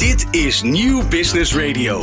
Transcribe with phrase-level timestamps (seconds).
[0.00, 2.02] Dit is Nieuw Business Radio.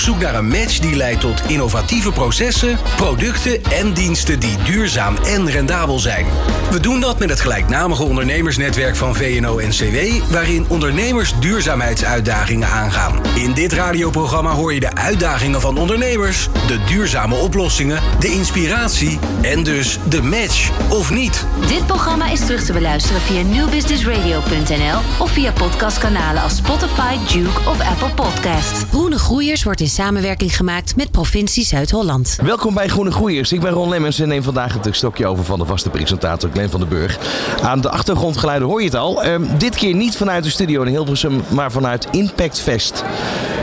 [0.00, 5.50] zoek naar een match die leidt tot innovatieve processen, producten en diensten die duurzaam en
[5.50, 6.26] rendabel zijn.
[6.70, 9.96] We doen dat met het gelijknamige ondernemersnetwerk van VNO-NCW,
[10.30, 13.20] waarin ondernemers duurzaamheidsuitdagingen aangaan.
[13.34, 19.62] In dit radioprogramma hoor je de uitdagingen van ondernemers, de duurzame oplossingen, de inspiratie en
[19.62, 21.44] dus de match of niet.
[21.68, 27.80] Dit programma is terug te beluisteren via newbusinessradio.nl of via podcastkanalen als Spotify, Duke of
[27.80, 28.84] Apple Podcasts.
[28.90, 32.38] Groene Groeiers wordt in samenwerking gemaakt met provincie Zuid-Holland.
[32.42, 33.52] Welkom bij Groene Groeiers.
[33.52, 36.70] Ik ben Ron Lemmens en neem vandaag het stokje over van de vaste presentator Glenn
[36.70, 37.18] van den Burg.
[37.62, 39.22] Aan de achtergrondgeluiden hoor je het al.
[39.22, 43.04] Ehm, dit keer niet vanuit de studio in Hilversum, maar vanuit Impact Fest.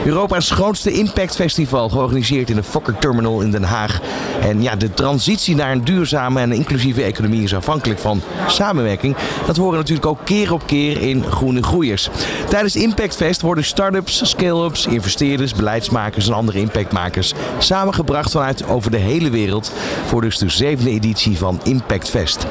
[0.06, 4.00] Europa's grootste Impact Festival, georganiseerd in de Fokker Terminal in Den Haag.
[4.42, 9.16] En ja, de transitie naar een duurzame en inclusieve economie is afhankelijk van samenwerking.
[9.45, 12.09] Dat horen natuurlijk ook keer op keer in Groene Groeiers.
[12.50, 18.98] Tijdens Impact Fest worden start-ups, scale-ups, investeerders, beleidsmakers en andere impactmakers samengebracht vanuit over de
[18.98, 19.72] hele wereld
[20.06, 22.45] voor dus de zevende editie van Impact Fest.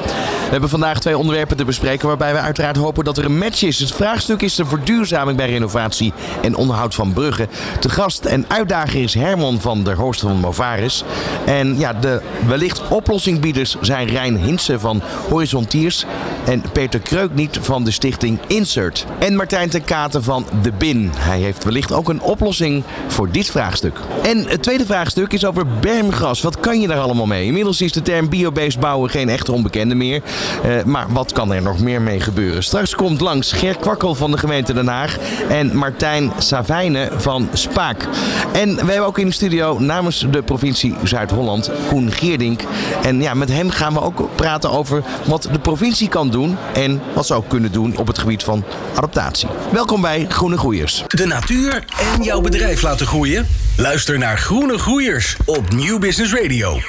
[0.45, 3.61] We hebben vandaag twee onderwerpen te bespreken waarbij we uiteraard hopen dat er een match
[3.63, 3.79] is.
[3.79, 7.44] Het vraagstuk is de verduurzaming bij renovatie en onderhoud van bruggen.
[7.79, 11.03] Te gast en uitdager is Herman van der Horst van Movaris.
[11.45, 16.05] En ja, de wellicht oplossingbiedders zijn Rijn Hinsen van Horizontiers
[16.45, 19.05] en Peter Kreukniet van de stichting Insert.
[19.19, 21.11] En Martijn ten Katen van De Bin.
[21.15, 23.99] Hij heeft wellicht ook een oplossing voor dit vraagstuk.
[24.23, 26.41] En het tweede vraagstuk is over bermgras.
[26.41, 27.45] Wat kan je daar allemaal mee?
[27.45, 30.21] Inmiddels is de term biobased bouwen geen echte onbekende meer.
[30.65, 32.63] Uh, maar wat kan er nog meer mee gebeuren?
[32.63, 35.17] Straks komt langs Ger Kwakkel van de gemeente Den Haag
[35.49, 38.07] en Martijn Savijnen van Spaak.
[38.53, 42.61] En we hebben ook in de studio namens de provincie Zuid-Holland Koen Geerdink.
[43.03, 47.01] En ja, met hem gaan we ook praten over wat de provincie kan doen en
[47.13, 48.63] wat ze ook kunnen doen op het gebied van
[48.95, 49.47] adaptatie.
[49.71, 51.03] Welkom bij Groene Groeiers.
[51.07, 51.85] De natuur
[52.15, 53.47] en jouw bedrijf laten groeien?
[53.77, 56.79] Luister naar Groene Groeiers op Nieuw Business Radio.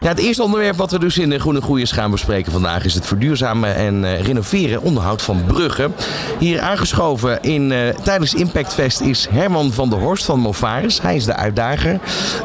[0.00, 2.94] Ja, het eerste onderwerp wat we dus in de Groene Groeiers gaan bespreken vandaag is
[2.94, 5.94] het verduurzamen en uh, renoveren onderhoud van bruggen.
[6.38, 11.02] Hier aangeschoven in, uh, tijdens Impact Fest is Herman van der Horst van Movaris.
[11.02, 12.00] Hij is de uitdager.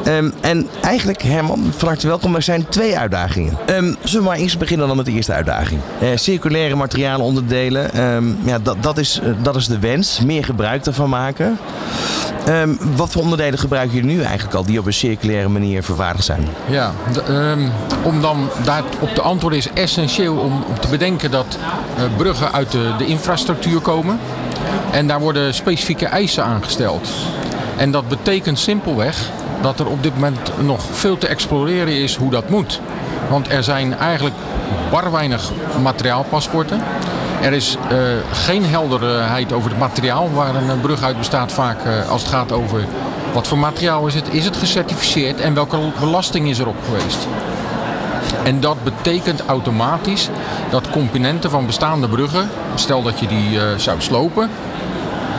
[0.06, 2.34] Um, en eigenlijk, Herman, van harte welkom.
[2.34, 3.58] Er zijn twee uitdagingen.
[3.70, 5.80] Um, zullen we maar eerst beginnen dan met de eerste uitdaging?
[6.02, 8.00] Uh, circulaire materiaalonderdelen.
[8.00, 10.20] Um, ja, dat, dat, is, dat is de wens.
[10.20, 11.58] Meer gebruik daarvan maken.
[12.96, 16.48] Wat voor onderdelen gebruiken jullie nu eigenlijk al die op een circulaire manier vervaardigd zijn?
[16.68, 16.92] Ja,
[17.44, 17.72] um,
[18.02, 21.58] om dan daarop te antwoorden is essentieel om, te bedenken dat
[21.96, 24.18] uh, bruggen uit de, infrastructuur komen.
[24.90, 27.08] En daar worden specifieke eisen aangesteld.
[27.76, 32.30] En dat betekent simpelweg dat er op dit moment nog veel te exploreren is hoe
[32.30, 32.80] dat moet.
[33.28, 34.34] Want er zijn eigenlijk
[34.90, 35.50] bar weinig
[35.82, 36.82] materiaalpaspoorten.
[37.42, 37.98] Er is uh,
[38.32, 42.52] geen helderheid over het materiaal waar een brug uit bestaat vaak uh, als het gaat
[42.52, 42.84] over
[43.32, 47.26] wat voor materiaal is het, is het gecertificeerd en welke belasting is erop geweest.
[48.42, 50.28] En dat betekent automatisch
[50.70, 54.50] dat componenten van bestaande bruggen, stel dat je die uh, zou slopen,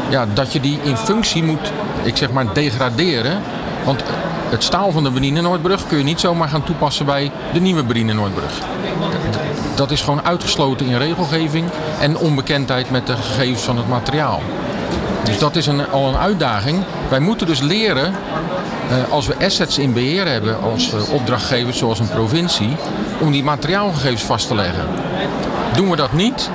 [0.09, 1.72] ja, dat je die in functie moet,
[2.03, 3.41] ik zeg maar, degraderen.
[3.85, 4.03] Want
[4.50, 7.84] het staal van de Benine Noordbrug kun je niet zomaar gaan toepassen bij de nieuwe
[7.84, 8.52] Benine Noordbrug.
[9.75, 11.69] Dat is gewoon uitgesloten in regelgeving
[12.00, 14.41] en onbekendheid met de gegevens van het materiaal.
[15.23, 16.83] Dus dat is een, al een uitdaging.
[17.09, 18.13] Wij moeten dus leren,
[18.91, 22.75] uh, als we assets in beheer hebben als uh, opdrachtgevers zoals een provincie,
[23.19, 24.85] om die materiaalgegevens vast te leggen.
[25.75, 26.50] Doen we dat niet,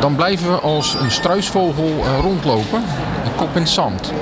[0.00, 2.82] dan blijven we als een struisvogel uh, rondlopen,
[3.24, 4.12] een kop in het zand.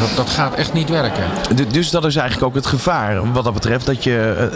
[0.00, 1.24] Dat, dat gaat echt niet werken.
[1.68, 3.86] Dus dat is eigenlijk ook het gevaar wat dat betreft.
[3.86, 4.48] Dat je,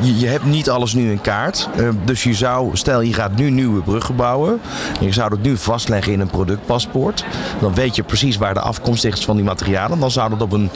[0.00, 1.68] je, je hebt niet alles nu in kaart.
[2.04, 4.60] Dus je zou, stel je gaat nu nieuwe bruggen bouwen.
[5.00, 7.24] Je zou het nu vastleggen in een productpaspoort.
[7.60, 10.00] Dan weet je precies waar de afkomst is van die materialen.
[10.00, 10.70] Dan zou dat op een,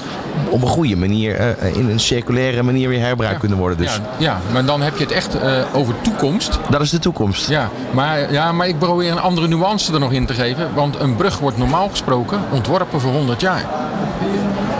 [0.48, 3.76] op een goede manier, in een circulaire manier weer herbruikt ja, kunnen worden.
[3.78, 3.94] Dus.
[3.94, 5.36] Ja, ja, maar dan heb je het echt
[5.72, 6.58] over toekomst.
[6.70, 7.48] Dat is de toekomst.
[7.48, 10.74] Ja maar, ja, maar ik probeer een andere nuance er nog in te geven.
[10.74, 13.64] Want een brug wordt normaal gesproken ontworpen voor 100 jaar.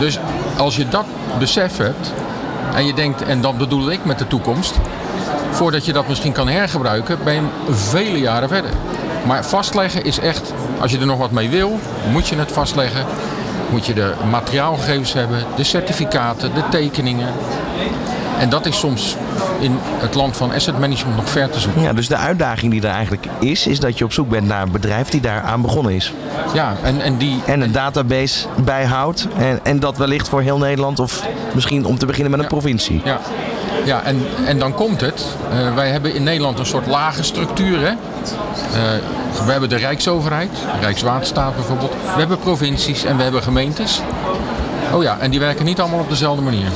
[0.03, 0.19] Dus
[0.57, 1.05] als je dat
[1.39, 2.13] besef hebt
[2.75, 4.75] en je denkt, en dat bedoel ik met de toekomst,
[5.51, 8.71] voordat je dat misschien kan hergebruiken, ben je vele jaren verder.
[9.27, 11.79] Maar vastleggen is echt, als je er nog wat mee wil,
[12.13, 13.05] moet je het vastleggen.
[13.71, 17.29] Moet je de materiaalgegevens hebben, de certificaten, de tekeningen.
[18.39, 19.17] En dat is soms
[19.61, 21.83] in het land van asset management nog ver te zoeken.
[21.83, 24.63] Ja, dus de uitdaging die er eigenlijk is, is dat je op zoek bent naar
[24.63, 26.13] een bedrijf die daar aan begonnen is.
[26.55, 27.41] Ja, en, en die...
[27.47, 29.27] En een database bijhoudt.
[29.37, 33.01] En, en dat wellicht voor heel Nederland of misschien om te beginnen met een provincie.
[33.05, 33.21] Ja,
[33.85, 35.25] ja en, en dan komt het.
[35.53, 37.81] Uh, wij hebben in Nederland een soort lage structuur.
[37.81, 37.91] Hè?
[37.91, 37.95] Uh,
[39.45, 40.51] we hebben de Rijksoverheid,
[40.81, 41.93] Rijkswaterstaat bijvoorbeeld.
[41.93, 44.01] We hebben provincies en we hebben gemeentes.
[44.93, 46.69] Oh ja, en die werken niet allemaal op dezelfde manier.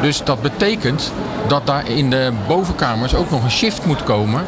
[0.00, 1.12] Dus dat betekent
[1.46, 4.44] dat daar in de bovenkamers ook nog een shift moet komen.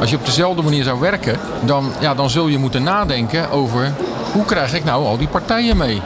[0.00, 3.92] Als je op dezelfde manier zou werken, dan, ja, dan zul je moeten nadenken over
[4.32, 6.00] hoe krijg ik nou al die partijen mee.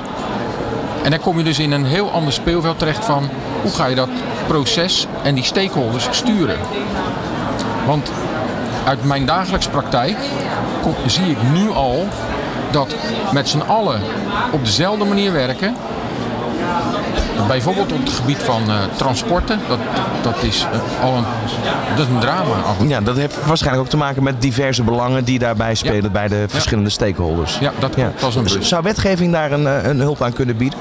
[1.03, 3.29] En dan kom je dus in een heel ander speelveld terecht van
[3.63, 4.09] hoe ga je dat
[4.47, 6.57] proces en die stakeholders sturen.
[7.87, 8.13] Want
[8.85, 10.17] uit mijn dagelijkse praktijk
[11.07, 12.07] zie ik nu al
[12.71, 12.95] dat
[13.33, 14.01] met z'n allen
[14.53, 15.75] op dezelfde manier werken,
[17.49, 19.61] Bijvoorbeeld op het gebied van uh, transporten.
[19.69, 19.79] Dat,
[20.23, 21.25] dat, is, uh, al een,
[21.97, 22.55] dat is een drama.
[22.87, 26.09] Ja, dat heeft waarschijnlijk ook te maken met diverse belangen die daarbij spelen ja.
[26.09, 26.95] bij de verschillende ja.
[26.95, 27.59] stakeholders.
[27.59, 28.13] Ja, dat, ja.
[28.29, 30.79] is een dus Zou wetgeving daar een, eh, een hulp aan kunnen bieden?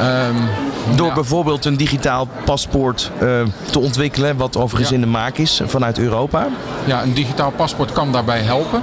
[0.00, 3.28] Um, Door bijvoorbeeld een digitaal paspoort uh,
[3.70, 6.46] te ontwikkelen, wat overigens in de maak is vanuit Europa?
[6.84, 8.82] Ja, een digitaal paspoort kan daarbij helpen,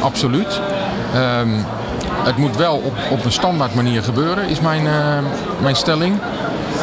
[0.00, 0.60] absoluut.
[1.16, 1.64] Um,
[2.24, 4.92] het moet wel op, op een standaard manier gebeuren, is mijn, uh,
[5.62, 6.18] mijn stelling.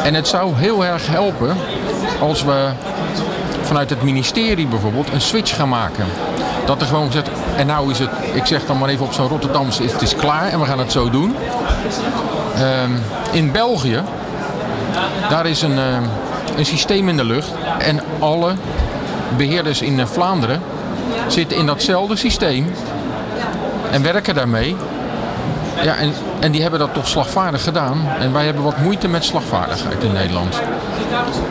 [0.04, 1.56] En het zou heel erg helpen
[2.20, 2.68] als we
[3.62, 6.04] vanuit het ministerie bijvoorbeeld een switch gaan maken.
[6.64, 9.28] Dat er gewoon gezegd, en nou is het, ik zeg dan maar even op zo'n
[9.28, 11.36] Rotterdamse, het is klaar en we gaan het zo doen.
[12.84, 14.02] Um, in België,
[15.28, 15.96] daar is een, uh,
[16.56, 18.52] een systeem in de lucht en alle
[19.36, 20.62] beheerders in Vlaanderen
[21.26, 22.72] zitten in datzelfde systeem
[23.90, 24.76] en werken daarmee.
[25.82, 28.08] Ja, en, en die hebben dat toch slagvaardig gedaan.
[28.20, 30.60] En wij hebben wat moeite met slagvaardigheid in Nederland.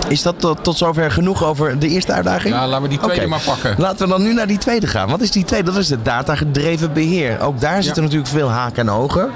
[0.07, 2.53] Is dat tot, tot zover genoeg over de eerste uitdaging?
[2.53, 3.27] Ja, laten we die tweede okay.
[3.27, 3.75] maar pakken.
[3.77, 5.09] Laten we dan nu naar die tweede gaan.
[5.09, 5.71] Wat is die tweede?
[5.71, 7.39] Dat is het datagedreven beheer.
[7.39, 8.09] Ook daar zitten ja.
[8.09, 9.29] natuurlijk veel haken en ogen.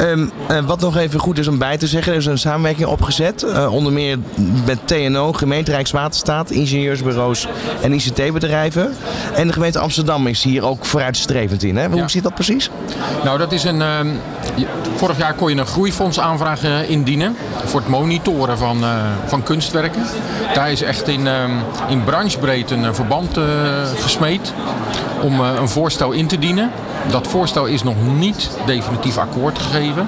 [0.00, 2.88] Um, uh, wat nog even goed is om bij te zeggen, er is een samenwerking
[2.88, 3.42] opgezet.
[3.42, 4.18] Uh, onder meer
[4.66, 7.48] met TNO, gemeente Rijkswaterstaat, ingenieursbureaus
[7.82, 8.94] en ICT-bedrijven.
[9.34, 11.76] En de gemeente Amsterdam is hier ook vooruitstrevend in.
[11.76, 11.88] Hè?
[11.88, 12.08] Hoe ja.
[12.08, 12.70] zit dat precies?
[13.24, 13.80] Nou, dat is een...
[13.80, 14.20] Um,
[14.96, 18.90] vorig jaar kon je een groeifondsaanvraag indienen voor het monitoren van, uh,
[19.26, 20.02] van kunstwerken.
[20.54, 21.44] Daar is echt in, uh,
[21.88, 23.44] in branchebreed een verband uh,
[23.96, 24.52] gesmeed
[25.22, 26.70] om een voorstel in te dienen.
[27.10, 30.06] Dat voorstel is nog niet definitief akkoord gegeven,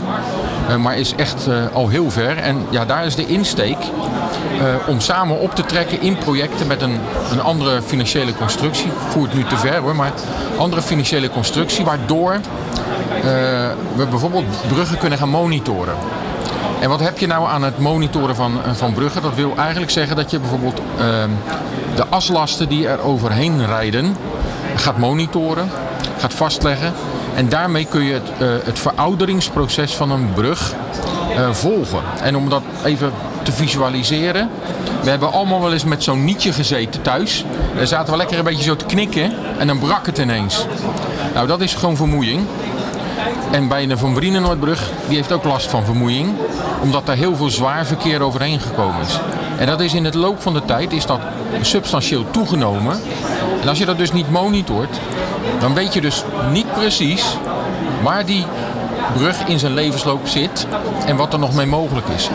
[0.78, 2.36] maar is echt al heel ver.
[2.36, 3.76] En ja, daar is de insteek
[4.86, 7.00] om samen op te trekken in projecten met een,
[7.30, 8.90] een andere financiële constructie.
[9.08, 10.12] Voert nu te ver hoor, maar
[10.58, 12.40] andere financiële constructie waardoor
[13.96, 15.94] we bijvoorbeeld bruggen kunnen gaan monitoren.
[16.80, 19.22] En wat heb je nou aan het monitoren van, van bruggen?
[19.22, 21.04] Dat wil eigenlijk zeggen dat je bijvoorbeeld uh,
[21.94, 24.16] de aslasten die er overheen rijden
[24.74, 25.70] gaat monitoren,
[26.18, 26.92] gaat vastleggen.
[27.34, 30.74] En daarmee kun je het, uh, het verouderingsproces van een brug
[31.36, 32.00] uh, volgen.
[32.22, 33.12] En om dat even
[33.42, 34.50] te visualiseren.
[35.02, 37.44] We hebben allemaal wel eens met zo'n nietje gezeten thuis.
[37.76, 40.66] Daar zaten we lekker een beetje zo te knikken en dan brak het ineens.
[41.34, 42.46] Nou, dat is gewoon vermoeiing.
[43.50, 46.34] En bij de Van Brienenoordbrug, die heeft ook last van vermoeiing.
[46.82, 49.18] Omdat daar heel veel zwaar verkeer overheen gekomen is.
[49.58, 51.20] En dat is in het loop van de tijd is dat
[51.60, 53.00] substantieel toegenomen.
[53.62, 55.00] En als je dat dus niet monitort,
[55.58, 57.36] dan weet je dus niet precies
[58.02, 58.46] waar die
[59.14, 60.66] brug in zijn levensloop zit
[61.06, 62.30] en wat er nog mee mogelijk is.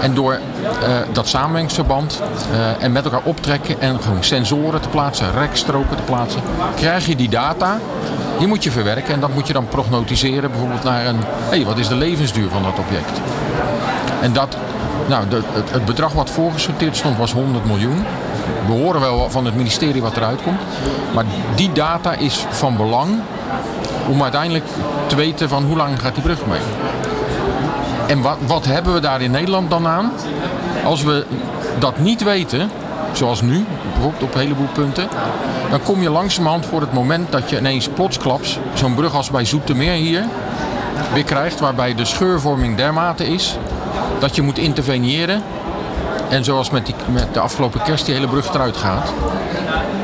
[0.00, 2.22] En door uh, dat samenwerkingsverband
[2.52, 6.40] uh, en met elkaar optrekken en gewoon sensoren te plaatsen, rekstroken te plaatsen,
[6.76, 7.78] krijg je die data.
[8.38, 11.64] Die moet je verwerken en dat moet je dan prognosticeren bijvoorbeeld naar een, hé, hey,
[11.64, 13.20] wat is de levensduur van dat object?
[14.20, 14.56] En dat,
[15.10, 18.04] nou, het, het bedrag wat voorgesorteerd stond was 100 miljoen.
[18.66, 20.60] We horen wel van het ministerie wat eruit komt.
[21.14, 21.24] Maar
[21.54, 23.20] die data is van belang
[24.08, 24.64] om uiteindelijk
[25.06, 26.60] te weten van hoe lang gaat die brug mee.
[28.06, 30.12] En wat, wat hebben we daar in Nederland dan aan?
[30.84, 31.26] Als we
[31.78, 32.70] dat niet weten,
[33.12, 35.08] zoals nu, bijvoorbeeld op een heleboel punten,
[35.70, 39.44] dan kom je langzamerhand voor het moment dat je ineens plotsklaps zo'n brug als bij
[39.44, 40.24] Zoetermeer hier
[41.12, 43.58] weer krijgt, waarbij de scheurvorming dermate is
[44.20, 45.42] dat je moet interveneren.
[46.28, 49.12] En zoals met, die, met de afgelopen kerst die hele brug eruit gaat.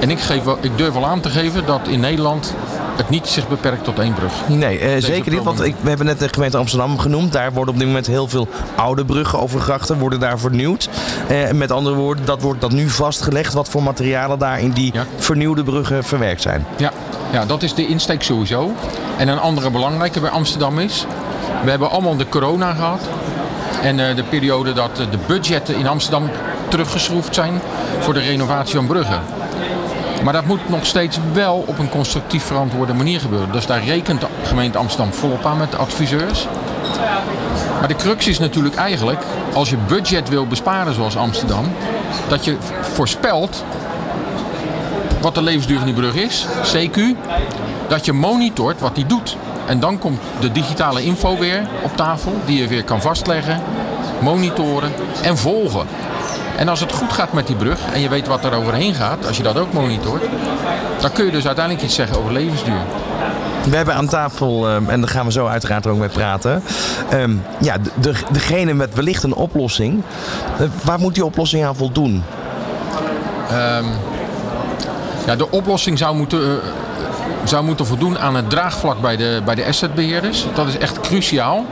[0.00, 2.54] En ik, geef wel, ik durf wel aan te geven dat in Nederland
[2.96, 4.32] het niet zich beperkt tot één brug.
[4.46, 5.42] Nee, uh, zeker niet.
[5.42, 7.32] Want ik, we hebben net de gemeente Amsterdam genoemd.
[7.32, 10.88] Daar worden op dit moment heel veel oude bruggen overgrachten, worden daar vernieuwd.
[11.30, 14.90] Uh, met andere woorden, dat wordt dat nu vastgelegd wat voor materialen daar in die
[14.94, 15.06] ja.
[15.16, 16.66] vernieuwde bruggen verwerkt zijn.
[16.76, 16.92] Ja,
[17.32, 18.72] Ja, dat is de insteek sowieso.
[19.16, 21.06] En een andere belangrijke bij Amsterdam is...
[21.64, 23.00] We hebben allemaal de corona gehad.
[23.82, 26.30] En de periode dat de budgetten in Amsterdam
[26.68, 27.60] teruggeschroefd zijn
[27.98, 29.20] voor de renovatie van bruggen.
[30.22, 33.52] Maar dat moet nog steeds wel op een constructief verantwoorde manier gebeuren.
[33.52, 36.46] Dus daar rekent de gemeente Amsterdam volop aan met adviseurs.
[37.78, 39.20] Maar de crux is natuurlijk eigenlijk,
[39.52, 41.72] als je budget wil besparen zoals Amsterdam,
[42.28, 43.64] dat je voorspelt
[45.20, 47.00] wat de levensduur van die brug is, CQ,
[47.88, 49.36] dat je monitort wat die doet.
[49.66, 53.60] En dan komt de digitale info weer op tafel, die je weer kan vastleggen,
[54.20, 54.92] monitoren
[55.22, 55.86] en volgen.
[56.56, 59.26] En als het goed gaat met die brug en je weet wat er overheen gaat,
[59.26, 60.22] als je dat ook monitort,
[61.00, 62.80] dan kun je dus uiteindelijk iets zeggen over levensduur.
[63.68, 66.62] We hebben aan tafel, ehm, en daar gaan we zo uiteraard ook mee praten,
[67.10, 70.02] ehm, ja, de, degene met wellicht een oplossing.
[70.60, 72.24] Uh, waar moet die oplossing aan voldoen?
[73.52, 73.86] Um,
[75.26, 76.54] ja, de oplossing zou moeten, uh,
[77.48, 80.46] zou moeten voldoen aan het draagvlak bij de, bij de assetbeheerders.
[80.54, 81.64] Dat is echt cruciaal.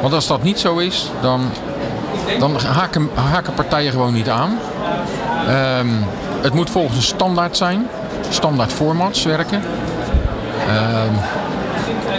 [0.00, 1.50] Want als dat niet zo is, dan
[2.38, 4.58] dan haken, haken partijen gewoon niet aan.
[5.80, 6.04] Um,
[6.40, 7.88] het moet volgens een standaard zijn.
[8.28, 9.62] Standaard formats werken.
[10.68, 11.18] Um,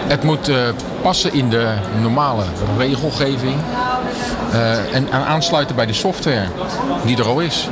[0.07, 0.57] het moet uh,
[1.01, 2.43] passen in de normale
[2.77, 3.55] regelgeving.
[4.53, 6.47] Uh, en aansluiten bij de software
[7.05, 7.69] die er al is.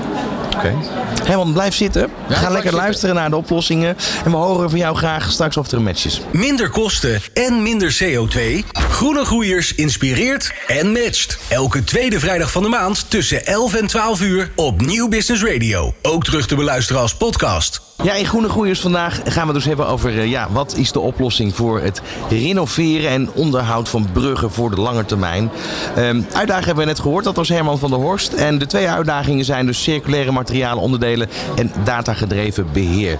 [0.57, 0.67] Oké.
[0.67, 0.75] Okay.
[1.23, 2.09] Herman, blijf zitten.
[2.27, 3.97] We gaan lekker luisteren naar de oplossingen.
[4.25, 6.21] En we horen van jou graag straks of er een match is.
[6.31, 8.65] Minder kosten en minder CO2.
[8.71, 11.37] Groene Groeiers inspireert en matcht.
[11.47, 15.93] Elke tweede vrijdag van de maand tussen 11 en 12 uur op Nieuw Business Radio.
[16.01, 17.86] Ook terug te beluisteren als podcast.
[18.03, 20.99] Ja, in Groene Groeiers vandaag gaan we dus hebben over uh, ja, wat is de
[20.99, 25.49] oplossing voor het renoveren en onderhoud van bruggen voor de lange termijn.
[25.97, 28.33] Um, uitdaging hebben we net gehoord, dat was Herman van der Horst.
[28.33, 33.17] En de twee uitdagingen zijn dus circulaire materialen onderdelen en datagedreven beheer.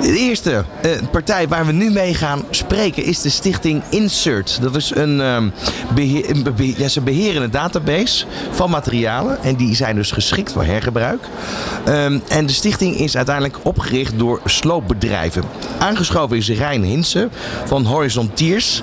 [0.00, 4.58] De eerste uh, partij waar we nu mee gaan spreken is de stichting Insert.
[4.62, 5.52] Dat is een, um,
[5.94, 6.36] beheer,
[6.76, 11.24] ja, ze beheren een database van materialen en die zijn dus geschikt voor hergebruik.
[11.88, 15.42] Um, en de stichting is uiteindelijk opgericht door sloopbedrijven.
[15.78, 17.30] Aangeschoven is Rijn Hinsen
[17.64, 18.82] van Horizon Tiers.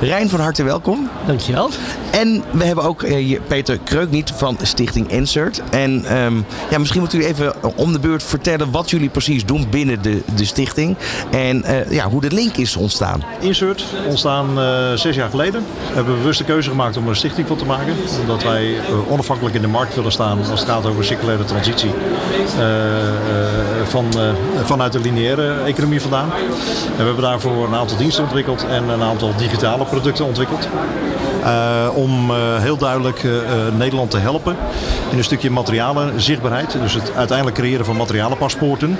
[0.00, 1.10] Rijn, van harte welkom.
[1.26, 1.70] Dankjewel.
[2.10, 5.62] En we hebben ook hier Peter Kreukniet van Stichting Insert.
[5.70, 9.66] En um, ja, misschien moet u even om de beurt vertellen wat jullie precies doen
[9.70, 10.96] binnen de, de stichting.
[11.30, 13.22] En uh, ja, hoe de link is ontstaan.
[13.40, 15.64] Insert, ontstaan uh, zes jaar geleden.
[15.88, 17.94] We hebben bewust de keuze gemaakt om er een stichting van te maken.
[18.20, 21.90] Omdat wij uh, onafhankelijk in de markt willen staan als het gaat over circulaire transitie.
[23.84, 24.06] Van,
[24.64, 26.32] vanuit de lineaire economie vandaan.
[26.32, 30.68] En we hebben daarvoor een aantal diensten ontwikkeld en een aantal digitale producten ontwikkeld.
[31.44, 33.24] Uh, om uh, heel duidelijk
[33.76, 34.56] Nederland te helpen
[35.10, 36.76] in een stukje materialen zichtbaarheid.
[36.82, 38.98] Dus het uiteindelijk creëren van materialenpaspoorten.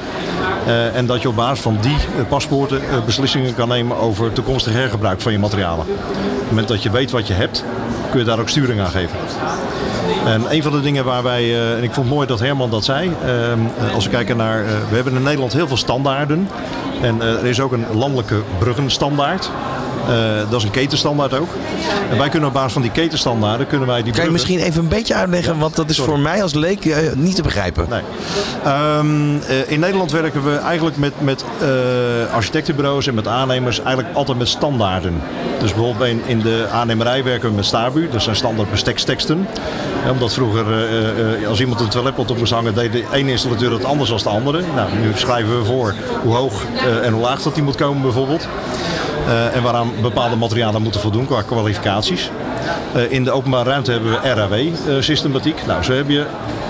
[0.94, 1.96] en dat je op basis van die
[2.28, 5.87] paspoorten beslissingen kan nemen over toekomstig hergebruik van je materialen.
[5.87, 7.64] Op het moment dat je weet wat je hebt,
[8.11, 9.19] kun je daar ook sturing aan geven.
[10.26, 12.85] En een van de dingen waar wij, en ik vond het mooi dat Herman dat
[12.85, 13.11] zei,
[13.95, 16.49] als we kijken naar, we hebben in Nederland heel veel standaarden.
[17.02, 19.50] En er is ook een landelijke bruggenstandaard.
[20.09, 21.49] Uh, dat is een ketenstandaard ook.
[22.11, 24.83] En wij kunnen op basis van die ketenstandaarden kunnen wij die Kan je misschien even
[24.83, 26.11] een beetje uitleggen, want dat is sorry.
[26.11, 27.87] voor mij als leek uh, niet te begrijpen.
[27.88, 28.02] Nee.
[28.97, 31.45] Um, uh, in Nederland werken we eigenlijk met, met
[32.33, 35.23] architectenbureaus en met aannemers eigenlijk altijd met standaarden.
[35.61, 39.49] Dus bijvoorbeeld in, de aannemerij werken we met Stabu, dat zijn standaard besteksteksten.
[40.04, 40.64] Ja, omdat vroeger
[41.49, 44.28] als iemand een toiletpot op moest hangen, deed de ene installateur het anders dan de
[44.28, 44.62] andere.
[44.75, 46.62] Nou, nu schrijven we voor hoe hoog
[47.02, 48.49] en hoe laag dat die moet komen bijvoorbeeld.
[49.26, 52.30] Uh, en waaraan bepaalde materialen moeten voldoen qua kwalificaties.
[52.96, 55.60] Uh, in de openbare ruimte hebben we RAW-systematiek.
[55.60, 56.26] Uh, nou, zo heb je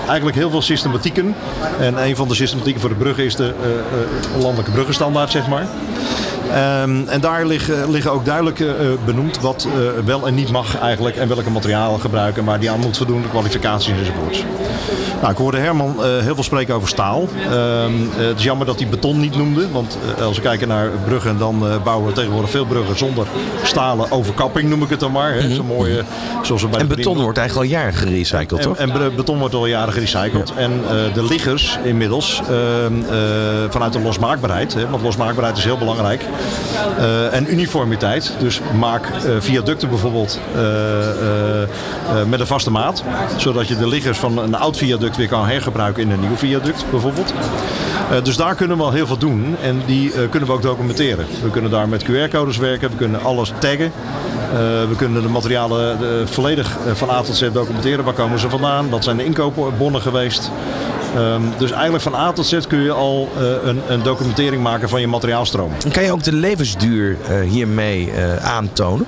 [0.07, 1.35] eigenlijk heel veel systematieken.
[1.79, 3.53] En een van de systematieken voor de bruggen is de
[4.39, 5.67] landelijke bruggenstandaard, zeg maar.
[6.51, 8.71] Um, en daar liggen, liggen ook duidelijk uh,
[9.05, 11.15] benoemd wat uh, wel en niet mag eigenlijk.
[11.15, 14.43] En welke materialen gebruiken, maar die aan moet voldoen, de kwalificaties enzovoorts.
[15.21, 17.21] Nou, ik hoorde Herman uh, heel veel spreken over staal.
[17.21, 19.71] Um, het is jammer dat hij beton niet noemde.
[19.71, 23.27] Want als we kijken naar bruggen, dan bouwen we tegenwoordig veel bruggen zonder
[23.63, 25.33] stalen overkapping, noem ik het dan maar.
[25.33, 25.55] Hè.
[25.55, 26.03] Zo mooie,
[26.41, 28.77] zoals we bij en de beton wordt eigenlijk al jaren gerecycled, en, toch?
[28.77, 30.51] En, en beton wordt al jaren gerecycled.
[30.55, 30.61] Ja.
[30.61, 30.81] En
[31.13, 32.41] de liggers inmiddels,
[33.69, 36.25] vanuit de losmaakbaarheid, hè, want losmaakbaarheid is heel belangrijk.
[36.99, 38.33] Uh, en uniformiteit.
[38.39, 40.61] Dus maak uh, viaducten bijvoorbeeld uh,
[42.27, 43.03] met een vaste maat.
[43.37, 46.85] Zodat je de liggers van een oud viaduct weer kan hergebruiken in een nieuw viaduct
[46.91, 47.33] bijvoorbeeld.
[48.23, 49.55] dus daar kunnen we al heel veel doen.
[49.61, 51.25] En die kunnen we ook documenteren.
[51.43, 52.89] We kunnen daar met QR-codes werken.
[52.89, 53.91] We kunnen alles taggen.
[54.89, 58.05] we kunnen de materialen volledig van A tot Z documenteren.
[58.05, 58.89] Waar komen ze vandaan?
[58.89, 60.51] Wat zijn de inkoopbonnen geweest?
[61.15, 63.29] Ehm, dus eigenlijk van A tot Z kun je al
[63.63, 65.71] een, een, documentering maken van je materiaalstroom.
[65.91, 67.17] Kan je ook de levensduur
[67.49, 69.05] hiermee aantonen?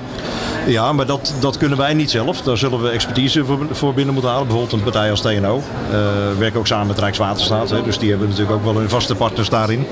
[0.66, 2.42] Ja, maar dat, dat kunnen wij niet zelf.
[2.42, 4.48] Daar zullen we expertise voor, voor binnen moeten halen.
[4.48, 5.62] Bijvoorbeeld een partij als TNO.
[5.92, 5.98] Uh,
[6.38, 7.70] werken ook samen met Rijkswaterstaat.
[7.70, 9.86] Hè, dus die hebben natuurlijk ook wel hun vaste partners daarin.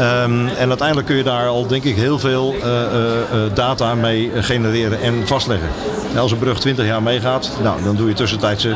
[0.00, 4.30] Um, en uiteindelijk kun je daar al denk ik heel veel uh, uh, data mee
[4.34, 5.68] genereren en vastleggen.
[6.16, 8.74] Als een brug 20 jaar meegaat, nou, dan doe je tussentijdse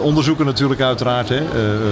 [0.00, 1.28] onderzoeken natuurlijk uiteraard.
[1.28, 1.42] Hè.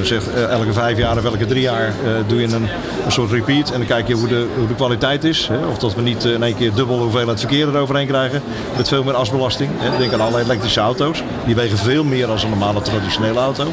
[0.02, 1.92] zeg, elke vijf jaar of elke drie jaar
[2.26, 2.68] doe je een,
[3.04, 3.70] een, soort repeat.
[3.70, 5.48] En dan kijk je hoe de, hoe de kwaliteit is.
[5.48, 5.66] Hè.
[5.66, 8.42] Of dat we niet in één keer dubbel hoeveelheid verkeer eroverheen krijgen.
[8.76, 9.70] Met veel meer asbelasting.
[9.76, 9.98] Hè.
[9.98, 11.22] Denk aan alle elektrische auto's.
[11.46, 13.64] Die wegen veel meer dan een normale traditionele auto.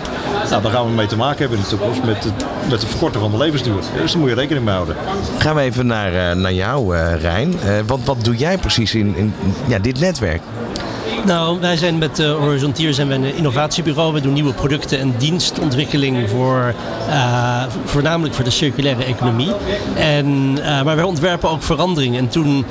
[0.50, 2.90] Nou, daar gaan we mee te maken hebben in de toekomst met het, met het
[2.90, 3.82] verkorten van de levensduur.
[4.02, 4.96] Dus daar moet je rekening mee houden.
[5.38, 7.54] Gaan we even naar, naar jou, Rijn.
[7.86, 9.34] wat, wat doe jij precies in, in
[9.68, 10.42] ja, dit netwerk?
[11.26, 14.14] Nou, wij zijn met uh, Horizontier zijn we een innovatiebureau.
[14.14, 16.74] We doen nieuwe producten en dienstontwikkeling voor,
[17.10, 19.52] uh, voornamelijk voor de circulaire economie.
[19.96, 22.18] En, uh, maar wij ontwerpen ook verandering.
[22.18, 22.66] En toen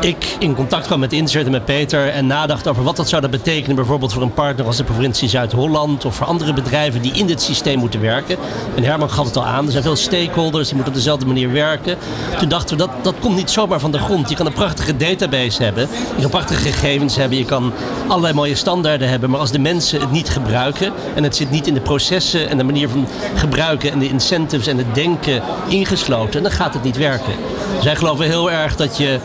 [0.00, 3.22] ik in contact kwam met Insert en met Peter en nadacht over wat dat zou
[3.22, 7.12] dat betekenen bijvoorbeeld voor een partner als de provincie Zuid-Holland of voor andere bedrijven die
[7.12, 8.36] in dit systeem moeten werken.
[8.74, 11.52] En Herman gaf het al aan, er zijn veel stakeholders die moeten op dezelfde manier
[11.52, 11.96] werken.
[12.38, 14.28] Toen dachten we dat dat komt niet zomaar van de grond.
[14.28, 17.72] Je kan een prachtige database hebben, je kan prachtige gegevens hebben, je kan
[18.08, 21.66] allerlei mooie standaarden hebben, maar als de mensen het niet gebruiken en het zit niet
[21.66, 26.42] in de processen en de manier van gebruiken en de incentives en het denken ingesloten,
[26.42, 27.34] dan gaat het niet werken.
[27.82, 29.18] Zij geloven heel erg dat je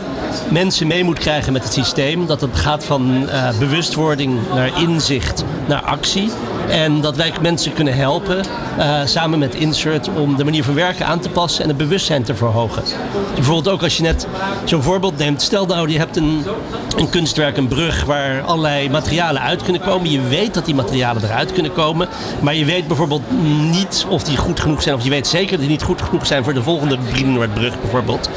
[0.50, 2.26] mensen mee moet krijgen met het systeem.
[2.26, 6.32] Dat het gaat van uh, bewustwording naar inzicht, naar actie.
[6.70, 8.46] En dat wij mensen kunnen helpen,
[8.78, 12.24] uh, samen met Insert, om de manier van werken aan te passen en het bewustzijn
[12.24, 12.84] te verhogen.
[13.36, 14.28] Bijvoorbeeld ook als je net
[14.64, 15.42] zo'n voorbeeld neemt.
[15.42, 16.44] Stel nou, je hebt een,
[16.98, 20.12] een kunstwerk, een brug, waar allerlei materialen uit kunnen komen.
[20.12, 22.08] Je weet dat die materialen eruit kunnen komen.
[22.40, 23.24] Maar je weet bijvoorbeeld
[23.72, 24.96] niet of die goed genoeg zijn.
[24.96, 28.30] Of je weet zeker dat die niet goed genoeg zijn voor de volgende Brienenoordbrug bijvoorbeeld.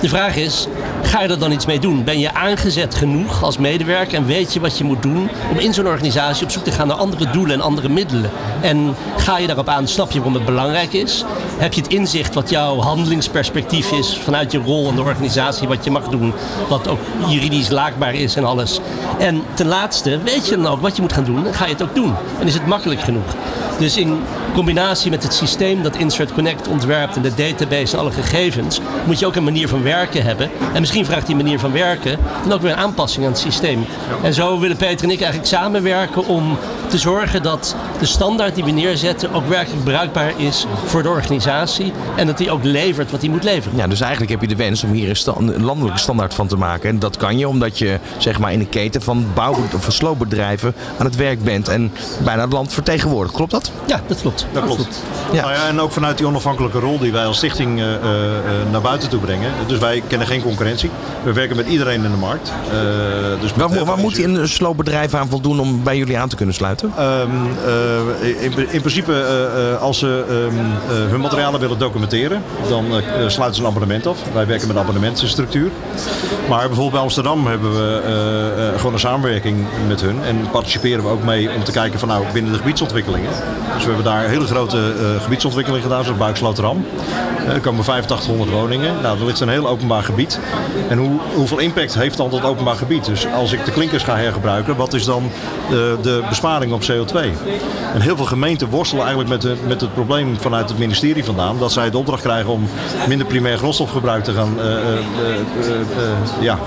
[0.00, 0.66] De vraag is,
[1.06, 2.04] ga je er dan iets mee doen?
[2.04, 5.74] Ben je aangezet genoeg als medewerker en weet je wat je moet doen om in
[5.74, 8.30] zo'n organisatie op zoek te gaan naar andere doelen en andere middelen?
[8.60, 11.24] En ga je daarop aan, snap je waarom het belangrijk is?
[11.58, 15.84] Heb je het inzicht wat jouw handelingsperspectief is vanuit je rol in de organisatie, wat
[15.84, 16.32] je mag doen,
[16.68, 18.80] wat ook juridisch laakbaar is en alles?
[19.18, 21.72] En ten laatste, weet je dan ook wat je moet gaan doen en ga je
[21.72, 22.14] het ook doen?
[22.40, 23.34] En is het makkelijk genoeg?
[23.78, 24.20] Dus in
[24.54, 29.18] combinatie met het systeem dat Insert Connect ontwerpt en de database en alle gegevens, moet
[29.18, 30.50] je ook een manier van werken hebben.
[30.72, 33.86] En misschien vraagt die manier van werken dan ook weer een aanpassing aan het systeem.
[34.22, 38.64] En zo willen Peter en ik eigenlijk samenwerken om te zorgen dat de standaard die
[38.64, 41.92] we neerzetten ook werkelijk bruikbaar is voor de organisatie.
[42.16, 43.78] En dat die ook levert wat die moet leveren.
[43.78, 46.88] Ja, dus eigenlijk heb je de wens om hier een, landelijke standaard van te maken.
[46.88, 50.74] En dat kan je omdat je zeg maar in een keten van bouw- of sloopbedrijven
[50.98, 51.92] aan het werk bent en
[52.24, 53.34] bijna het land vertegenwoordigt.
[53.34, 53.70] Klopt dat?
[53.86, 54.46] Ja, dat klopt.
[54.52, 55.02] Dat klopt.
[55.32, 55.40] Ja.
[55.40, 58.00] Nou ja, en ook vanuit die onafhankelijke rol die wij als stichting uh, uh,
[58.70, 59.50] naar buiten toe brengen.
[59.66, 60.85] Dus wij kennen geen concurrentie.
[61.24, 62.52] We werken met iedereen in de markt.
[62.64, 66.54] Uh, dus waar, waar moet een sloopbedrijf aan voldoen om bij jullie aan te kunnen
[66.54, 66.92] sluiten?
[67.00, 67.48] Um,
[68.40, 69.12] in, in, principe,
[69.80, 70.58] als ze um,
[71.10, 72.84] hun materialen willen documenteren, dan
[73.26, 74.18] sluiten ze een abonnement af.
[74.32, 75.70] Wij werken met een abonnementenstructuur.
[76.48, 80.24] Maar bijvoorbeeld bij Amsterdam hebben we gewoon een samenwerking met hun.
[80.24, 83.30] En participeren we ook mee om te kijken van nou binnen de gebiedsontwikkelingen.
[83.74, 86.84] Dus we hebben daar hele grote uh, gebiedsontwikkeling gedaan, zoals Buiksloteram.
[87.46, 88.94] Uh, er komen 8500 woningen.
[89.02, 90.38] Nou, dat ligt een heel openbaar gebied.
[90.88, 93.04] En hoe, hoeveel impact heeft dan dat openbaar gebied?
[93.04, 95.30] Dus als ik de klinkers ga hergebruiken, wat is dan
[95.70, 97.16] de, de besparing op CO2?
[97.94, 101.58] En heel veel gemeenten worstelen eigenlijk met, de, met het probleem vanuit het ministerie vandaan.
[101.58, 102.68] Dat zij de opdracht krijgen om
[103.08, 104.64] minder primair grondstofgebruik te gaan uh,
[106.40, 106.58] ja,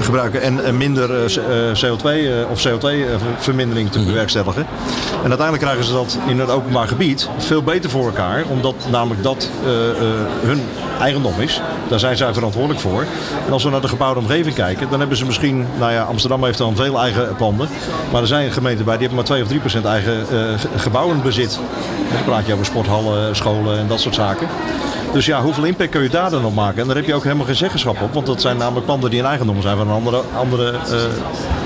[0.00, 0.42] gebruiken.
[0.42, 1.32] En minder
[1.72, 2.08] CO2
[2.50, 4.66] of CO2-vermindering te bewerkstelligen.
[5.22, 8.44] En uiteindelijk krijgen ze dat in het openbaar gebied veel beter voor elkaar.
[8.48, 9.50] Omdat namelijk dat
[10.42, 10.60] hun
[11.00, 11.60] eigendom is.
[11.88, 13.04] Daar zijn zij verantwoordelijk voor.
[13.46, 16.44] En als we naar de gebouwde omgeving kijken, dan hebben ze misschien, nou ja, Amsterdam
[16.44, 17.68] heeft dan veel eigen panden.
[18.12, 20.38] Maar er zijn gemeenten bij die hebben maar 2 of 3 procent eigen uh,
[20.76, 21.58] gebouwen bezit.
[22.12, 24.48] Dan praat je over sporthallen, scholen en dat soort zaken.
[25.16, 26.80] Dus ja, hoeveel impact kun je daar dan op maken?
[26.80, 28.12] En daar heb je ook helemaal geen zeggenschap op.
[28.12, 31.02] Want dat zijn namelijk panden die in eigendom zijn van een andere, andere uh,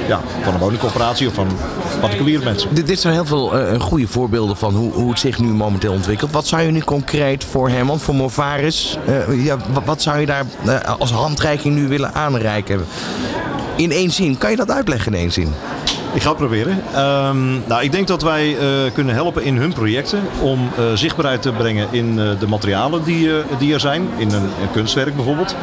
[0.09, 1.49] ja, van een woningcorporatie of van
[2.01, 2.85] particuliere mensen.
[2.85, 6.31] Dit, zijn heel veel uh, goede voorbeelden van hoe, hoe het zich nu momenteel ontwikkelt.
[6.31, 10.27] Wat zou je nu concreet voor Herman, voor Movaris, uh, ja, wat, wat, zou je
[10.27, 10.45] daar
[10.99, 12.85] als handreiking nu willen aanreiken?
[13.77, 15.55] In één zin, kan je dat uitleggen in één zin?
[16.15, 16.83] Ik ga het proberen.
[16.95, 21.43] Ehm, nou, ik denk dat wij eh, kunnen helpen in hun projecten om uh, zichtbaarheid
[21.43, 24.09] te brengen in uh, de materialen die, die er zijn.
[24.17, 25.57] In een, kunstwerk bijvoorbeeld.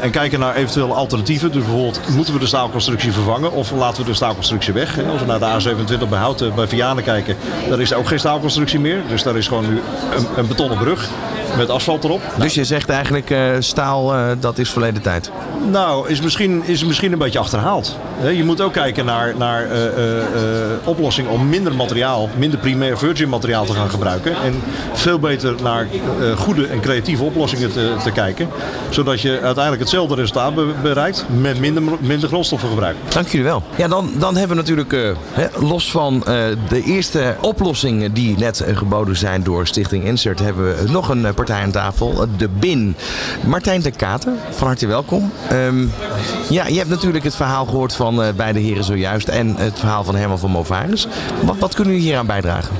[0.00, 1.52] en kijken naar eventuele alternatieven.
[1.52, 4.98] Dus bijvoorbeeld, moeten we de staalconstructie vervangen of laten we de staalconstructie weg?
[5.10, 7.36] Als we naar de A27 bij Houten bij Vianen kijken,
[7.68, 9.02] daar is ook geen staalconstructie meer.
[9.08, 9.80] Dus daar is gewoon nu
[10.16, 11.08] een, een betonnen brug
[11.56, 12.20] met asfalt erop.
[12.38, 15.30] Dus je zegt eigenlijk uh, staal, uh, dat is verleden tijd?
[15.70, 17.96] Nou, is misschien, is misschien een beetje achterhaald.
[18.34, 19.72] Je moet ook kijken naar, naar uh,
[20.84, 24.32] oplossingen om minder materiaal, minder primair virgin materiaal te gaan gebruiken.
[24.42, 25.86] En veel beter naar
[26.36, 28.48] goede en creatieve oplossingen te, te, kijken.
[28.90, 32.96] Zodat je uiteindelijk hetzelfde resultaat bereikt met minder, minder grondstoffengebruik.
[33.08, 33.62] Dank jullie wel.
[33.76, 35.16] Ja, dan, dan hebben we natuurlijk,
[35.58, 36.24] los van
[36.68, 41.45] de eerste oplossingen die net geboden zijn door Stichting Insert, hebben we nog een partij
[41.50, 42.96] aan tafel, de BIN.
[43.46, 45.32] Martijn de Katen, van harte welkom.
[45.52, 45.92] Um,
[46.48, 50.04] ja, je hebt natuurlijk het verhaal gehoord van uh, beide heren zojuist en het verhaal
[50.04, 51.06] van Herman van Movaris.
[51.42, 52.76] Wat, wat kunnen jullie hier aan bijdragen?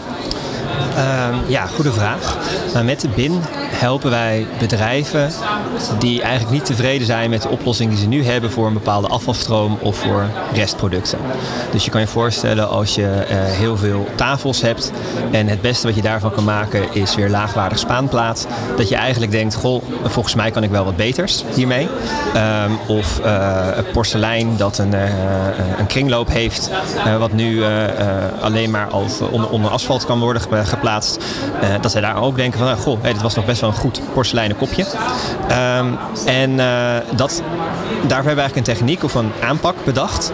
[0.97, 1.03] Uh,
[1.47, 2.37] ja, goede vraag.
[2.73, 5.31] Nou, met de BIN helpen wij bedrijven
[5.99, 9.09] die eigenlijk niet tevreden zijn met de oplossing die ze nu hebben voor een bepaalde
[9.09, 11.19] afvalstroom of voor restproducten.
[11.71, 14.93] Dus je kan je voorstellen als je uh, heel veel tafels hebt
[15.33, 18.47] en het beste wat je daarvan kan maken is weer laagwaardig spaanplaat.
[18.77, 21.89] Dat je eigenlijk denkt, goh, volgens mij kan ik wel wat beters hiermee.
[22.37, 25.03] Um, of uh, porselein dat een, uh,
[25.79, 26.71] een kringloop heeft,
[27.19, 27.65] wat nu
[28.41, 30.85] alleen maar als onder, onder asfalt kan worden geplaatst.
[31.81, 34.01] Dat zij daar ook denken van, goh, hey, dit was nog best wel een goed
[34.13, 34.85] porseleinen kopje.
[35.51, 37.43] Um, en uh, dat,
[38.07, 40.33] daarvoor hebben we eigenlijk een techniek of een aanpak bedacht.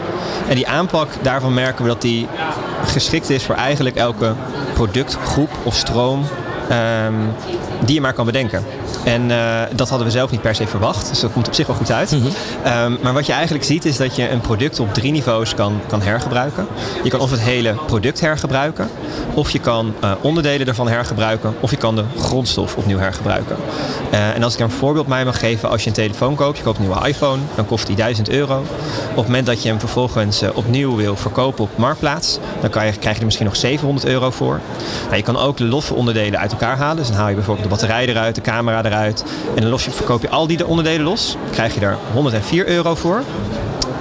[0.48, 2.28] En die aanpak, daarvan merken we dat die
[2.86, 4.32] geschikt is voor eigenlijk elke
[4.74, 6.26] productgroep of stroom
[6.70, 7.32] um,
[7.84, 8.64] die je maar kan bedenken.
[9.04, 11.08] En uh, dat hadden we zelf niet per se verwacht.
[11.08, 12.10] Dus dat komt op zich wel goed uit.
[12.10, 12.92] Mm -hmm.
[12.92, 15.80] um, maar wat je eigenlijk ziet is dat je een product op drie niveaus kan,
[15.86, 16.66] kan hergebruiken.
[17.02, 18.90] Je kan of het hele product hergebruiken.
[19.34, 21.54] Of je kan uh, onderdelen ervan hergebruiken.
[21.60, 23.56] Of je kan de grondstof opnieuw hergebruiken.
[24.12, 25.68] Uh, en als ik een voorbeeld mij mag geven.
[25.68, 26.56] Als je een telefoon koopt.
[26.56, 27.42] Je koopt een nieuwe iPhone.
[27.54, 28.58] Dan kost die 1000 euro.
[29.10, 32.38] Op het moment dat je hem vervolgens opnieuw wil verkopen op Marktplaats.
[32.60, 34.60] Dan kan je, krijg je er misschien nog 700 euro voor.
[35.04, 36.96] Nou, je kan ook de losse onderdelen uit elkaar halen.
[36.96, 38.34] Dus dan haal je bijvoorbeeld de batterij eruit.
[38.34, 38.91] De camera eruit
[39.54, 41.36] En dan los je, verkoop je al die onderdelen los.
[41.50, 43.22] krijg je daar 104 euro voor.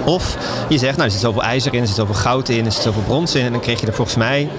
[0.05, 0.37] Of
[0.69, 2.81] je zegt, nou er zit zoveel ijzer in, er zit zoveel goud in, er zit
[2.81, 3.45] zoveel brons in.
[3.45, 4.49] En dan kreeg je er volgens mij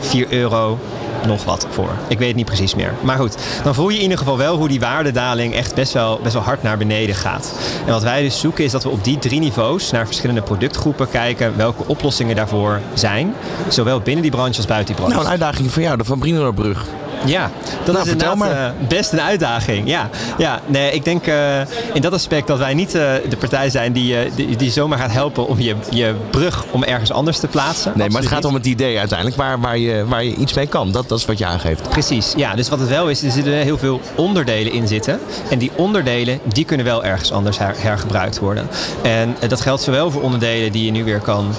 [0.00, 0.78] 4 euro
[1.26, 1.90] nog wat voor.
[2.08, 2.94] Ik weet het niet precies meer.
[3.02, 6.20] Maar goed, dan voel je in ieder geval wel hoe die waardedaling echt best wel,
[6.22, 7.52] best wel hard naar beneden gaat.
[7.86, 11.10] En wat wij dus zoeken is dat we op die drie niveaus naar verschillende productgroepen
[11.10, 13.34] kijken welke oplossingen daarvoor zijn.
[13.68, 15.14] Zowel binnen die branche als buiten die branche.
[15.14, 16.86] Nou, een uitdaging voor jou, de Van Brinobrug.
[17.24, 17.50] Ja,
[17.84, 18.50] dat nou, is inderdaad maar.
[18.50, 19.88] Uh, best een uitdaging.
[19.88, 21.60] Ja, ja nee, ik denk uh,
[21.92, 25.12] in dat aspect dat wij niet uh, de partij zijn die, die, die, zomaar gaat
[25.12, 27.92] helpen om je, je brug om ergens anders te plaatsen.
[27.94, 30.66] Nee, maar het gaat om het idee uiteindelijk waar, waar, je, waar je iets mee
[30.66, 30.92] kan.
[30.92, 31.88] Dat, dat is wat je aangeeft.
[31.88, 32.54] Precies, ja.
[32.54, 35.20] Dus wat het wel is, er zitten heel veel onderdelen in zitten.
[35.50, 38.68] En die onderdelen, die kunnen wel ergens anders her, hergebruikt worden.
[39.02, 41.54] En dat geldt zowel voor onderdelen die je nu weer kan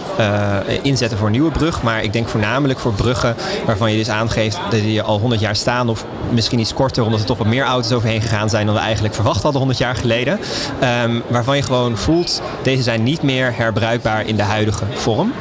[0.82, 1.82] inzetten voor een nieuwe brug.
[1.82, 5.47] Maar ik denk voornamelijk voor bruggen waarvan je dus aangeeft dat je al 100 jaar
[5.56, 5.90] staan.
[5.90, 8.82] Of misschien iets korter, omdat er toch wat meer auto's overheen gegaan zijn dan we
[8.82, 10.40] eigenlijk verwacht hadden 100 jaar geleden.
[11.04, 15.34] Um, waarvan je gewoon voelt, deze zijn niet meer herbruikbaar in de huidige vorm.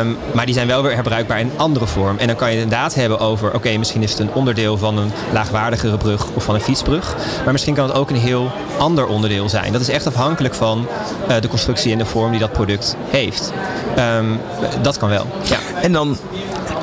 [0.00, 2.18] Um, maar die zijn wel weer herbruikbaar in andere vorm.
[2.18, 5.12] En dan kan je inderdaad hebben over, oké, misschien is het een onderdeel van een
[5.32, 7.16] laagwaardigere brug of van een fietsbrug.
[7.44, 9.72] Maar misschien kan het ook een heel ander onderdeel zijn.
[9.72, 10.86] Dat is echt afhankelijk van
[11.28, 13.52] uh, de constructie en de vorm die dat product heeft.
[13.98, 14.40] Um,
[14.82, 15.26] dat kan wel.
[15.42, 15.58] Ja.
[15.82, 16.16] En dan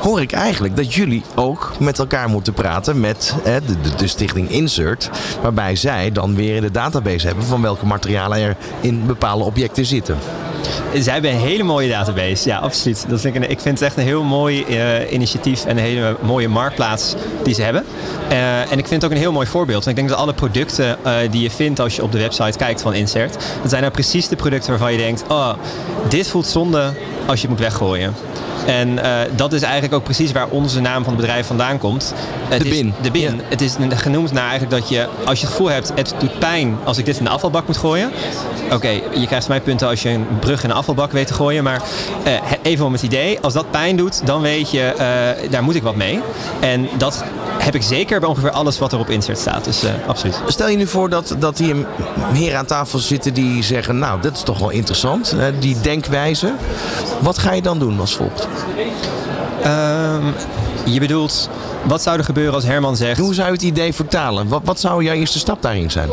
[0.02, 3.58] hoor ik eigenlijk dat jullie ook met elkaar moeten praten met hè,
[3.96, 5.10] de, stichting Insert.
[5.42, 9.86] Waarbij zij dan weer in de database hebben van welke materialen er in bepaalde objecten
[9.86, 10.16] zitten.
[10.94, 12.48] Zij hebben een hele mooie database.
[12.48, 13.04] Ja, absoluut.
[13.08, 15.82] Dat vind ik, een, ik vind het echt een heel mooi uh, initiatief en een
[15.82, 17.84] hele mooie marktplaats die ze hebben.
[18.30, 19.84] Uh, en ik vind het ook een heel mooi voorbeeld.
[19.84, 22.58] En ik denk dat alle producten uh, die je vindt als je op de website
[22.58, 25.52] kijkt van Insert, dat zijn nou precies de producten waarvan je denkt, oh,
[26.08, 26.92] dit voelt zonde
[27.26, 28.14] als je het moet weggooien.
[28.68, 32.14] En uh, dat is eigenlijk ook precies waar onze naam van het bedrijf vandaan komt.
[32.48, 32.86] Het de bin.
[32.86, 33.36] Is de bin.
[33.36, 33.42] Ja.
[33.48, 36.76] Het is genoemd naar eigenlijk dat je, als je het gevoel hebt, het doet pijn
[36.84, 38.10] als ik dit in de afvalbak moet gooien.
[38.64, 41.26] Oké, okay, je krijgt van mij punten als je een brug in een afvalbak weet
[41.26, 41.64] te gooien.
[41.64, 41.82] Maar
[42.26, 45.74] uh, even om het idee, als dat pijn doet, dan weet je, uh, daar moet
[45.74, 46.20] ik wat mee.
[46.60, 47.24] En dat
[47.58, 49.64] heb ik zeker bij ongeveer alles wat er op insert staat.
[49.64, 50.40] Dus absoluut.
[50.46, 51.86] Stel je nu voor dat, dat hier
[52.32, 55.36] heren aan tafel zitten die zeggen, nou, dat is toch wel interessant.
[55.58, 56.52] die denkwijze.
[57.20, 58.48] Wat ga je dan doen als volgt?
[59.66, 60.34] Um,
[60.84, 61.48] je bedoelt,
[61.84, 63.18] wat zou er gebeuren als Herman zegt...
[63.20, 64.48] Hoe zou je het idee vertalen?
[64.48, 66.08] Wat, wat zou jouw eerste stap daarin zijn?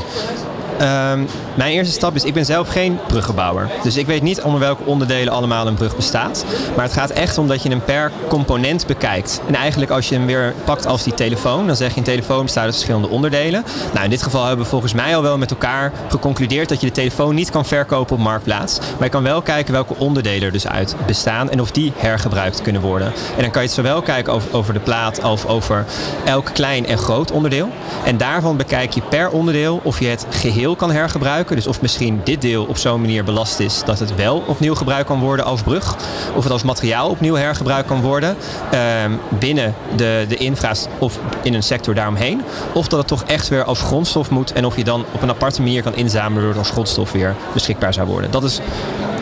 [0.78, 1.20] Ehm,
[1.56, 3.70] mijn eerste stap is, ik ben zelf geen bruggenbouwer.
[3.84, 6.46] Dus ik weet niet onder welke onderdelen allemaal een brug bestaat.
[6.76, 9.42] Maar het gaat echt om dat je hem per component bekijkt.
[9.48, 12.44] En eigenlijk als je hem weer pakt als die telefoon, dan zeg je een telefoon
[12.44, 13.64] bestaat uit verschillende onderdelen.
[13.92, 16.88] Nou, in dit geval hebben we volgens mij al wel met elkaar geconcludeerd dat je
[16.88, 18.80] de telefoon niet kan verkopen op Marktplaats.
[18.80, 22.62] Maar je kan wel kijken welke onderdelen er dus uit bestaan en of die hergebruikt
[22.62, 23.08] kunnen worden.
[23.08, 25.86] En dan kan je het zowel kijken over, over de plaat als over
[26.26, 27.70] elk klein en groot onderdeel.
[28.06, 31.56] En daarvan bekijk je per onderdeel of je het geheel kan hergebruiken.
[31.56, 35.08] Dus of misschien dit deel op zo'n manier belast is dat het wel opnieuw gebruikt
[35.08, 35.96] kan worden als brug.
[36.36, 38.36] Of het als materiaal opnieuw hergebruikt kan worden
[38.72, 42.42] ehm, binnen de, de infra of in een sector daaromheen.
[42.74, 45.30] Of dat het toch echt weer als grondstof moet en of je dan op een
[45.30, 48.32] aparte manier kan inzamelen door het als grondstof weer beschikbaar zou worden.
[48.32, 48.60] Dat is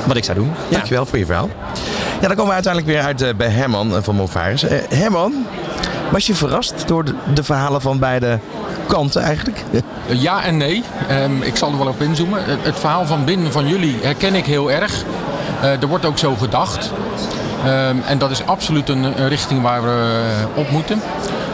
[0.05, 0.51] wat ik zou doen.
[0.69, 0.75] Ja.
[0.75, 1.49] Dankjewel voor je verhaal.
[2.21, 4.63] Ja, dan komen we uiteindelijk weer uit eh, bij Herman eh, van Movaris.
[4.63, 5.45] Eh, Herman,
[6.13, 8.39] was je verrast door de, verhalen van beide
[8.87, 9.63] kanten eigenlijk?
[10.07, 10.83] Ja en nee.
[11.07, 12.43] Ehm, ik zal er wel op inzoomen.
[12.45, 15.03] Het, verhaal van binnen van jullie herken ik heel erg.
[15.61, 16.91] Eh, er wordt ook zo gedacht.
[17.65, 20.21] Ehm, en dat is absoluut een, een richting waar we
[20.53, 21.01] eh, op moeten.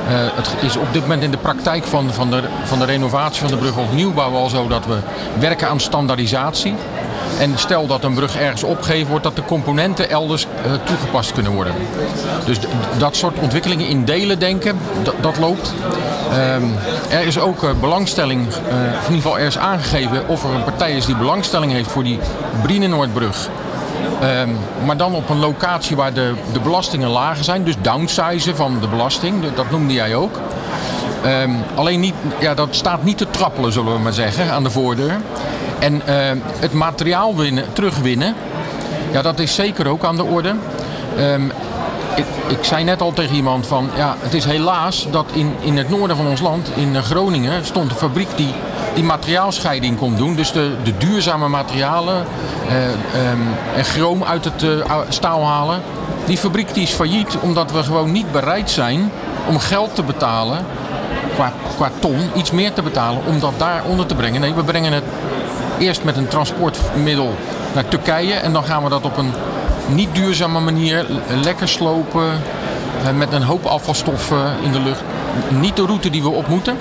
[0.07, 3.41] Eh, het is op dit moment in de praktijk van, van, de, van de renovatie
[3.41, 4.97] van de brug of nieuwbouw al zo dat we
[5.39, 6.75] werken aan standaardisatie.
[7.39, 11.51] En stel dat een brug ergens opgegeven wordt, dat de componenten elders eh, toegepast kunnen
[11.51, 11.73] worden.
[12.45, 12.57] Dus
[12.97, 14.79] dat soort ontwikkelingen in delen denken,
[15.21, 15.73] dat, loopt.
[16.31, 16.63] Ehm,
[17.09, 20.63] er is ook eh, belangstelling, eh, in ieder geval er is aangegeven of er een
[20.63, 22.19] partij is die belangstelling heeft voor die
[22.61, 23.49] Brienenoordbrug.
[24.21, 24.49] Ehm,
[24.85, 27.63] maar dan op een locatie waar de, de belastingen lager zijn.
[27.63, 30.39] Dus downsizen van de belasting, dat noemde jij ook.
[31.23, 34.69] Ehm, alleen niet, ja, dat staat niet te trappelen, zullen we maar zeggen, aan de
[34.69, 35.17] voordeur.
[35.79, 38.35] En ehm, het materiaal winnen, terugwinnen,
[39.11, 40.55] ja, dat is zeker ook aan de orde.
[41.17, 41.45] Ehm,
[42.15, 45.77] ik, ik zei net al tegen iemand van, ja, het is helaas dat in, in
[45.77, 48.53] het noorden van ons land, in eh, Groningen, stond een fabriek die
[48.93, 50.35] die materiaalscheiding kon doen.
[50.35, 52.25] Dus de, de duurzame materialen
[52.67, 53.41] eh, ehm,
[53.75, 55.81] en chroom uit het eh, staal halen.
[56.25, 59.11] Die fabriek die is failliet omdat we gewoon niet bereid zijn
[59.47, 60.65] om geld te betalen
[61.33, 64.41] qua, qua ton iets meer te betalen om dat daar onder te brengen.
[64.41, 65.03] Nee, we brengen het
[65.79, 67.35] eerst met een transportmiddel
[67.73, 69.31] naar Turkije en dan gaan we dat op een
[69.87, 71.05] niet duurzame manier
[71.43, 72.29] lekker slopen
[73.03, 75.01] eh, met een hoop afvalstoffen in de lucht.
[75.49, 76.77] Niet de route die we op moeten.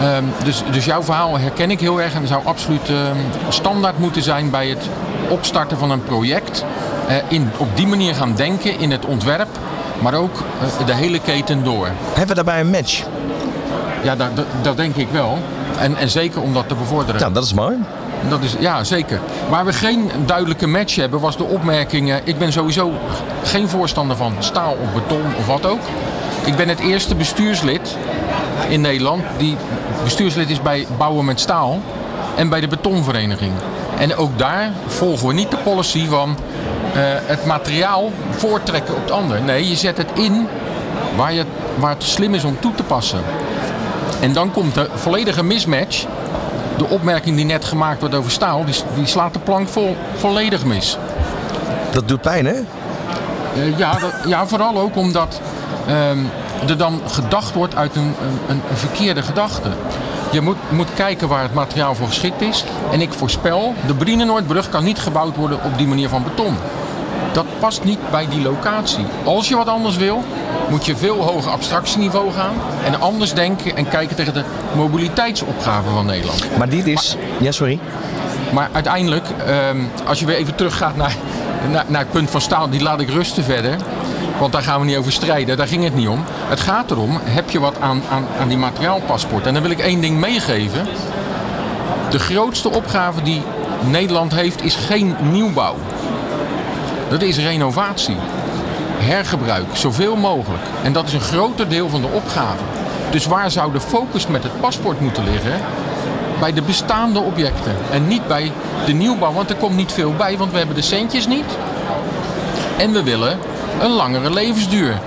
[0.00, 3.16] Ehm, dus, dus jouw verhaal herken ik heel erg en zou absoluut ehm,
[3.48, 4.88] standaard moeten zijn bij het
[5.28, 6.64] opstarten van een project.
[7.08, 9.48] Eh, in, op die manier gaan denken in het ontwerp,
[9.98, 10.42] maar ook
[10.80, 11.88] eh, de hele keten door.
[12.08, 13.04] Hebben we daarbij een match?
[14.04, 15.38] Ja, dat, dat, dat denk ik wel.
[15.78, 17.20] En, en zeker om dat te bevorderen.
[17.20, 17.76] Nou, dat is mooi.
[18.28, 19.20] Dat is, ja, zeker.
[19.48, 22.10] Waar we geen duidelijke match hebben, was de opmerking...
[22.10, 22.92] eh, ik ben sowieso
[23.42, 25.80] geen voorstander van staal of beton of wat ook.
[26.44, 27.96] Ik ben het eerste bestuurslid
[28.68, 29.22] in Nederland...
[29.38, 29.56] die
[30.02, 31.80] bestuurslid is bij Bouwen met Staal
[32.36, 33.52] en bij de betonvereniging.
[33.98, 36.36] En ook daar volgen we niet de policy van
[36.94, 39.40] eh, het materiaal voortrekken op het ander.
[39.42, 40.48] Nee, je zet het in
[41.16, 41.44] waar, je,
[41.78, 43.20] waar het slim is om toe te passen.
[44.24, 46.04] En dan komt de volledige mismatch.
[46.78, 50.64] De opmerking die net gemaakt wordt over staal, die, die slaat de plank vol, volledig
[50.64, 50.98] mis.
[51.90, 52.52] Dat doet pijn, hè?
[52.52, 55.40] Eh, ja, dat- ja, vooral ook omdat
[55.86, 56.18] ehm,
[56.68, 58.14] er dan gedacht wordt uit een,
[58.48, 59.68] een, een verkeerde gedachte.
[60.32, 62.64] Je moet, moet kijken waar het materiaal voor geschikt is.
[62.92, 66.56] En ik voorspel, de Brienenoordbrug kan niet gebouwd worden op die manier van beton.
[67.34, 69.04] Dat past niet bij die locatie.
[69.24, 70.24] Als je wat anders wil,
[70.68, 72.54] moet je veel hoger abstractieniveau gaan.
[72.84, 74.44] En anders denken en kijken tegen de
[74.76, 76.58] mobiliteitsopgave van Nederland.
[76.58, 77.16] Maar dit is...
[77.40, 77.78] Ja, sorry.
[78.52, 81.16] Maar uiteindelijk, ehm, als je weer even teruggaat naar,
[81.70, 83.76] naar, naar het punt van staal, die laat ik rusten verder.
[84.38, 86.24] Want daar gaan we niet over strijden, daar ging het niet om.
[86.48, 89.46] Het gaat erom, heb je wat aan, aan, aan die materiaalpaspoort?
[89.46, 90.86] En dan wil ik één ding meegeven.
[92.10, 93.42] De grootste opgave die
[93.86, 95.76] Nederland heeft, is geen nieuwbouw.
[97.14, 98.16] Dat is renovatie.
[98.98, 100.62] Hergebruik, zoveel mogelijk.
[100.82, 102.62] En dat is een groter deel van de opgave.
[103.10, 105.60] Dus waar zou de focus met het paspoort moeten liggen?
[106.40, 107.76] bij de bestaande objecten.
[107.90, 108.52] En niet bij
[108.86, 111.56] de nieuwbouw, want er komt niet veel bij, want we hebben de centjes niet.
[112.76, 113.38] En we willen
[113.80, 114.98] een langere levensduur.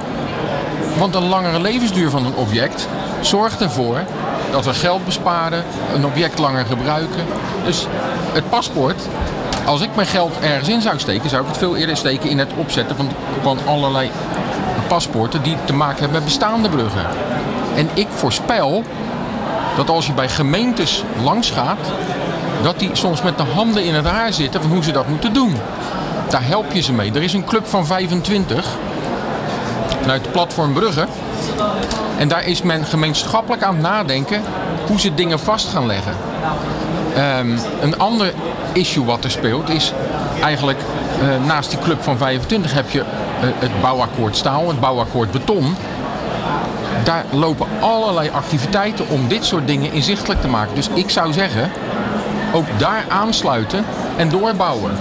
[0.97, 2.87] Want een langere levensduur van een object
[3.21, 4.03] zorgt ervoor
[4.51, 7.25] dat we geld besparen, een object langer gebruiken.
[7.65, 7.87] Dus
[8.33, 9.07] het paspoort,
[9.67, 12.39] als ik mijn geld ergens in zou steken, zou ik het veel eerder steken in
[12.39, 13.09] het opzetten van,
[13.41, 14.11] van allerlei
[14.87, 17.05] paspoorten die te maken hebben met bestaande bruggen.
[17.75, 18.83] En ik voorspel
[19.75, 21.91] dat als je bij gemeentes langs gaat,
[22.61, 25.33] dat die soms met de handen in het haar zitten van hoe ze dat moeten
[25.33, 25.55] doen.
[26.29, 27.11] Daar help je ze mee.
[27.13, 28.77] Er is een club van 25
[30.01, 31.07] vanuit platform Brugge.
[32.17, 34.41] En daar is men gemeenschappelijk aan het nadenken
[34.87, 36.13] hoe ze dingen vast gaan leggen.
[37.17, 38.33] Ehm, een ander
[38.73, 39.93] issue wat er speelt is
[40.41, 40.79] eigenlijk
[41.21, 43.05] eh, naast die club van 25 heb je eh,
[43.39, 45.75] het bouwakkoord staal, het bouwakkoord beton.
[47.03, 50.75] Daar lopen allerlei activiteiten om dit soort dingen inzichtelijk te maken.
[50.75, 51.71] Dus ik zou zeggen,
[52.53, 53.85] ook daar aansluiten
[54.17, 54.91] en doorbouwen.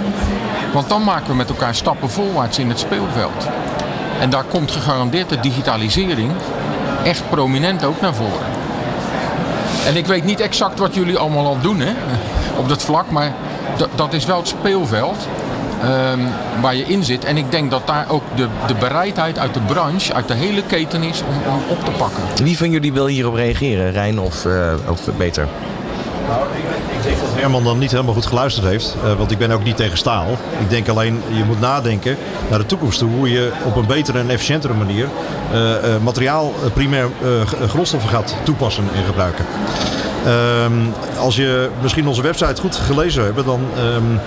[0.73, 3.49] Want dan maken we met elkaar stappen voorwaarts in het speelveld.
[4.21, 6.33] En daar komt gegarandeerd de digitalisering
[7.05, 8.56] echt prominent ook naar voren.
[9.87, 11.93] En ik weet niet exact wat jullie allemaal al doen hè,
[12.59, 13.33] op dat vlak, maar
[13.95, 15.29] dat is wel het speelveld
[15.83, 16.21] ehm,
[16.61, 17.25] waar je in zit.
[17.25, 20.63] En ik denk dat daar ook de, de bereidheid uit de branche, uit de hele
[20.63, 22.23] keten is om, om op te pakken.
[22.43, 25.49] Wie van jullie wil hierop reageren, Rijn of, uh, of beter?
[27.37, 28.97] Herman dan niet helemaal goed geluisterd heeft.
[29.05, 30.27] Uh, want ik ben ook niet tegen staal.
[30.61, 32.17] Ik denk alleen, je moet nadenken
[32.51, 33.11] naar de toekomst toe.
[33.11, 35.09] Hoe je op een betere en efficiëntere manier
[35.53, 37.09] uh, uh, materiaal, primair
[37.69, 39.45] grondstoffen gaat toepassen en gebruiken.
[40.27, 40.73] Ehm,
[41.19, 43.61] als je misschien onze website goed gelezen hebt, dan
[43.95, 44.21] um,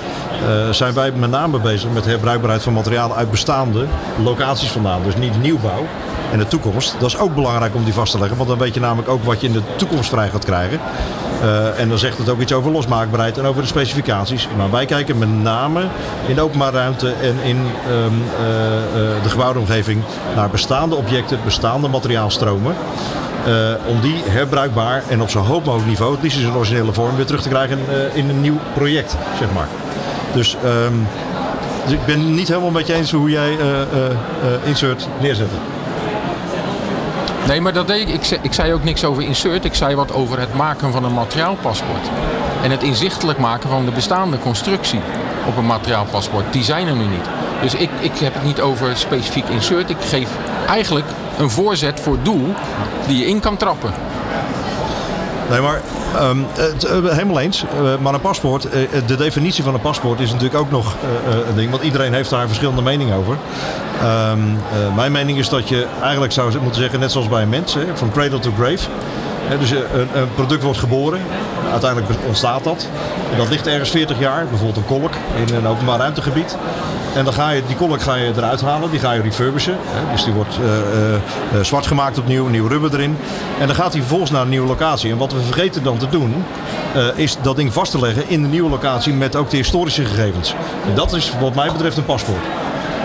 [0.72, 3.86] zijn wij met name bezig met herbruikbaarheid van materialen uit bestaande
[4.24, 5.02] locaties vandaan.
[5.04, 5.86] Dus niet nieuwbouw
[6.32, 6.96] en de toekomst.
[7.00, 9.24] Dat is ook belangrijk om die vast te leggen, want dan weet je namelijk ook
[9.24, 10.80] wat je in de toekomst vrij gaat krijgen.
[11.44, 14.48] Uh, en dan zegt het ook iets over losmaakbaarheid en over de specificaties.
[14.58, 15.82] Maar wij kijken met name
[16.28, 18.12] in de openbare ruimte en in uh, uh,
[19.24, 20.02] de gebouwde omgeving
[20.36, 22.76] naar bestaande objecten, bestaande materiaalstromen.
[23.88, 27.16] Om die herbruikbaar en op zo hoog mogelijk niveau, het liefst in zijn originele vorm,
[27.16, 27.80] weer terug te krijgen
[28.14, 29.68] in een nieuw project, zeg maar.
[30.34, 31.08] Dus, um,
[31.84, 35.50] dus ik ben niet helemaal met je eens hoe jij uh, insert neerzet.
[37.48, 38.14] Nee, maar dat deed ik.
[38.14, 38.24] ik.
[38.24, 39.66] zei, ik zei ook niks over insert.
[39.66, 42.10] Ik zei wat over het maken van een materiaalpaspoort.
[42.64, 45.00] En het inzichtelijk maken van de bestaande constructie
[45.48, 46.54] op een materiaalpaspoort.
[46.54, 47.26] Die zijn er nu niet.
[47.62, 49.90] Dus ik, ik heb het niet over specifiek insert.
[49.90, 50.30] Ik geef
[50.68, 51.06] eigenlijk
[51.38, 52.54] een voorzet voor doel
[53.08, 53.94] die je in kan trappen.
[55.50, 55.82] Nee, maar
[56.22, 57.64] um, het, uh, helemaal eens.
[57.64, 58.72] Uh, maar een paspoort, uh,
[59.08, 60.96] de definitie van een paspoort is natuurlijk ook nog
[61.48, 61.72] een ding.
[61.72, 63.38] Want iedereen heeft daar verschillende meningen over.
[64.32, 64.58] Um,
[64.96, 67.82] mijn mening is dat je eigenlijk zou moeten zeggen, net zoals bij een mens, hè,
[67.94, 68.90] van cradle to grave.
[69.58, 71.20] Dus een, een, product wordt geboren,
[71.72, 72.88] uiteindelijk ontstaat dat.
[73.32, 75.14] En dat ligt ergens 40 jaar, bijvoorbeeld een kolk
[75.48, 76.58] in een openbaar ruimtegebied.
[77.16, 79.78] En dan ga je die kolk ga je eruit halen, die ga je refurbishen.
[80.12, 83.18] Dus die wordt uh, uh, zwart gemaakt opnieuw, nieuw rubber erin.
[83.60, 85.12] En dan gaat hij vervolgens naar een nieuwe locatie.
[85.12, 86.44] En wat we vergeten dan te doen,
[87.16, 90.56] is dat ding vast te leggen in de nieuwe locatie met ook de historische gegevens.
[90.88, 92.44] En dat is wat mij betreft een paspoort.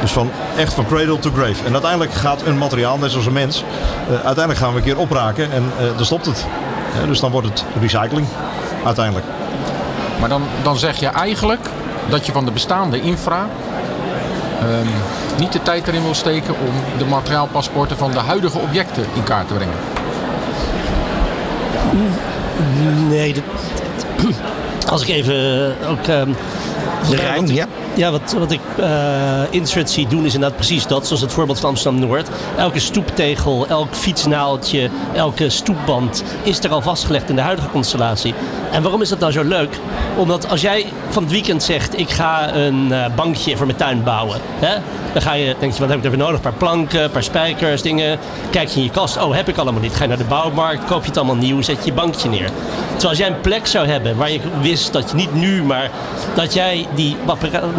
[0.05, 1.65] Dus van, echt van cradle to grave.
[1.67, 3.65] En uiteindelijk gaat een materiaal, net zoals een mens,
[4.09, 6.47] uiteindelijk gaan we een keer opraken en dan stopt het.
[7.07, 8.27] dus dan wordt het recycling,
[8.85, 9.27] uiteindelijk.
[10.21, 11.69] Maar dan, dan zeg je eigenlijk
[12.09, 13.47] dat je van de bestaande infra
[14.63, 14.89] um,
[15.39, 19.49] niet de tijd erin wil steken om de materiaalpaspoorten van de huidige objecten in kaart
[19.49, 19.77] te brengen?
[23.09, 23.45] Nee, dat,
[24.93, 26.07] als ik even ook.
[26.07, 26.37] Um,
[27.11, 27.67] de Rijn, ja.
[27.97, 28.87] Ja, wat, wat ik uh,
[29.51, 31.07] insert zie doen is inderdaad precies dat.
[31.07, 32.29] Zoals het voorbeeld van Amsterdam-Noord.
[32.57, 38.35] Elke stoeptegel, elk fietsnaaltje, elke stoepband is er al vastgelegd in de huidige constellatie.
[38.73, 39.79] En waarom is dat nou zo leuk?
[40.17, 44.03] Omdat als jij van het weekend zegt, ik ga een uh, bankje voor mijn tuin
[44.03, 44.41] bouwen.
[44.59, 44.77] Hè?
[45.13, 46.35] Dan ga je, denk je, wat heb ik ervoor nodig?
[46.35, 48.19] Een paar planken, een paar spijkers, dingen.
[48.51, 49.95] Kijk je in je kast, oh heb ik allemaal niet.
[49.95, 52.51] Ga je naar de bouwmarkt, koop je het allemaal nieuw, zet je je bankje neer.
[52.91, 55.91] Terwijl als jij een plek zou hebben waar je wist dat je niet nu, maar
[56.35, 57.17] dat jij die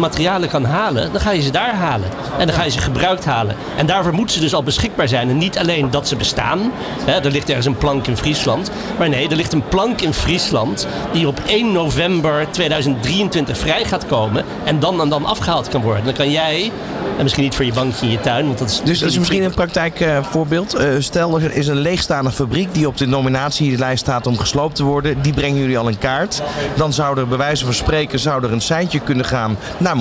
[0.06, 2.08] materialen kan halen, dan ga je ze daar halen.
[2.38, 3.56] En dan ga je ze gebruikt halen.
[3.76, 5.28] En daarvoor moeten ze dus al beschikbaar zijn.
[5.28, 6.72] En niet alleen dat ze bestaan.
[7.04, 8.70] Hè, er ligt ergens een plank in Friesland.
[8.98, 14.06] Maar nee, er ligt een plank in Friesland die op 1 november 2023 vrij gaat
[14.06, 14.44] komen.
[14.64, 16.04] En dan en dan afgehaald kan worden.
[16.04, 16.72] Dan kan jij
[17.16, 18.46] en misschien niet voor je bankje in je tuin.
[18.46, 20.74] Want dat is dus dat is misschien een praktijkvoorbeeld.
[20.74, 24.74] Uh, uh, stel, er is een leegstaande fabriek die op de nominatielijst staat om gesloopt
[24.74, 25.22] te worden.
[25.22, 26.42] Die brengen jullie al in kaart.
[26.76, 29.95] Dan zou er bij wijze van spreken zou er een seintje kunnen gaan naar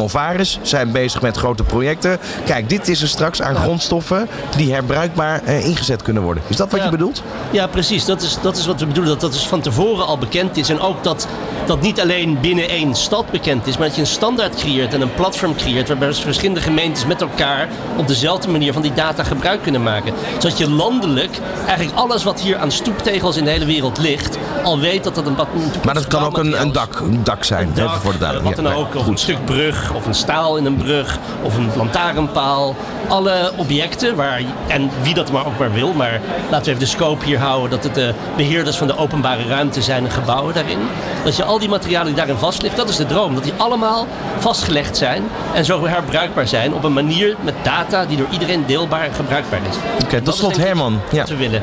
[0.61, 2.19] Zijn bezig met grote projecten.
[2.45, 4.27] Kijk, dit is er straks aan grondstoffen
[4.57, 6.43] die herbruikbaar uh, ingezet kunnen worden.
[6.47, 6.85] Is dat wat ja.
[6.85, 7.23] je bedoelt?
[7.51, 8.05] Ja, precies.
[8.05, 9.11] Dat is, dat is wat we bedoelen.
[9.11, 10.69] Dat dat dus van tevoren al bekend is.
[10.69, 11.27] En ook dat
[11.65, 13.77] dat niet alleen binnen één stad bekend is.
[13.77, 15.87] Maar dat je een standaard creëert en een platform creëert.
[15.87, 20.13] Waarbij verschillende gemeentes met elkaar op dezelfde manier van die data gebruik kunnen maken.
[20.39, 24.79] Zodat je landelijk eigenlijk alles wat hier aan stoeptegels in de hele wereld ligt, al
[24.79, 25.35] weet dat dat een
[25.83, 28.61] Maar dat kan ook een, een, dak, een dak zijn, een dak, voor de duidelijkheid.
[28.61, 31.69] Wat dan ook, of een stuk brug, of een staal in een brug, of een
[31.75, 32.75] lantaarnpaal.
[33.07, 36.19] Alle objecten, waar, en wie dat maar ook maar wil, maar
[36.49, 39.81] laten we even de scope hier houden, dat het de beheerders van de openbare ruimte
[39.81, 40.79] zijn en gebouwen daarin.
[41.23, 43.33] Dat je al die materialen die daarin vast ligt, dat is de droom.
[43.33, 44.07] Dat die allemaal
[44.37, 49.03] vastgelegd zijn en zo herbruikbaar zijn op een manier met data die door iedereen deelbaar
[49.03, 49.75] en gebruikbaar is.
[49.75, 50.99] Oké, okay, tot slot Herman.
[51.11, 51.19] Ja.
[51.19, 51.61] Wat we willen.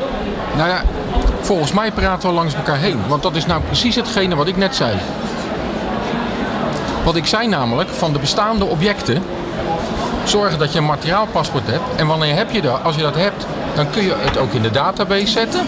[0.56, 0.82] Nou ja,
[1.40, 3.00] volgens mij praten we langs elkaar heen.
[3.08, 4.92] Want dat is nou precies hetgene wat ik net zei.
[7.04, 9.22] Wat ik zei namelijk, van de bestaande objecten,
[10.24, 11.82] zorgen dat je een materiaalpaspoort hebt.
[11.96, 12.80] En wanneer heb je dat?
[12.82, 15.66] Als je dat hebt, dan kun je het ook in de database zetten.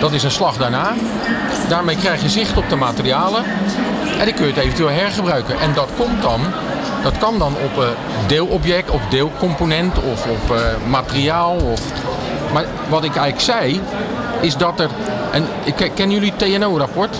[0.00, 0.92] Dat is een slag daarna.
[1.68, 3.44] Daarmee krijg je zicht op de materialen.
[4.18, 5.60] En dan kun je het eventueel hergebruiken.
[5.60, 6.40] En dat komt dan,
[7.02, 7.94] dat kan dan op een
[8.26, 10.58] deelobject of deelcomponent of op uh,
[10.88, 11.56] materiaal.
[11.56, 11.80] Of...
[12.52, 13.80] Maar wat ik eigenlijk zei,
[14.40, 14.90] is dat er.
[15.30, 17.16] En kennen jullie het TNO-rapport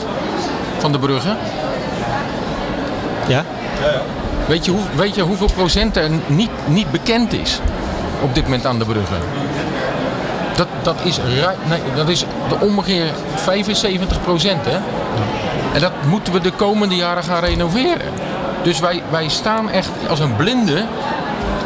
[0.79, 1.37] van de bruggen?
[3.27, 3.45] Ja.
[4.47, 7.61] Weet je, hoe, weet je hoeveel procent er niet, niet bekend is
[8.23, 9.19] op dit moment aan de bruggen?
[10.57, 11.19] Dat, dat, is,
[11.69, 14.65] nee, dat is de ongeveer 75 procent.
[14.65, 14.79] Hè?
[15.75, 18.13] En dat moeten we de komende jaren gaan renoveren.
[18.63, 20.85] Dus wij, wij staan echt als een blinde.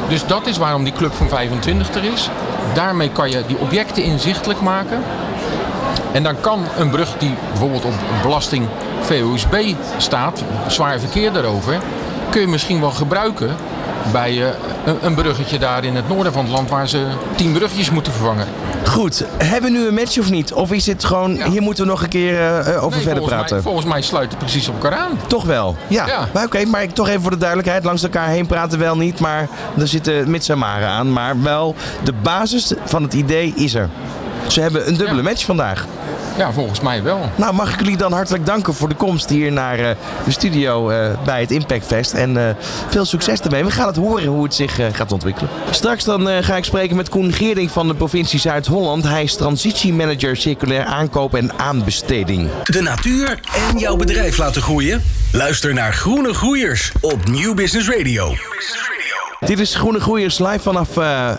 [0.09, 2.31] Dus dat is waarom die club van 25 er is.
[2.75, 5.03] Daarmee kan je die objecten inzichtelijk maken.
[6.13, 7.93] En dan kan een brug die bijvoorbeeld op
[8.23, 8.67] belasting
[9.01, 11.79] VOSB staat, zwaar verkeer daarover,
[12.31, 13.57] kun je misschien wel gebruiken
[14.13, 14.47] bij uh,
[15.03, 18.47] een bruggetje daar in het noorden van het land waar ze tien bruggetjes moeten vervangen.
[18.89, 20.53] Goed, hebben we nu een match of niet?
[20.53, 21.51] Of is het gewoon, ja.
[21.51, 23.55] hier moeten we nog een keer uh, over nee, verder praten?
[23.55, 25.21] Mij, volgens mij sluit het precies op elkaar aan.
[25.27, 25.77] Toch wel?
[25.87, 26.07] Ja.
[26.07, 26.29] ja.
[26.33, 27.85] Maar oké, okay, maar toch even voor de duidelijkheid.
[27.85, 31.13] Langs elkaar heen praten wel niet, maar er zitten mits en maren aan.
[31.13, 31.75] Maar wel,
[32.05, 33.89] de basis van het idee is er.
[34.47, 35.87] Ze hebben een dubbele match vandaag.
[36.39, 37.31] Ja, volgens mij wel.
[37.37, 39.89] Nou, mag ik jullie dan hartelijk danken voor de komst hier naar uh,
[40.25, 42.13] de studio uh, bij het Impact Fest.
[42.13, 42.49] En uh,
[42.89, 43.65] veel succes ermee.
[43.65, 45.51] We gaan het horen hoe het zich gaat ontwikkelen.
[45.71, 49.05] Straks dan ga ik spreken met Koen Geerding van de provincie Zuid-Holland.
[49.05, 52.49] Hij is transitiemanager circulair aankoop en aanbesteding.
[52.63, 55.03] De natuur en jouw bedrijf laten groeien?
[55.33, 57.19] Luister naar Groene Groeiers op
[57.55, 58.27] Business Radio.
[58.27, 58.98] New Business Radio.
[59.47, 61.31] Dit is Groene Groeiers live vanaf uh,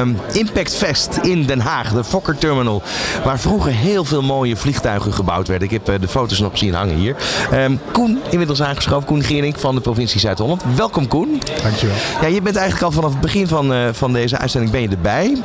[0.00, 2.82] um, Impact Fest in Den Haag, de Fokker Terminal.
[3.24, 5.68] Waar vroeger heel veel mooie vliegtuigen gebouwd werden.
[5.68, 7.16] Ik heb uh, de foto's nog zien hangen hier.
[7.52, 9.06] Um, Koen, inmiddels aangeschoven.
[9.06, 10.62] Koen Gering van de provincie Zuid-Holland.
[10.76, 11.42] Welkom Koen.
[11.62, 11.96] Dankjewel.
[12.20, 14.88] Ja, je bent eigenlijk al vanaf het begin van, uh, van deze uitzending ben je
[14.88, 15.36] erbij.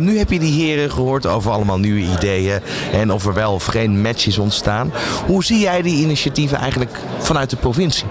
[0.00, 2.60] nu heb je die heren gehoord over allemaal nieuwe ideeën.
[2.92, 4.92] En of er wel of geen matches ontstaan.
[5.26, 8.06] Hoe zie jij die initiatieven eigenlijk vanuit de provincie?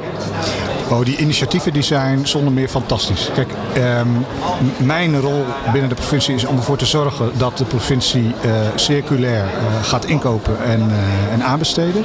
[0.90, 3.30] Oh, die initiatieven die zijn zonder meer fantastisch.
[3.34, 4.26] Kijk, um,
[4.78, 9.44] mijn rol binnen de provincie is om ervoor te zorgen dat de provincie uh, circulair
[9.44, 12.04] uh, gaat inkopen en, uh, en aanbesteden.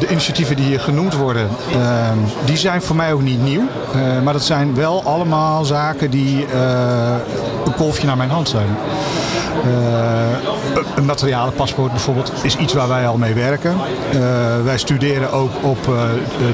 [0.00, 3.62] de initiatieven die hier genoemd worden, ehm, die zijn voor mij ook niet nieuw.
[4.24, 6.46] maar dat zijn wel allemaal zaken die
[7.64, 8.76] een kolfje naar mijn hand zijn.
[9.66, 13.76] Uh, een materialenpaspoort bijvoorbeeld is iets waar wij al mee werken.
[14.14, 14.20] Uh,
[14.64, 16.02] wij studeren ook op uh,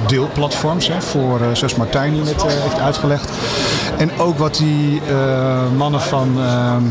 [0.07, 3.31] deelplatforms, hè, voor zoals Martijn hier net heeft uitgelegd.
[3.99, 5.03] En ook wat die
[5.77, 6.39] mannen van...
[6.39, 6.83] Ehm,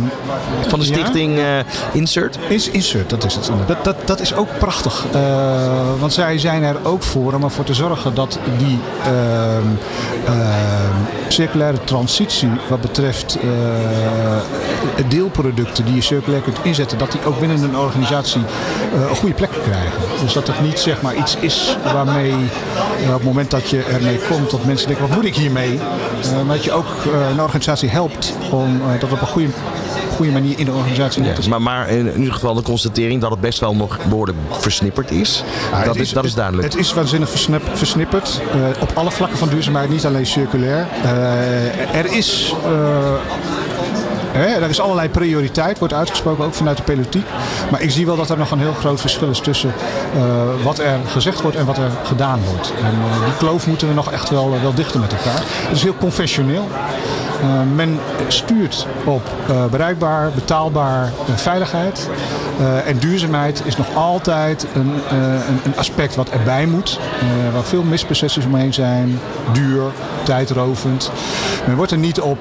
[0.67, 1.63] van de stichting ja?
[1.91, 2.39] Insert?
[2.47, 3.51] Is, Insert, dat is het.
[3.67, 5.05] Dat, dat, dat is ook prachtig.
[5.99, 9.67] want zij zijn er ook voor om ervoor te zorgen dat die ehm,
[10.25, 10.95] ehm,
[11.27, 13.37] circulaire transitie wat betreft
[15.07, 18.41] deelproducten die je circulair kunt inzetten, dat die ook binnen een organisatie
[18.93, 19.91] uh, een goede plek krijgen.
[20.21, 23.83] Dus dat het niet zeg maar iets is waarmee uh, op het moment dat je
[23.83, 25.73] ermee komt, dat mensen denken, wat moet ik hiermee?
[25.73, 26.87] Uh, maar dat je ook
[27.31, 29.49] een organisatie helpt om dat op een goede
[30.19, 33.39] goede manier in de organisatie ja, maar, maar in ieder geval de constatering dat het
[33.39, 35.43] best wel nog behoorlijk versnipperd is.
[35.71, 36.67] Ja, dat, is, is, dat is duidelijk.
[36.67, 38.41] Het is waanzinnig versnip, versnipperd.
[38.55, 40.87] Uh, op alle vlakken van duurzaamheid, niet alleen circulair.
[41.03, 42.53] Uh, er is
[44.33, 47.25] er is allerlei prioriteit, wordt uitgesproken, ook vanuit de politiek.
[47.71, 49.73] Maar ik zie wel dat er nog een heel groot verschil is tussen
[50.15, 52.73] uh, wat er gezegd wordt en wat er gedaan wordt.
[52.83, 55.41] En uh, die kloof moeten we nog echt wel, wel dichter met elkaar.
[55.43, 56.67] Het is heel conventioneel.
[57.41, 59.21] Uh, men stuurt op
[59.71, 62.09] bereikbaar, betaalbaar uh, veiligheid.
[62.85, 66.99] En duurzaamheid is nog altijd een, een, een aspect wat erbij moet.
[67.53, 69.19] waar veel mispercepties omheen zijn.
[69.53, 69.83] Duur,
[70.23, 71.11] tijdrovend.
[71.67, 72.37] Men wordt er niet op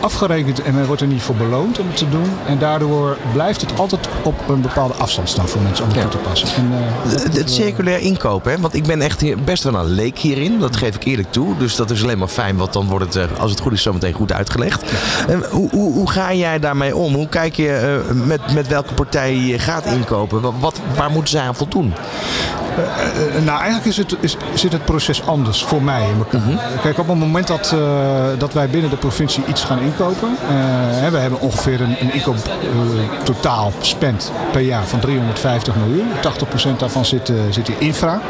[0.00, 2.30] afgerekend en men wordt er niet voor beloond om het te doen.
[2.46, 6.08] En daardoor blijft het altijd op een bepaalde afstand staan voor mensen om het ja.
[6.08, 6.48] toe te passen.
[6.56, 6.70] En,
[7.08, 8.60] het, het circulair inkopen, hè?
[8.60, 10.58] want ik ben echt hier best wel een leek hierin.
[10.58, 11.56] Dat geef ik eerlijk toe.
[11.58, 14.12] Dus dat is alleen maar fijn, want dan wordt het, als het goed is, zometeen
[14.12, 14.90] goed uitgelegd.
[15.28, 15.38] Ja.
[15.50, 17.14] Hoe, hoe, hoe, ga jij daarmee om?
[17.14, 20.60] Hoe kijk je met, met welke partij je gaat inkopen?
[20.60, 21.92] Wat, waar moeten zij aan voldoen?
[22.78, 26.40] Uh, uh, nou, eigenlijk is het, is, zit het proces anders voor mij in elkaar.
[26.40, 26.80] Mm -hmm.
[26.82, 27.74] Kijk, op het moment dat,
[28.38, 30.36] dat wij binnen de provincie iets gaan inkopen.
[31.10, 32.36] we hebben ongeveer een, een inkoop
[33.22, 36.06] totaal spend per jaar van 350 miljoen.
[36.74, 38.20] 80% daarvan zit, zit in infra.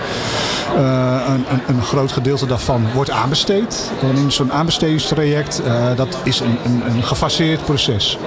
[0.76, 3.90] Een, een, een, groot gedeelte daarvan wordt aanbesteed.
[4.02, 5.62] En in zo'n aanbestedingstraject
[5.96, 8.18] dat is een, een, een gefaseerd proces.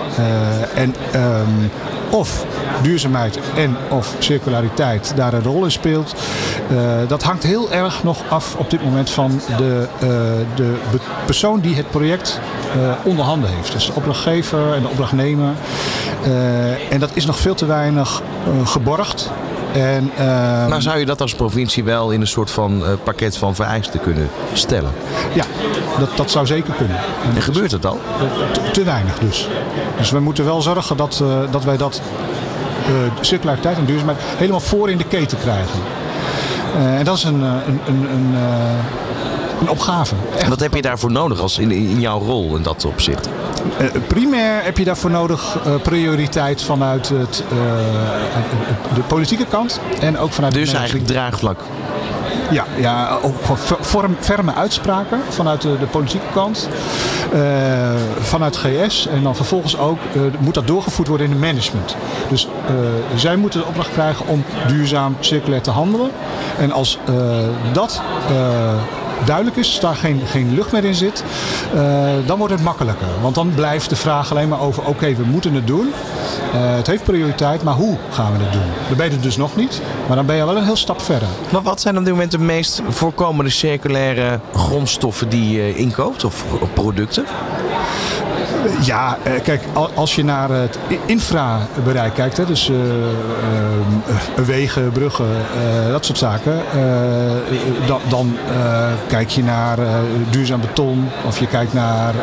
[0.75, 1.71] En um,
[2.09, 2.45] of
[2.81, 7.09] duurzaamheid en of circulariteit daar een rol in speelt, bijvoorbeeld.
[7.09, 9.87] dat hangt heel erg nog af op dit moment van de,
[10.55, 10.73] de
[11.25, 12.39] persoon die het project
[13.03, 13.71] onder handen heeft.
[13.71, 15.53] Dus de opdrachtgever en de opdrachtnemer.
[16.89, 18.21] en dat is nog veel te weinig
[18.63, 19.31] geborgd.
[19.73, 23.37] En, uh, maar zou je dat als provincie wel in een soort van uh, pakket
[23.37, 24.91] van vereisten kunnen stellen?
[25.33, 25.45] Ja,
[25.99, 26.97] dat, dat zou zeker kunnen.
[27.35, 27.99] En, gebeurt het al?
[28.53, 29.47] Te, te, weinig dus.
[29.97, 32.01] Dus we moeten wel zorgen dat, uh, dat wij dat
[33.21, 35.79] circulariteit en duurzaamheid helemaal voor in de keten krijgen.
[36.75, 38.35] en dat is een, een, een, een
[39.61, 40.15] een opgave.
[40.37, 43.29] En wat heb je daarvoor nodig als in, in jouw rol in dat opzicht?
[43.81, 47.59] Uh, primair heb je daarvoor nodig uh, prioriteit vanuit het, uh,
[48.95, 51.59] de politieke kant en ook vanuit Dus eigenlijk draagvlak.
[52.49, 53.19] Ja, ja
[53.79, 56.69] vorm, ferme uitspraken vanuit de, de politieke kant,
[58.19, 59.99] vanuit GS en dan vervolgens ook
[60.39, 61.95] moet dat doorgevoerd worden in het management.
[62.29, 62.47] Dus
[63.15, 66.09] zij moeten de opdracht krijgen om duurzaam circulair te handelen.
[66.59, 66.99] En als
[67.73, 68.01] dat
[69.25, 71.23] duidelijk is, daar geen, geen lucht meer in zit,
[71.75, 71.81] uh,
[72.25, 73.07] dan wordt het makkelijker.
[73.21, 75.87] Want dan blijft de vraag alleen maar over, oké, we moeten het doen.
[75.87, 78.97] Uh, het heeft prioriteit, maar hoe gaan we het doen?
[78.97, 81.27] Ben je dus nog niet, maar dan ben je wel een heel stap verder.
[81.51, 86.45] Maar wat zijn op dit moment de meest voorkomende circulaire grondstoffen die je inkoopt of
[86.73, 87.25] producten?
[88.81, 95.27] Ja, eh, kijk, als je naar het infrabereik kijkt, hè, dus uh, uh, wegen, bruggen,
[95.91, 96.61] dat soort zaken,
[97.87, 98.37] dan, dan
[99.07, 99.77] kijk je naar
[100.29, 102.13] duurzaam beton of je kijkt naar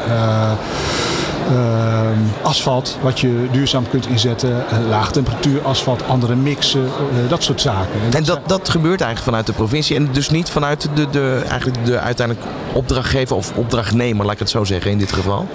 [2.43, 4.51] asfalt, wat je duurzaam kunt inzetten.
[4.51, 8.01] Uh, laag temperatuur asfalt, andere mixen, eh, dat soort zaken.
[8.07, 11.43] En, en dat, dat gebeurt eigenlijk vanuit de provincie en dus niet vanuit de, de,
[11.49, 15.49] eigenlijk de uiteindelijk opdrachtgever of opdrachtnemer, laat ik het zo zeggen in dit geval?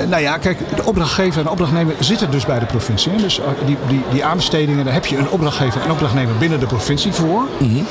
[0.00, 3.16] Uh, nou ja, kijk, de opdrachtgever en de opdrachtnemer zitten dus bij de provincie.
[3.16, 7.12] Dus die, die, die aanbestedingen, daar heb je een opdrachtgever en opdrachtnemer binnen de provincie
[7.12, 7.42] voor.
[7.58, 7.86] Mm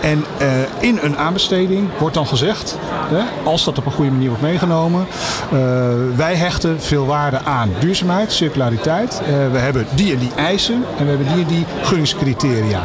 [0.00, 0.24] en
[0.80, 2.78] in een aanbesteding wordt dan gezegd,
[3.42, 5.06] als dat op een goede manier wordt meegenomen,
[5.52, 5.58] eh,
[6.16, 9.20] wij hechten veel waarde aan duurzaamheid, circulariteit.
[9.20, 12.82] Eh, we hebben die en die eisen en we hebben die en die gunningscriteria.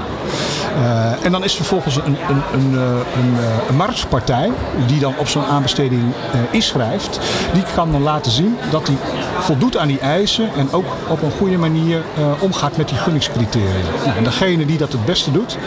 [0.78, 3.36] Uh, en dan is vervolgens een, een, een, een,
[3.70, 4.52] een marktpartij
[4.88, 7.20] die dan op zo'n aanbesteding uh, inschrijft,
[7.54, 8.96] die kan dan laten zien dat hij
[9.40, 12.02] voldoet aan die eisen en ook op een goede manier
[12.40, 13.68] omgaat met die gunningscriteria.
[14.06, 15.58] Nou, en degene die dat het beste doet,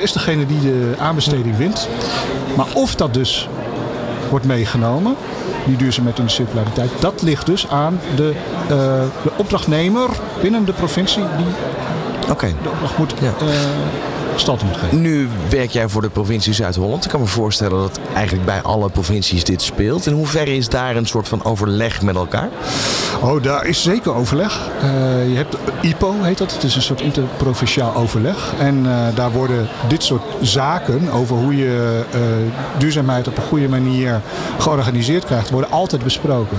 [0.00, 1.88] is degene die de aanbesteding wint.
[2.56, 3.48] Maar of dat dus
[4.30, 5.16] wordt meegenomen,
[5.66, 6.90] die duurzaamheid en de circulariteit.
[7.00, 8.32] Dat ligt dus aan de,
[8.68, 10.08] de opdrachtnemer
[10.40, 11.46] binnen de provincie die
[12.32, 12.54] okay.
[12.62, 13.46] de opdracht moet ja.
[13.46, 13.52] uh,
[14.36, 15.00] stand moet geven.
[15.00, 17.04] Nu werk jij voor de provincie Zuid-Holland.
[17.04, 20.06] Ik kan me voorstellen dat eigenlijk bij alle provincies dit speelt.
[20.06, 22.48] In hoeverre is daar een soort van overleg met elkaar?
[23.20, 24.60] Oh, daar is zeker overleg.
[24.84, 26.52] Uh, je hebt IPO heet dat.
[26.52, 28.52] Het is een soort interprovinciaal overleg.
[28.58, 32.02] En uh, daar worden dit soort zaken over hoe je
[32.78, 34.20] duurzaamheid op een goede manier
[34.58, 36.58] georganiseerd krijgt, worden altijd besproken.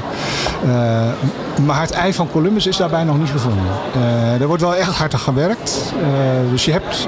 [1.61, 3.63] Maar het ei van Columbus is daarbij nog niet gevonden.
[4.39, 5.93] er wordt wel echt hard aan gewerkt.
[6.51, 7.07] dus je hebt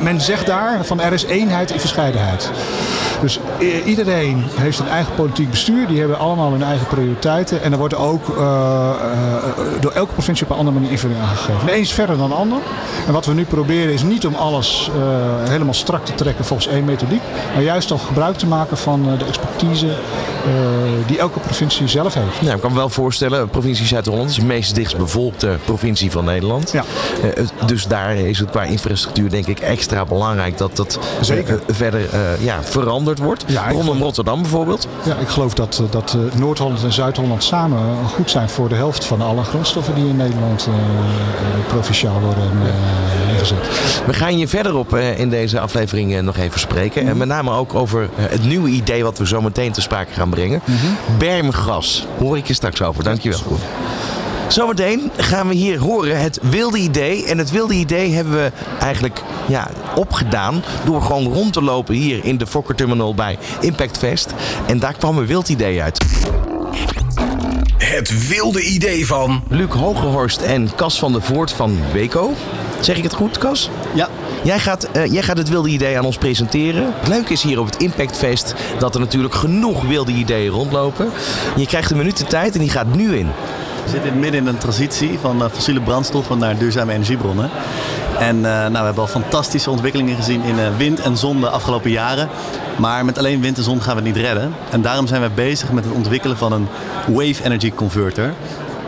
[0.00, 2.50] men, zegt daar van er is eenheid in verscheidenheid.
[3.20, 3.40] Dus
[3.84, 5.86] iedereen heeft een eigen politiek bestuur.
[5.86, 7.62] Die hebben allemaal hun eigen prioriteiten.
[7.62, 8.26] En er wordt ook
[9.80, 11.66] door elke provincie op een andere manier invulling aangegeven.
[11.66, 12.58] De een is verder dan de ander.
[13.06, 14.90] En wat we nu proberen is niet om alles
[15.48, 17.22] helemaal strak te trekken volgens één methodiek.
[17.54, 19.88] Maar juist al gebruik te maken van de expertise
[21.06, 22.36] die elke provincie zelf heeft.
[22.40, 26.72] Ja, ik kan me wel voorstellen, provincie Zuid-Holland is de meest dichtstbevolkte provincie van Nederland.
[26.72, 26.84] Ja.
[27.66, 31.60] dus daar is het qua infrastructuur denk ik extra belangrijk dat dat Zeker.
[31.68, 32.00] verder
[32.40, 33.44] ja, veranderd wordt.
[33.46, 34.88] Ja, Rondom Rotterdam bijvoorbeeld.
[35.04, 37.78] Ja, ik geloof dat, dat Noord-Holland en Zuid-Holland samen
[38.08, 40.68] goed zijn voor de helft van alle grondstoffen die in Nederland
[41.68, 42.50] provinciaal worden
[43.32, 44.04] ingezet.
[44.06, 47.08] We gaan je verder op uh, in deze aflevering nog even spreken.
[47.08, 50.30] En met name ook over het nieuwe idee wat we zo meteen te sprake gaan
[50.30, 50.60] brengen.
[50.64, 51.18] Mm -hmm.
[51.18, 52.06] Bermgas.
[52.18, 53.04] Hoor ik je straks over.
[53.04, 53.38] Dankjewel.
[53.46, 53.58] Koen.
[54.48, 57.24] Zometeen gaan we hier horen het wilde idee.
[57.26, 62.24] En het wilde idee hebben we eigenlijk ja, opgedaan door gewoon rond te lopen hier
[62.24, 64.34] in de Fokker Terminal bij Impact Fest.
[64.66, 66.04] En daar kwam een wild idee uit.
[67.78, 69.42] Het wilde idee van...
[69.48, 72.34] Luc Hogehorst en Cas van der Voort van Weco.
[72.80, 73.70] Zeg ik het goed, Cas?
[73.94, 74.08] Ja.
[74.42, 76.92] Jij gaat, uh, jij gaat het wilde idee aan ons presenteren.
[76.98, 81.10] Het leuke is hier op het Impact Fest dat er natuurlijk genoeg wilde ideeën rondlopen.
[81.56, 83.28] Je krijgt een minuut de tijd en die gaat nu in.
[83.84, 87.50] We zitten midden in een transitie van uh, fossiele brandstoffen naar duurzame energiebronnen.
[88.18, 91.48] En uh, nou, we hebben al fantastische ontwikkelingen gezien in uh, wind en zon de
[91.48, 92.28] afgelopen jaren.
[92.76, 94.54] Maar met alleen wind en zon gaan we het niet redden.
[94.70, 96.68] En daarom zijn we bezig met het ontwikkelen van een
[97.06, 98.34] wave energy converter.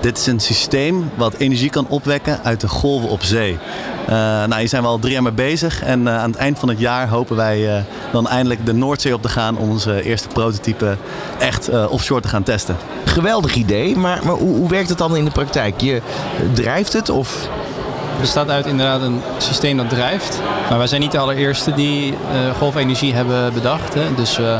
[0.01, 3.53] Dit is een systeem wat energie kan opwekken uit de golven op zee.
[3.53, 5.82] Uh, nou, hier zijn we al drie jaar mee bezig.
[5.82, 7.82] En uh, aan het eind van het jaar hopen wij uh,
[8.12, 10.96] dan eindelijk de Noordzee op te gaan om onze eerste prototype
[11.38, 12.76] echt offshore te gaan testen.
[13.05, 15.80] Geweldig idee, maar, maar hoe, hoe, werkt het dan in de praktijk?
[15.80, 16.03] Je
[16.53, 17.49] drijft het of
[18.11, 20.40] het bestaat uit inderdaad een systeem dat drijft.
[20.68, 22.16] Maar wij zijn niet de allereerste die uh,
[22.59, 23.94] golfenergie hebben bedacht.
[23.94, 24.14] Hè.
[24.14, 24.59] Dus uh,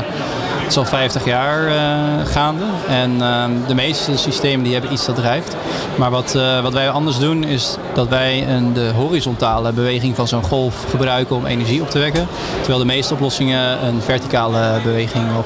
[0.69, 2.63] is al 50 jaar uh, gaande.
[2.87, 5.55] En ehm, de meeste systemen die hebben iets dat drijft.
[5.95, 10.43] Maar wat, wat wij anders doen is dat wij een, de horizontale beweging van zo'n
[10.43, 12.27] golf gebruiken om energie op te wekken.
[12.57, 15.45] Terwijl de meeste oplossingen een verticale beweging op,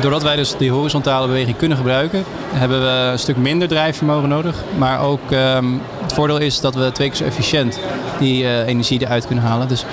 [0.00, 4.56] doordat wij dus die horizontale beweging kunnen gebruiken, hebben we een stuk minder drijfvermogen nodig.
[4.78, 7.78] Maar ook um, het voordeel is dat we twee keer zo efficiënt
[8.18, 9.68] die energie eruit kunnen halen.
[9.68, 9.84] Dus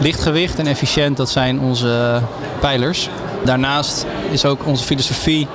[0.00, 2.20] lichtgewicht en efficiënt, dat zijn onze
[2.60, 3.08] pijlers.
[3.44, 5.46] Daarnaast is ook onze filosofie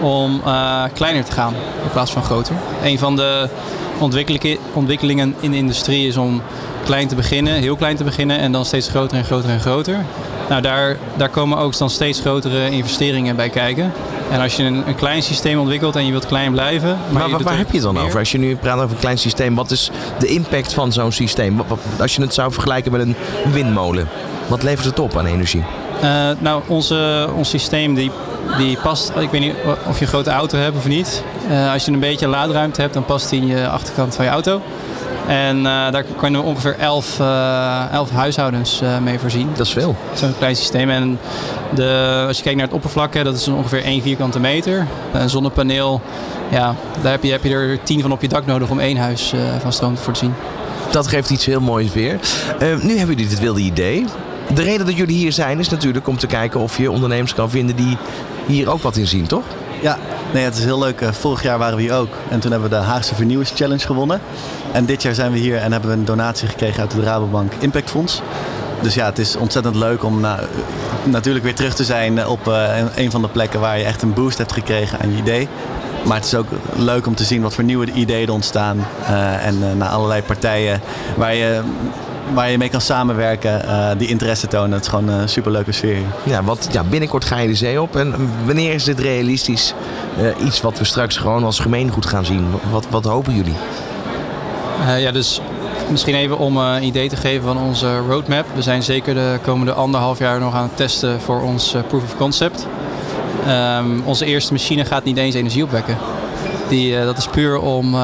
[0.00, 2.54] om uh, kleiner te gaan in plaats van groter.
[2.82, 3.48] Een van de
[4.72, 6.42] ontwikkelingen in de industrie is om
[6.84, 10.04] klein te beginnen, heel klein te beginnen en dan steeds groter en groter en groter.
[10.48, 13.92] Nou, daar, daar komen ook dan steeds grotere investeringen bij kijken.
[14.30, 16.98] En als je een, een klein systeem ontwikkelt en je wilt klein blijven.
[17.12, 18.18] Maar, maar waar heb je het dan over?
[18.18, 21.62] Als je nu praat over een klein systeem, wat is de impact van zo'n systeem?
[22.00, 23.16] Als je het zou vergelijken met een
[23.52, 24.08] windmolen,
[24.46, 25.64] wat levert het op aan energie?
[26.04, 28.10] Uh, nou, onze, ons systeem die,
[28.58, 29.54] die past, ik weet niet
[29.88, 31.22] of je een grote auto hebt of niet.
[31.50, 34.30] Uh, als je een beetje laadruimte hebt, dan past die in je achterkant van je
[34.30, 34.60] auto.
[35.26, 39.48] En uh, daar kunnen we ongeveer 11, uh, 11 huishoudens uh, mee voorzien.
[39.56, 39.96] Dat is veel.
[40.14, 40.90] Zo'n klein systeem.
[40.90, 41.18] En
[41.74, 44.86] de, als je kijkt naar het oppervlak, hè, dat is ongeveer 1 vierkante meter.
[45.12, 46.00] Een zonnepaneel,
[46.50, 48.96] ja, daar heb je, heb je er 10 van op je dak nodig om één
[48.96, 50.34] huis van stroom te voorzien.
[50.90, 52.18] Dat geeft iets heel moois weer.
[52.60, 54.04] nu hebben jullie dit wilde idee.
[54.54, 57.50] De reden dat jullie hier zijn is natuurlijk om te kijken of je ondernemers kan
[57.50, 57.96] vinden die
[58.46, 59.44] hier ook wat in zien, toch?
[59.82, 59.98] Ja,
[60.32, 61.02] nee, het is heel leuk.
[61.10, 62.14] Vorig jaar waren we hier ook.
[62.30, 64.20] En toen hebben we de Haagse Vernieuwings Challenge gewonnen.
[64.72, 67.52] En dit jaar zijn we hier en hebben we een donatie gekregen uit het Rabobank
[67.58, 68.22] Impact Fonds.
[68.82, 70.40] Dus ja, het is ontzettend leuk om nou,
[71.04, 74.12] natuurlijk weer terug te zijn op uh, een van de plekken waar je echt een
[74.14, 75.48] boost hebt gekregen aan je idee.
[76.04, 78.86] Maar het is ook leuk om te zien wat voor nieuwe ideeën er ontstaan.
[79.40, 80.80] En uh, naar allerlei partijen
[81.16, 81.60] waar je
[82.34, 84.72] waar je mee kan samenwerken, uh, die interesse tonen.
[84.72, 85.98] Het is gewoon een superleuke sfeer.
[86.22, 87.96] Ja, want ja, binnenkort ga je de zee op.
[87.96, 88.14] En
[88.44, 89.74] wanneer is dit realistisch?
[90.20, 92.46] Uh, iets wat we straks gewoon als gemeengoed gaan zien.
[92.70, 93.54] Wat, wat hopen jullie?
[94.80, 95.40] Uh, ja, dus
[95.90, 98.44] misschien even om een idee te geven van onze roadmap.
[98.54, 102.16] We zijn zeker de komende anderhalf jaar nog aan het testen voor ons proof of
[102.16, 102.66] concept.
[103.78, 105.96] Um, onze eerste machine gaat niet eens energie opwekken.
[106.68, 107.96] Die, dat is puur om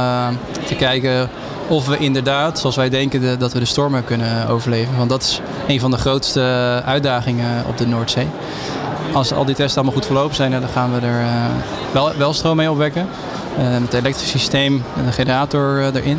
[0.66, 1.28] te kijken
[1.68, 4.96] of we inderdaad, zoals wij denken, dat we de stormen kunnen overleven.
[4.96, 6.40] Want dat is een van de grootste
[6.84, 8.28] uitdagingen op de Noordzee.
[9.12, 11.44] Als al die testen allemaal goed verlopen zijn, dan gaan we er uh,
[11.92, 13.08] wel, wel stroom mee opwekken.
[13.58, 16.18] Uh, met het elektrisch systeem en de generator uh, erin.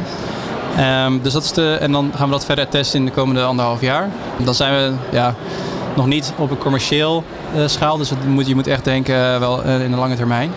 [1.05, 3.43] Um, dus dat is de, en dan gaan we dat verder testen in de komende
[3.43, 4.09] anderhalf jaar.
[4.37, 5.35] Dan zijn we ja,
[5.95, 7.23] nog niet op een commercieel
[7.65, 7.97] schaal.
[7.97, 10.51] Dus moet, je moet echt denken wel in de lange termijn.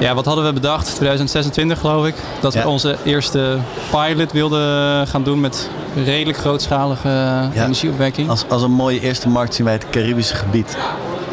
[0.00, 0.86] Ja, wat hadden we bedacht?
[0.94, 2.14] 2026 geloof ik.
[2.40, 2.62] Dat ja.
[2.62, 3.58] we onze eerste
[3.90, 5.70] pilot wilden gaan doen met
[6.04, 7.50] redelijk grootschalige ja.
[7.52, 8.28] energieopwekking.
[8.28, 10.76] Als, als een mooie eerste markt zien wij het Caribische gebied.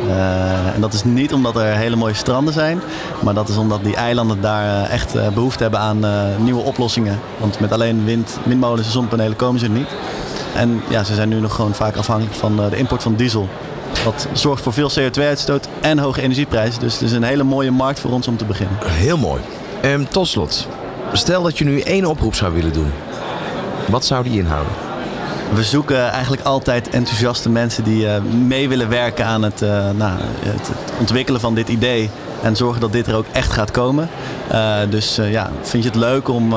[0.07, 2.81] Uh, en dat is niet omdat er hele mooie stranden zijn,
[3.23, 7.19] maar dat is omdat die eilanden daar echt uh, behoefte hebben aan uh, nieuwe oplossingen.
[7.37, 9.89] Want met alleen wind, windmolens en zonnepanelen komen ze er niet.
[10.55, 13.47] En ja, ze zijn nu nog gewoon vaak afhankelijk van de import van diesel.
[14.09, 16.79] Dat zorgt voor veel CO2-uitstoot en hoge energieprijzen.
[16.79, 18.77] Dus het is een hele mooie markt voor ons om te beginnen.
[18.83, 19.41] Heel mooi.
[19.85, 20.67] Um, tot slot,
[21.13, 22.91] stel dat je nu één oproep zou willen doen.
[23.87, 24.73] Wat zou die inhouden?
[25.53, 30.19] We zoeken eigenlijk altijd enthousiaste mensen die uh, mee willen werken aan het, uh, nou,
[30.39, 32.09] het, ontwikkelen van dit idee.
[32.41, 34.09] En zorgen dat dit er ook echt gaat komen.
[34.51, 36.53] Uh, dus ja, vind je het leuk om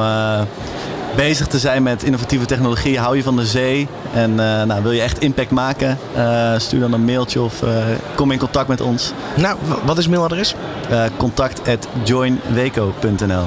[1.17, 2.99] bezig te zijn met innovatieve technologie.
[2.99, 5.99] Hou je van de zee en uh, nou, wil je echt impact maken?
[6.17, 7.71] Uh, stuur dan een mailtje of uh,
[8.15, 9.13] kom in contact met ons.
[9.37, 10.55] Nou, wat is mailadres?
[11.17, 13.45] contact at joinweco.nl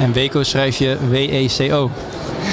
[0.00, 1.90] En Weco schrijf je W-E-C-O.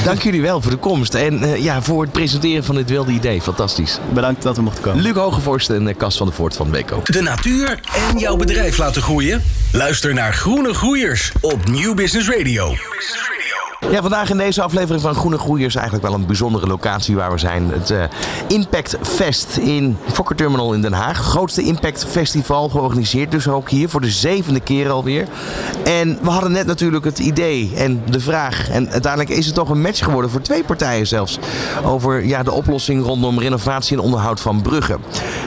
[0.04, 3.42] Dank jullie wel voor de komst en ja, voor het presenteren van dit wilde idee.
[3.42, 4.00] Fantastisch.
[4.14, 5.02] Bedankt dat we mochten komen.
[5.02, 7.02] Luc Hogevorst en Cas van de Voort van Weco.
[7.04, 9.44] De natuur en jouw bedrijf laten groeien?
[9.72, 11.84] Luister naar Groene Groeiers op Business Radio.
[11.84, 13.31] New Business Radio.
[13.90, 17.38] Ja, vandaag in deze aflevering van Groene Groeiers eigenlijk wel een bijzondere locatie waar we
[17.38, 17.70] zijn.
[17.72, 18.04] Het uh,
[18.48, 21.18] Impact Fest in Fokker Terminal in Den Haag.
[21.18, 25.28] Grootste Impact Festival georganiseerd dus ook hier voor de zevende keer alweer.
[25.84, 28.70] En we hadden net natuurlijk het idee en de vraag.
[28.70, 31.40] En uiteindelijk is het toch een match geworden voor twee partijen zelfs.
[31.84, 35.00] Over ja, de oplossing rondom renovatie en onderhoud van bruggen.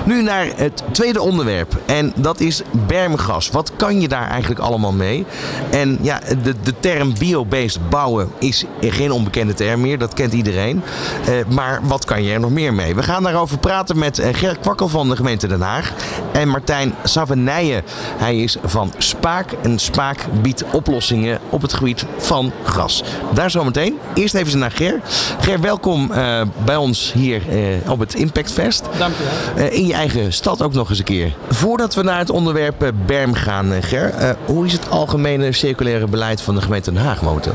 [0.05, 1.77] Nu naar het tweede onderwerp.
[1.87, 3.51] En dat is bermgas.
[3.51, 5.27] Wat kan je daar eigenlijk allemaal mee?
[5.71, 9.99] En ja, de, de term biobased bouwen is geen onbekende term meer.
[9.99, 10.83] Dat kent iedereen.
[11.29, 12.95] Uh, maar wat kan je er nog meer mee?
[12.95, 15.93] We gaan daarover praten met uh, Gerrit Kwakkel van de gemeente Den Haag.
[16.33, 17.83] En Martijn Savenijen.
[18.17, 19.53] Hij is van Spaak.
[19.63, 23.05] En Spaak biedt oplossingen op het gebied van gas.
[23.35, 23.99] Daar zometeen.
[24.15, 25.01] Eerst even naar Ger.
[25.41, 27.43] Ger, welkom uh, bij ons hier
[27.89, 28.85] op het Impact Fest.
[28.99, 29.71] Dank je wel.
[29.71, 31.33] in je eigen stad ook nog eens een keer.
[31.49, 34.37] Voordat we naar het onderwerp Berm gaan, Ger.
[34.45, 37.55] hoe is het algemene circulaire beleid van de gemeente Den Haag momenteel?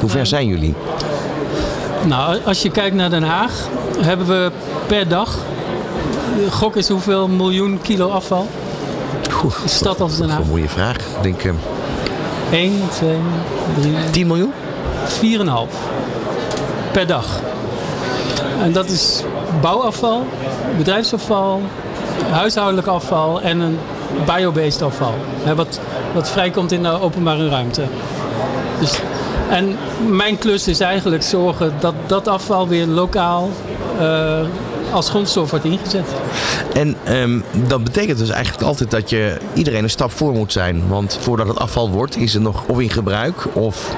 [0.00, 0.74] Hoe ver zijn jullie?
[2.04, 3.52] Nou, als je kijkt naar Den Haag,
[3.98, 4.50] hebben we
[4.86, 5.38] per dag,
[6.50, 8.48] gok is hoeveel miljoen kilo afval?
[9.62, 10.40] De stad als Den Haag.
[10.40, 10.96] Een mooie vraag.
[10.96, 11.44] Ik denk...
[11.44, 11.52] Uh,
[12.50, 13.16] 1, 2,
[13.80, 13.94] 3...
[14.10, 14.52] 10 miljoen?
[15.06, 15.74] 4,5
[16.92, 17.40] per dag.
[18.62, 19.22] En dat is
[19.60, 20.26] bouwafval,
[20.76, 21.62] bedrijfsafval,
[22.30, 23.78] huishoudelijk afval en een
[24.26, 25.14] biobased afval.
[25.56, 25.80] Wat,
[26.14, 27.82] wat vrijkomt in de openbare ruimte.
[28.80, 29.00] Dus,
[29.48, 29.76] en
[30.08, 33.50] mijn klus is eigenlijk zorgen dat dat afval weer lokaal
[34.00, 34.40] uh,
[34.92, 36.06] als grondstof wordt ingezet.
[36.74, 40.88] En um, dat betekent dus eigenlijk altijd dat je iedereen een stap voor moet zijn.
[40.88, 43.94] Want voordat het afval wordt, is het nog of in gebruik of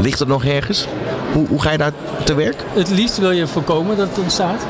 [0.00, 0.86] ligt het nog ergens?
[1.32, 1.92] Hoe, hoe ga je daar
[2.24, 2.64] te werk?
[2.72, 4.66] Het liefst wil je voorkomen dat het ontstaat.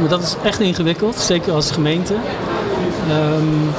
[0.00, 2.14] Maar dat is echt ingewikkeld, zeker als gemeente.
[3.10, 3.70] Um,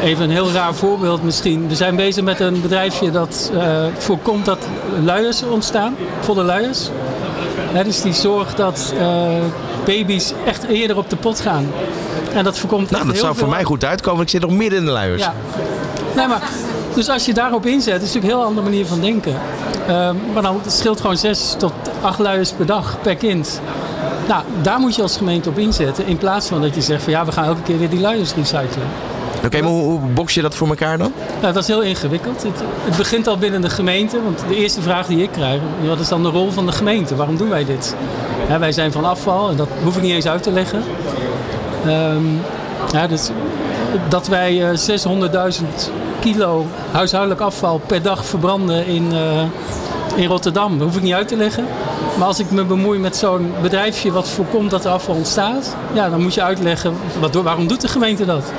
[0.00, 1.68] Even een heel raar voorbeeld misschien.
[1.68, 4.68] We zijn bezig met een bedrijfje dat uh, voorkomt dat
[5.04, 6.90] luiers ontstaan, volle luiers.
[7.84, 9.26] dus die zorgt dat uh,
[9.84, 11.70] baby's echt eerder op de pot gaan.
[12.34, 14.22] En dat voorkomt Nou, dat zou voor mij goed uitkomen.
[14.22, 15.22] Ik zit nog midden in de luiers.
[15.22, 15.34] Ja.
[16.16, 16.42] Nee, maar,
[16.94, 19.32] dus als je daarop inzet, is het natuurlijk een heel andere manier van denken.
[19.88, 23.60] Uh, maar dan het scheelt gewoon zes tot acht luiers per dag per kind.
[24.28, 26.06] Nou, daar moet je als gemeente op inzetten.
[26.06, 28.34] In plaats van dat je zegt van ja, we gaan elke keer weer die luiers
[28.34, 28.86] recyclen.
[29.44, 31.12] Oké, hoe, hoe je dat voor elkaar dan?
[31.40, 32.42] Nou, dat is heel ingewikkeld.
[32.42, 34.22] Het, het, begint al binnen de gemeente.
[34.22, 37.16] Want de eerste vraag die ik krijg, wat is dan de rol van de gemeente?
[37.16, 37.96] Waarom doen wij dit?
[38.58, 40.82] wij zijn van afval en dat hoef ik niet eens uit te leggen.
[41.86, 42.40] Um,
[42.92, 43.30] ja, dus,
[44.08, 44.78] dat wij uh,
[45.52, 45.64] 600.000
[46.20, 49.42] kilo huishoudelijk afval per dag verbranden in, uh,
[50.14, 51.64] in Rotterdam, dat hoef ik niet uit te leggen.
[52.18, 56.10] Maar als ik me bemoei met zo'n bedrijfje wat voorkomt dat er afval ontstaat, ja,
[56.10, 58.52] dan moet je uitleggen wat, waarom doet de gemeente dat?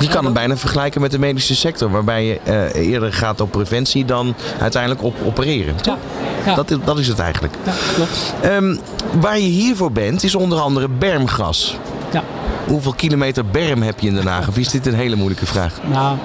[0.00, 3.50] Je kan het bijna vergelijken met de medische sector, waarbij je uh, eerder gaat op
[3.50, 5.74] preventie dan uiteindelijk op opereren.
[5.82, 5.98] Ja.
[6.44, 6.54] ja.
[6.54, 7.54] Dat, dat, is het eigenlijk.
[7.64, 8.34] Ja, klopt.
[8.44, 8.80] Um,
[9.20, 11.76] waar je hiervoor bent, is onder andere bermgras.
[12.12, 12.22] Ja.
[12.66, 14.48] Hoeveel kilometer berm heb je in Den Haag?
[14.48, 15.80] Of is dit een hele moeilijke vraag?
[15.90, 16.16] Nou,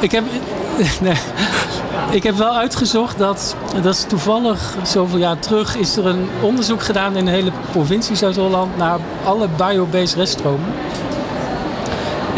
[0.00, 0.24] ik heb.
[1.00, 1.16] Nee.
[2.10, 6.82] Ik heb wel uitgezocht dat, dat is toevallig zoveel jaar terug, is er een onderzoek
[6.82, 10.74] gedaan in de hele provincie Zuid-Holland naar alle biobased reststromen.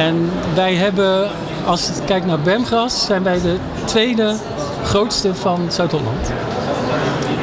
[0.01, 1.28] En wij hebben,
[1.66, 4.34] als je kijkt naar Bemgras, zijn wij de tweede
[4.84, 6.32] grootste van Zuid-Holland.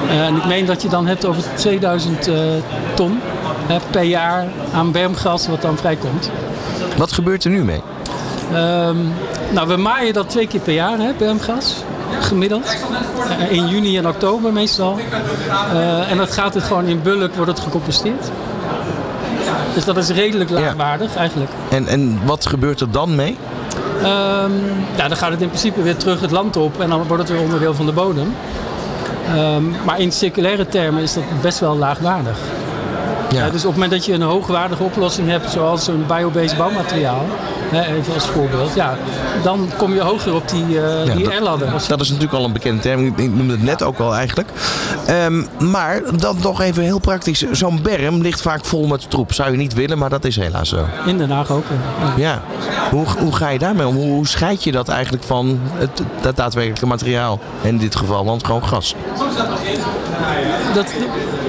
[0.10, 2.36] En ik meen dat je dan hebt over 2000 uh,
[2.94, 3.20] ton
[3.92, 6.30] per jaar aan bermgras wat dan vrijkomt.
[6.98, 7.82] Wat gebeurt er nu mee?
[8.54, 9.14] Um,
[9.52, 11.76] nou, we maaien dat twee keer per jaar, hè, bermgras.
[12.20, 12.78] Gemiddeld.
[13.40, 14.98] Uh, in juni en oktober meestal.
[16.10, 18.32] En dat gaat het gewoon in bulk, wordt het gecomposteerd.
[19.78, 21.20] Dus dat is redelijk laagwaardig ja.
[21.20, 21.52] eigenlijk.
[21.70, 23.38] En, en wat gebeurt er dan mee?
[23.98, 24.52] Um,
[24.96, 27.32] ja, dan gaat het in principe weer terug het land op en dan wordt het
[27.32, 28.36] weer onderdeel van de bodem.
[29.36, 32.38] Um, maar in circulaire termen is dat best wel laagwaardig.
[33.30, 33.46] Ja.
[33.46, 37.26] Uh, dus op het moment dat je een hoogwaardige oplossing hebt, zoals een biobased bouwmateriaal,
[37.72, 38.98] even als voorbeeld, ja,
[39.44, 41.72] dan kom je hoger op die, uh, ja, die R-ladder.
[41.88, 44.50] Dat is natuurlijk al een bekende term, ik noemde het net ook al eigenlijk.
[45.10, 49.34] Um, maar dan toch even heel praktisch, zo'n berm ligt vaak vol met troep.
[49.34, 50.86] Zou je niet willen, maar dat is helaas zo.
[51.06, 51.66] In Den Haag ook.
[52.00, 52.42] Ja, ja.
[52.92, 53.96] Hoe, hoe ga je daarmee om?
[53.96, 57.40] Hoe, hoe scheid je dat eigenlijk van het, het daadwerkelijke materiaal?
[57.62, 58.96] In dit geval, want gewoon gas.
[60.74, 60.94] Dat,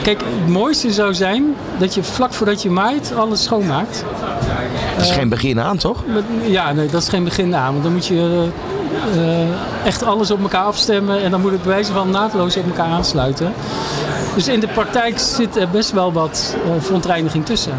[0.02, 4.04] kijk, het mooiste zou zijn dat je vlak voordat je maait alles schoonmaakt.
[4.98, 6.04] Dat is geen begin aan, toch?
[6.42, 7.72] Ja, nee, dat is geen begin aan.
[7.72, 8.48] Want dan moet je
[9.16, 12.90] uh, echt alles op elkaar afstemmen en dan moet het bewijzen van naadloos op elkaar
[12.90, 13.52] aansluiten.
[14.34, 17.72] Dus in de praktijk zit er best wel wat uh, verontreiniging tussen.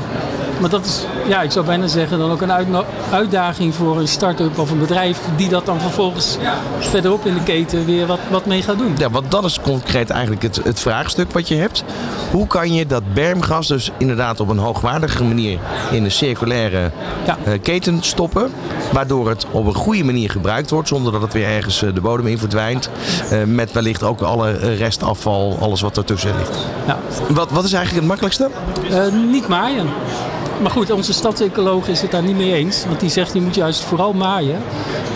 [0.60, 4.60] Maar dat is ja, ik zou bijna zeggen, dan ook een uitdaging voor een start-up
[4.60, 6.38] of een bedrijf die dat dan vervolgens
[6.80, 8.96] verderop in de keten weer wat, wat mee gaat doen.
[8.98, 11.84] Ja, want dat is concreet eigenlijk het, het vraagstuk wat je hebt.
[12.32, 15.60] Hoe kan je dat bermgas dus inderdaad op een hoogwaardige manier
[15.92, 16.92] in een circulaire
[17.26, 18.52] eh, keten stoppen,
[18.92, 22.02] waardoor het op een goede manier gebruikt wordt, zonder dat het weer ergens eh, de
[22.02, 22.90] bodem in verdwijnt,
[23.32, 26.58] eh, met wellicht ook alle restafval, alles wat ertussen ligt.
[26.88, 26.98] Ja.
[27.30, 28.50] Wat, wat is eigenlijk het makkelijkste?
[29.32, 29.88] Niet maaien.
[30.62, 32.86] Maar goed, onze stadsecoloog is het daar niet mee eens.
[32.86, 34.57] Want die zegt je moet juist vooral maaien.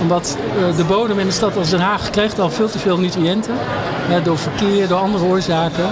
[0.01, 2.97] Omdat eh, de bodem in de stad als Den Haag krijgt al veel te veel
[2.97, 3.53] nutriënten.
[4.23, 5.83] door verkeer, door andere oorzaken.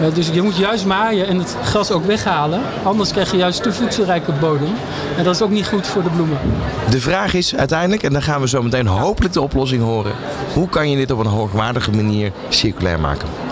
[0.00, 2.60] Eh, dus je moet juist maaien en het gras ook weghalen.
[2.82, 4.74] Anders krijg je juist te voedselrijke bodem.
[5.16, 6.38] En dat is ook niet goed voor de bloemen.
[6.90, 10.12] De vraag is uiteindelijk, en dan gaan we zo meteen hopelijk de oplossing horen,
[10.54, 13.45] hoe kan je dit op een hoogwaardige manier circulair maken?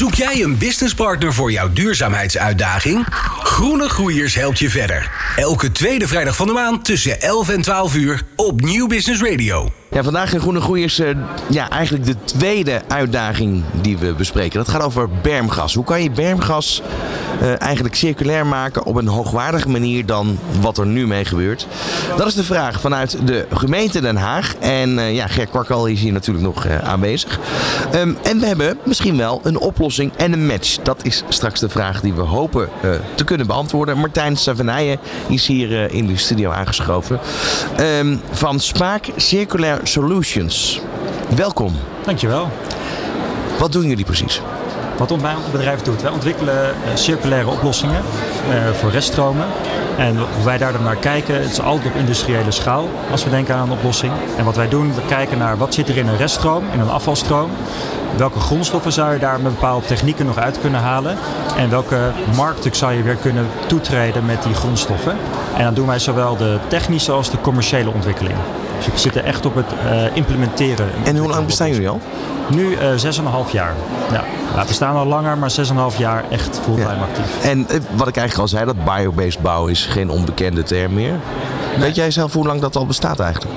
[0.00, 3.06] Zoek jij een businesspartner voor jouw duurzaamheidsuitdaging?
[3.42, 5.10] Groene Groeiers helpt je verder.
[5.36, 9.79] Elke tweede vrijdag van de maand tussen 11 en 12 uur op Nieuw Business Radio.
[9.92, 11.08] Ja, vandaag in Groene Groeiers eh,
[11.48, 14.58] ja, eigenlijk de tweede uitdaging die we bespreken.
[14.58, 15.74] Dat gaat over bermgas.
[15.74, 16.82] Hoe kan je bermgas
[17.40, 21.66] eh, eigenlijk circulair maken op een hoogwaardige manier dan wat er nu mee gebeurt?
[22.16, 24.54] Dat is de vraag vanuit de gemeente Den Haag.
[24.56, 27.38] En eh, ja, Ger Kwarkal is hier natuurlijk nog aanwezig.
[27.92, 30.78] Ehm, en we hebben misschien wel een oplossing en een match.
[30.82, 32.68] Dat is straks de vraag die we hopen
[33.14, 33.98] te kunnen beantwoorden.
[33.98, 37.20] Martijn Savenijen is hier in de studio aangeschoven.
[37.76, 40.80] Ehm, van Smaak Circulair Solutions.
[41.36, 41.72] Welkom.
[42.04, 42.48] Dankjewel.
[43.58, 44.42] Wat doen jullie precies?
[44.98, 45.22] Wat ons
[45.52, 48.02] bedrijf doet, wij ontwikkelen eh, circulaire oplossingen
[48.50, 49.46] eh, voor reststromen.
[49.98, 53.30] En hoe wij daar dan naar kijken, het is altijd op industriële schaal als we
[53.30, 54.12] denken aan een oplossing.
[54.36, 56.90] En wat wij doen, we kijken naar wat zit er in een reststroom, in een
[56.90, 57.50] afvalstroom.
[58.16, 61.16] Welke grondstoffen zou je daar met bepaalde technieken nog uit kunnen halen?
[61.56, 65.16] En welke markten zou je weer kunnen toetreden met die grondstoffen?
[65.56, 68.36] En dan doen wij zowel de technische als de commerciële ontwikkeling.
[68.84, 70.86] Dus we zitten echt op het eh, implementeren.
[71.04, 72.00] En hoe lang bestaan jullie al?
[72.48, 72.90] Nu eh
[73.46, 73.74] 6,5 jaar.
[74.12, 74.24] Ja.
[74.54, 75.52] Ja, we staan al langer, maar
[75.92, 77.44] 6,5 jaar echt fulltime actief.
[77.44, 81.14] En eh, wat ik eigenlijk al zei, dat biobased bouwen is geen onbekende term meer.
[81.78, 83.54] Weet jij zelf hoe lang dat al bestaat eigenlijk?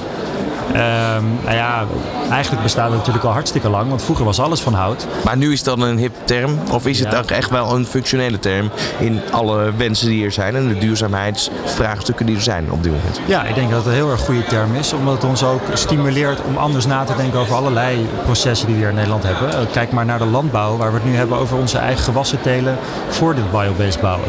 [0.73, 1.83] Ehm, nou ja,
[2.31, 5.07] eigenlijk bestaat het natuurlijk al hartstikke lang, want vroeger was alles van hout.
[5.23, 6.59] Maar nu is dat een hip term?
[6.71, 7.17] Of is het Ja.
[7.19, 8.69] ook echt wel een functionele term
[8.99, 13.19] in alle wensen die er zijn en de duurzaamheidsvraagstukken die er zijn op dit moment?
[13.25, 15.61] Ja, ik denk dat het een heel erg goede term is, omdat het ons ook
[15.73, 19.49] stimuleert om anders na te denken over allerlei processen die we hier in Nederland hebben.
[19.53, 22.41] Eh, Kijk maar naar de landbouw, waar we het nu hebben over onze eigen gewassen
[22.41, 22.77] telen
[23.09, 24.27] voor dit biobased bouwen.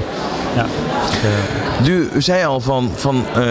[0.57, 0.64] Ja.
[1.84, 3.42] eh, U zei al van, van eh,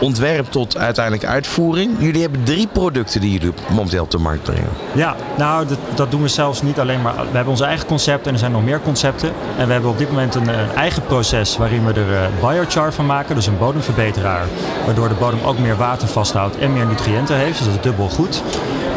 [0.00, 1.90] ontwerp tot uiteindelijk uitvoering.
[1.98, 4.68] Jullie hebben drie producten die jullie momenteel op de markt brengen.
[4.92, 7.14] Ja, nou, dat, dat doen we zelfs niet alleen maar.
[7.14, 9.32] We hebben onze eigen concept en er zijn nog meer concepten.
[9.58, 12.92] En we hebben op dit moment een, een eigen proces waarin we er eh, biochar
[12.92, 14.46] van maken, dus een bodemverbeteraar.
[14.84, 17.58] Waardoor de bodem ook meer water vasthoudt en meer nutriënten heeft.
[17.58, 18.42] Dus dat is dubbel goed.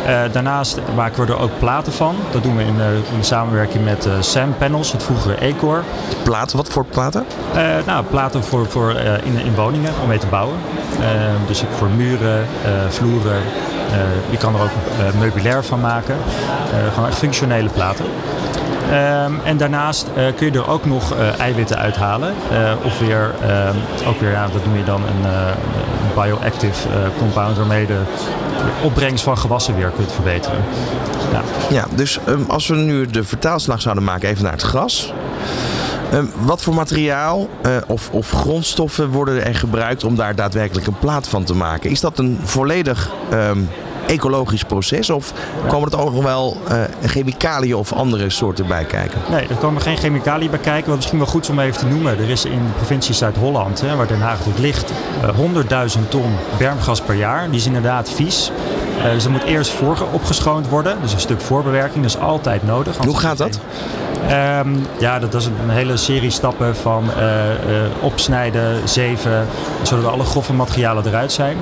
[0.06, 2.16] Eh, daarnaast maken we er ook platen van.
[2.32, 2.76] Dat doen we in,
[3.16, 5.84] in samenwerking met eh Sam Panels, het vroegere Ecor.
[6.24, 6.58] Platen?
[6.58, 7.26] Wat voor platen?
[7.54, 8.92] Eh, nou, platen voor, voor,
[9.24, 10.58] in, in woningen om mee te bouwen.
[11.48, 12.48] Dus voor muren,
[12.90, 13.42] vloeren.
[14.30, 16.16] Je kan er ook meubilair van maken.
[16.94, 18.06] Gewoon echt functionele platen.
[18.92, 22.34] Ehm, en daarnaast eh, kun je er ook nog eh, eiwitten uithalen.
[22.52, 23.76] Eh, of weer, ehm,
[24.08, 25.30] ook weer, ja, dat noem je dan een,
[26.16, 26.88] bioactive
[27.18, 28.00] compound waarmee de
[28.84, 30.58] opbrengst van gewassen weer kunt verbeteren.
[31.32, 31.42] Ja.
[31.70, 35.14] Ja, dus ehm, als we nu de vertaalslag zouden maken even naar het gras.
[36.40, 37.50] Wat voor materiaal
[37.88, 41.90] of, of grondstoffen worden er gebruikt om daar daadwerkelijk een plaat van te maken?
[41.90, 43.12] Is dat een volledig
[44.08, 45.34] ecologisch proces of
[45.68, 49.22] komen er ook nog wel eh, chemicaliën of andere soorten bij kijken?
[49.30, 50.88] Nee, er komen geen chemicaliën bij kijken.
[50.88, 52.18] Wat misschien wel goed is om even te noemen.
[52.18, 54.92] Er is in de provincie Zuid-Holland, waar Den Haag ligt,
[55.22, 57.50] eh, 100.000 ton bermgas per jaar.
[57.50, 58.52] Die is inderdaad vies.
[59.14, 60.98] Dus er moet eerst voor opgeschoond worden.
[61.02, 62.04] Dus een stuk voorbewerking.
[62.04, 62.98] Dat is altijd nodig.
[62.98, 63.60] Hoe gaat dat?
[64.28, 67.58] Ehm, ja, dat is een hele serie stappen van eh, eh,
[68.00, 69.48] opsnijden, zeven,
[69.82, 71.58] zodat alle grove materialen eruit zijn.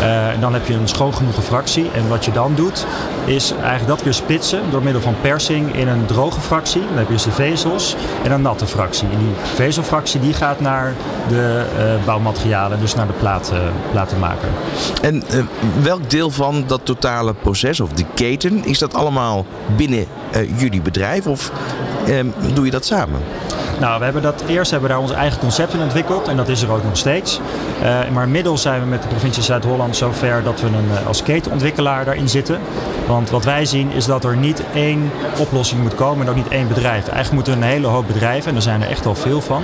[0.00, 1.90] En dan heb je een schoon genoegen fractie.
[1.94, 2.86] En wat je dan doet,
[3.24, 6.80] is eigenlijk dat weer splitsen door middel van persing in een droge fractie.
[6.88, 9.08] Dan heb je dus de vezels en een natte fractie.
[9.12, 10.94] En die vezelfractie die gaat naar
[11.28, 11.64] de
[12.04, 13.58] bouwmaterialen, dus naar de plaat, eh,
[13.90, 14.48] platenmaker.
[15.02, 15.22] En
[15.82, 19.46] welk deel van dat totale proces of die keten, is dat allemaal
[19.76, 21.52] binnen eh, jullie bedrijf of
[22.06, 23.20] ehm, doe je dat samen?
[23.80, 26.48] Nou, we hebben dat, eerst hebben we daar onze eigen concept in ontwikkeld en dat
[26.48, 27.40] is er ook nog steeds.
[27.82, 31.22] Uh, maar inmiddels zijn we met de provincie Zuid-Holland zover dat we een, uh, als
[31.22, 32.58] ketenontwikkelaar daarin zitten.
[33.06, 36.48] Want wat wij zien is dat er niet één oplossing moet komen en ook niet
[36.48, 37.08] één bedrijf.
[37.08, 39.62] Eigenlijk moeten een hele hoop bedrijven, en er zijn er echt al veel van,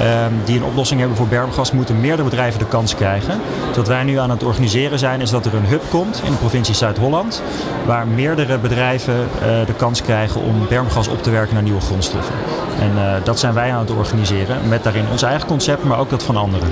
[0.00, 0.06] uh,
[0.44, 3.40] die een oplossing hebben voor bermgas, moeten meerdere bedrijven de kans krijgen.
[3.66, 6.30] Dus wat wij nu aan het organiseren zijn, is dat er een hub komt in
[6.30, 7.42] de provincie Zuid-Holland,
[7.86, 9.28] waar meerdere bedrijven
[9.66, 12.34] de kans krijgen om bermgas op te werken naar nieuwe grondstoffen.
[12.80, 14.68] En uh, dat zijn wij aan het organiseren.
[14.68, 16.68] Met daarin ons eigen concept, maar ook dat van anderen.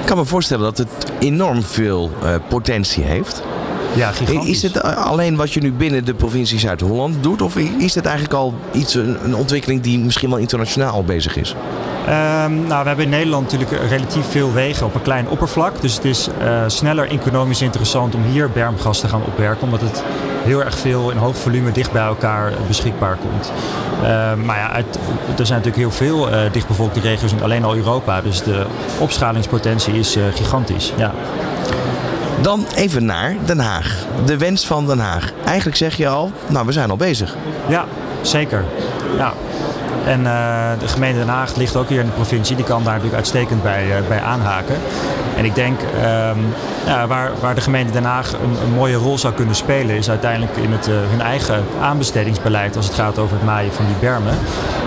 [0.00, 3.42] Ik kan me voorstellen dat het enorm veel uh, potentie heeft.
[3.94, 4.50] Ja, gigantisch.
[4.50, 7.42] Is het alleen wat je nu binnen de provincie Zuid-Holland doet?
[7.42, 11.54] Of is het eigenlijk al iets, een, ontwikkeling die misschien wel internationaal bezig is?
[12.08, 15.80] Um, nou, we hebben in Nederland natuurlijk relatief veel wegen op een klein oppervlak.
[15.80, 19.62] Dus het is uh, sneller economisch interessant om hier bermgas te gaan opwerken.
[19.62, 20.02] Omdat het
[20.42, 23.52] heel erg veel in hoog volume dicht bij elkaar beschikbaar komt.
[24.02, 24.98] Uh, maar ja, uit,
[25.38, 28.20] er zijn natuurlijk heel veel uh, dichtbevolkte regio's in alleen al Europa.
[28.20, 28.66] Dus de
[28.98, 30.92] opschalingspotentie is uh, gigantisch.
[30.96, 31.12] Ja.
[32.40, 34.06] Dan even naar Den Haag.
[34.24, 35.32] De wens van Den Haag.
[35.44, 37.36] Eigenlijk zeg je al, nou we zijn al bezig.
[37.68, 37.84] Ja,
[38.22, 38.64] zeker.
[39.16, 39.32] Ja.
[40.06, 42.56] En uh, de gemeente Den Haag ligt ook hier in de provincie.
[42.56, 44.76] Die kan daar natuurlijk uitstekend bij, uh, bij aanhaken.
[45.36, 46.54] En ik denk um,
[46.86, 49.96] ja, waar, waar de gemeente Den Haag een, een, mooie rol zou kunnen spelen...
[49.96, 52.76] is uiteindelijk in het, uh, hun eigen aanbestedingsbeleid...
[52.76, 54.34] als het gaat over het maaien van die bermen.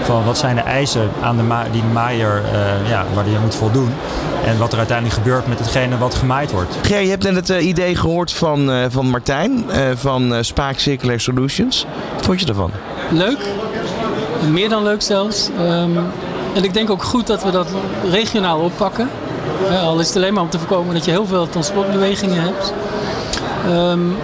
[0.03, 2.41] Van wat zijn de eisen aan de ma die de maaier,
[2.87, 3.93] ja, waar die moet voldoen...
[4.45, 6.77] en wat er uiteindelijk gebeurt met hetgene wat gemaaid wordt.
[6.81, 9.65] Ger, je hebt net het idee gehoord van, van Martijn...
[9.95, 11.85] van Spaak Circular Solutions.
[12.15, 12.71] Wat vond je ervan?
[13.11, 13.39] Leuk.
[14.51, 15.49] Meer dan leuk zelfs.
[15.59, 15.97] Um,
[16.53, 17.67] en ik denk ook goed dat we dat
[18.11, 19.09] regionaal oppakken.
[19.83, 22.73] Al is het alleen maar om te voorkomen dat je heel veel transportbewegingen hebt.
[23.69, 24.15] Um,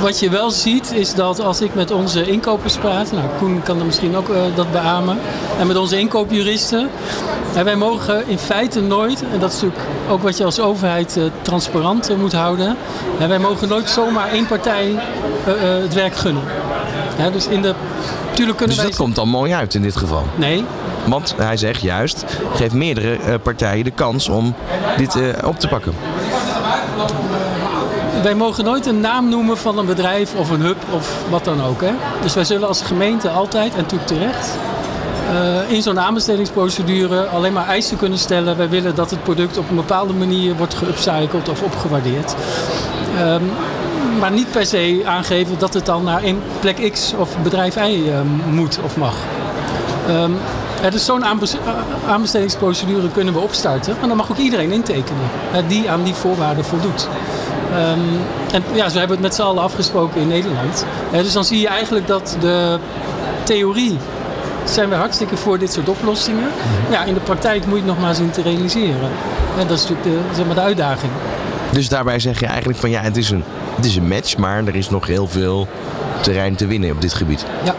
[0.00, 3.78] wat je wel ziet is dat als ik met onze inkopers praat, nou Koen kan
[3.78, 5.18] er misschien ook uh, dat beamen,
[5.58, 6.88] en met onze inkoopjuristen,
[7.54, 11.16] en wij mogen in feite nooit, en dat is natuurlijk ook wat je als overheid
[11.16, 12.76] uh, transparant uh, moet houden,
[13.18, 14.98] en wij mogen nooit zomaar één partij
[15.82, 16.42] het werk gunnen.
[17.20, 17.74] Ja, dus in de
[18.28, 20.24] Natuurlijk kunnen dus dat komt dan mooi uit in dit geval?
[20.36, 20.64] Nee.
[21.06, 24.54] Want hij zegt juist, geef meerdere uh, partijen de kans om
[24.96, 25.92] dit uh, op te pakken.
[28.22, 31.62] Wij mogen nooit een naam noemen van een bedrijf of een hub of wat dan
[31.62, 31.80] ook.
[31.80, 31.90] Hè?
[32.22, 34.58] Dus wij zullen als gemeente altijd, en natuurlijk terecht,
[35.32, 38.56] uh, in zo'n aanbestedingsprocedure alleen maar eisen kunnen stellen.
[38.56, 42.34] Wij willen dat het product op een bepaalde manier wordt geupcycled of opgewaardeerd.
[43.20, 43.50] Um,
[44.20, 48.02] maar niet per se aangeven dat het dan naar een plek X of bedrijf Y
[48.06, 49.14] uh, moet of mag.
[50.10, 50.36] Um,
[50.92, 51.24] is zo'n
[52.08, 53.96] aanbestedingsprocedure kunnen we opstarten.
[53.98, 55.30] Maar dan mag ook iedereen intekenen
[55.66, 57.08] die aan die voorwaarden voldoet.
[57.72, 58.20] Um,
[58.52, 60.84] en ja, zo hebben we het met z'n allen afgesproken in Nederland.
[61.12, 62.78] Dus dan zie je eigenlijk dat de
[63.42, 63.98] theorie
[64.64, 66.42] zijn we hartstikke voor dit soort oplossingen.
[66.42, 66.92] Mm-hmm.
[66.92, 69.10] Ja, in de praktijk moet je het nog maar zien te realiseren.
[69.58, 71.12] En dat is natuurlijk de, zeg maar, de uitdaging.
[71.72, 73.44] Dus daarbij zeg je eigenlijk van ja, het is een,
[73.76, 75.68] het is een match, maar er is nog heel veel
[76.20, 77.44] terrein te winnen op dit gebied.
[77.64, 77.74] Ja,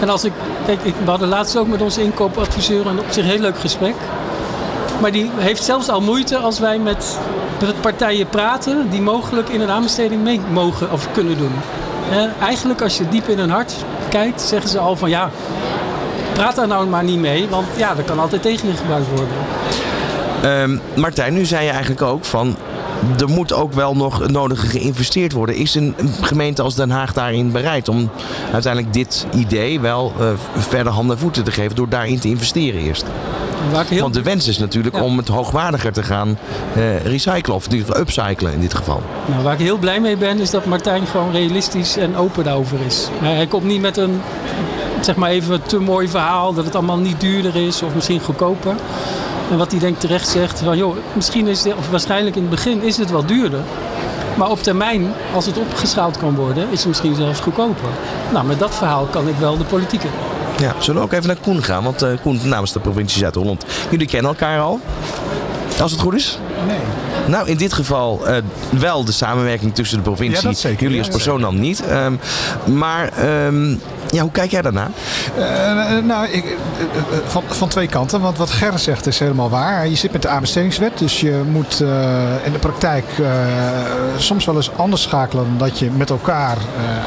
[0.00, 0.32] en als ik,
[0.66, 3.94] kijk, ik, we hadden laatst ook met onze inkoopadviseur een op zich heel leuk gesprek.
[5.00, 7.18] Maar die heeft zelfs al moeite als wij met
[7.80, 11.52] partijen praten die mogelijk in een aanbesteding mee mogen of kunnen doen.
[12.10, 13.74] Eh, eigenlijk als je diep in hun hart
[14.08, 15.30] kijkt, zeggen ze al van ja,
[16.32, 19.34] praat daar nou maar niet mee, want ja, dat kan altijd tegen je gebruikt worden.
[20.60, 22.56] Um, Martijn, nu zei je eigenlijk ook van
[23.20, 25.56] er moet ook wel nog het nodige geïnvesteerd worden.
[25.56, 28.10] Is een gemeente als Den Haag daarin bereid om
[28.52, 30.26] uiteindelijk dit idee wel uh,
[30.56, 33.04] verder handen en voeten te geven door daarin te investeren eerst?
[33.88, 34.00] Heel...
[34.00, 35.02] Want de wens is natuurlijk ja.
[35.02, 36.38] om het hoogwaardiger te gaan
[36.76, 39.02] uh, recyclen of upcyclen in dit geval.
[39.26, 42.78] Nou, waar ik heel blij mee ben is dat Martijn gewoon realistisch en open daarover
[42.86, 43.08] is.
[43.20, 44.20] Hij komt niet met een
[45.00, 48.74] zeg maar even te mooi verhaal dat het allemaal niet duurder is of misschien goedkoper.
[49.52, 52.50] En wat hij denkt terecht zegt, van joh, misschien is het, of waarschijnlijk in het
[52.50, 53.60] begin is het wat duurder.
[54.36, 57.88] Maar op termijn, als het opgeschaald kan worden, is het misschien zelfs goedkoper.
[58.32, 60.10] Nou, met dat verhaal kan ik wel de politiek in.
[60.58, 61.84] Ja, zullen we ook even naar Koen gaan?
[61.84, 63.64] Want uh, Koen namens de provincie Zuid-Holland.
[63.90, 64.80] Jullie kennen elkaar al?
[65.80, 66.38] Als het goed is?
[66.66, 66.78] Nee.
[67.26, 68.36] Nou, in dit geval uh,
[68.70, 70.48] wel de samenwerking tussen de provincie.
[70.48, 71.82] Ja, zeker, Jullie als persoon dan niet.
[71.90, 72.20] Um,
[72.76, 73.10] maar
[73.46, 74.90] um, ja, hoe kijk jij daarna?
[75.38, 76.56] Uh, nou, ik,
[77.24, 78.20] van, van twee kanten.
[78.20, 79.88] Want wat Gerrit zegt is helemaal waar.
[79.88, 80.98] Je zit met de aanbestedingswet.
[80.98, 81.80] Dus je moet
[82.44, 83.04] in de praktijk
[84.16, 86.56] soms wel eens anders schakelen dan dat je met elkaar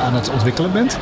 [0.05, 0.97] aan het ontwikkelen bent.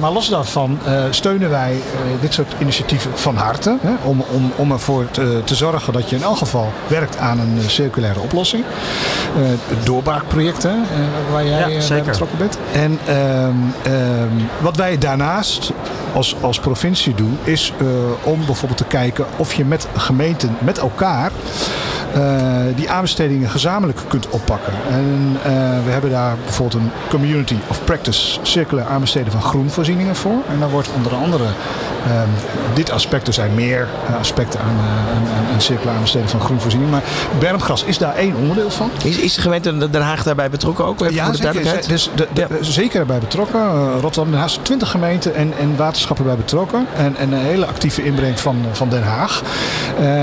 [0.00, 0.78] maar los daarvan
[1.10, 1.76] steunen wij
[2.20, 3.76] dit soort initiatieven van harte.
[3.80, 7.38] Hè, om, om, om ervoor te, te zorgen dat je in elk geval werkt aan
[7.38, 8.64] een circulaire circulaire oplossing.
[8.64, 10.74] Uh, het doorbraakproject, hè,
[11.32, 12.58] waar jij ja, bij betrokken bent.
[12.72, 14.28] En ehm, ehm,
[14.60, 15.72] wat wij daarnaast
[16.14, 17.72] als, als provincie doen, is
[18.22, 21.30] om bijvoorbeeld te kijken of je met gemeenten, met elkaar,
[22.74, 24.72] die aanbestedingen gezamenlijk kunt oppakken.
[24.90, 25.38] En
[25.84, 30.42] we hebben daar bijvoorbeeld een community of practice circulair aanbesteden van groenvoorzieningen voor.
[30.48, 32.30] En daar wordt onder andere um,
[32.74, 33.88] dit aspect, er zijn meer
[34.18, 36.90] aspecten aan, uh, aan, circulair aanbesteden van groenvoorziening.
[36.90, 37.02] Maar
[37.38, 38.90] bermgras is daar één onderdeel van.
[39.04, 41.00] Is, is de gemeente Den Haag daarbij betrokken ook?
[41.00, 42.56] Even ja, voor de zeker, dus de, de, ja.
[42.60, 43.92] zeker erbij betrokken.
[44.00, 46.86] Rotterdam, Den Haag, 20 gemeenten en, en waterschappen bij betrokken.
[46.96, 49.42] En, en een hele actieve inbreng van, van Den Haag.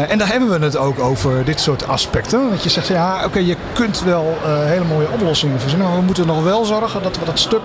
[0.08, 2.50] en daar hebben we het ook over dit soort aspecten.
[2.50, 5.88] Dat je zegt, ja, oké, je kunt wel hele mooie oplossingen verzinnen.
[5.88, 7.62] Maar we moeten nog wel zorgen dat we dat stuk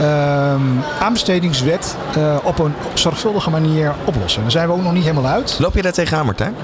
[0.00, 0.60] ehm,
[1.00, 1.96] aanbestedingswet
[2.42, 4.42] op een zorgvuldige manier oplossen.
[4.42, 5.56] Daar zijn we ook nog niet helemaal uit.
[5.58, 6.54] Loop je daar tegenaan, Martijn?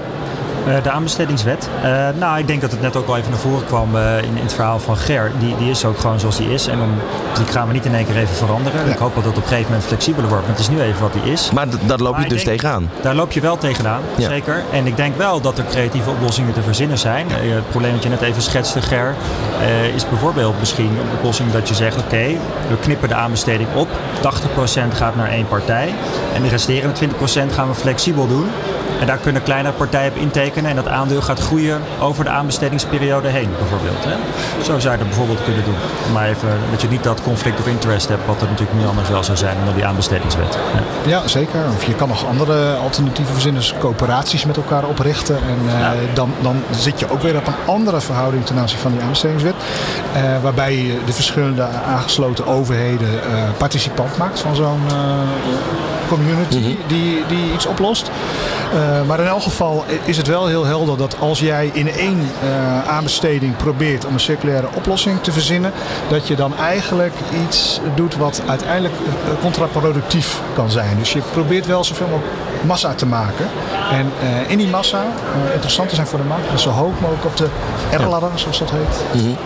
[0.67, 1.69] Uh, de aanbestedingswet.
[1.83, 4.23] Uh, nou, ik denk dat het net ook al even naar voren kwam uh, in,
[4.23, 5.31] in, het verhaal van Ger.
[5.39, 6.67] Die, die is ook gewoon zoals die is.
[6.67, 6.89] En dan,
[7.35, 8.85] die gaan we niet in één keer even veranderen.
[8.85, 8.91] Ja.
[8.91, 10.47] Ik hoop dat het op een gegeven moment flexibeler wordt.
[10.47, 11.51] Maar het is nu even wat die is.
[11.51, 12.89] Maar daar loop je dus tegenaan?
[13.01, 14.29] Daar loop je wel tegenaan, ja.
[14.29, 14.63] zeker.
[14.71, 17.27] En ik denk wel dat er creatieve oplossingen te verzinnen zijn.
[17.29, 19.15] het probleem dat je net even schetste, Ger,
[19.95, 21.97] is bijvoorbeeld misschien een oplossing dat je zegt...
[21.97, 22.25] oké,
[22.67, 23.87] we knippen de aanbesteding op.
[23.87, 25.93] 80% gaat naar één partij.
[26.33, 26.95] En de resterende
[27.49, 28.47] 20% gaan we flexibel doen.
[28.99, 33.27] En daar kunnen kleinere partijen op intekenen en dat aandeel gaat groeien over de aanbestedingsperiode
[33.27, 34.05] heen, bijvoorbeeld.
[34.05, 34.15] Hè?
[34.63, 35.75] Zo zou je dat bijvoorbeeld kunnen doen.
[36.13, 39.09] Maar even dat je niet dat conflict of interest hebt, wat er natuurlijk nu anders
[39.09, 40.57] wel zou zijn onder die aanbestedingswet.
[40.73, 41.59] Ja, ja zeker.
[41.75, 45.35] Of je kan nog andere alternatieven verzinnen, dus coöperaties met elkaar oprichten.
[45.35, 48.91] En uh, dan, dan zit je ook weer op een andere verhouding ten aanzien van
[48.91, 49.55] die aanbestedingswet.
[50.15, 54.81] Uh, waarbij de verschillende aangesloten overheden uh, participant maakt van zo'n
[56.15, 56.75] community mm -hmm.
[56.87, 58.11] die, die iets oplost.
[58.73, 62.19] Uh, maar in elk geval is het wel heel helder dat als jij in één
[62.19, 65.71] uh, aanbesteding probeert om een circulaire oplossing te verzinnen,
[66.09, 70.97] dat je dan eigenlijk iets doet wat uiteindelijk uh, contraproductief kan zijn.
[70.97, 73.45] Dus je probeert wel zoveel mogelijk massa te maken.
[73.91, 74.11] En
[74.47, 75.03] in die massa
[75.53, 77.47] interessant te zijn voor de markt, zo hoog mogelijk op de
[77.91, 79.21] R-ladder, zoals dat heet.
[79.21, 79.37] Mm -hmm.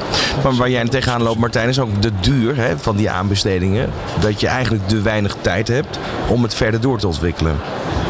[0.43, 3.89] Maar waar jij tegenaan loopt, Martijn, is ook de duur hè, van die aanbestedingen.
[4.19, 7.55] Dat je eigenlijk te weinig tijd hebt om het verder door te ontwikkelen.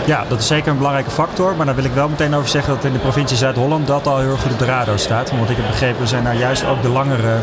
[0.05, 1.55] Ja, dat is zeker een belangrijke factor.
[1.55, 4.19] Maar daar wil ik wel meteen over zeggen dat in de provincie Zuid-Holland dat al
[4.19, 5.31] heel goed op de radar staat.
[5.31, 7.39] Want ik heb begrepen zijn nou juist ook de langere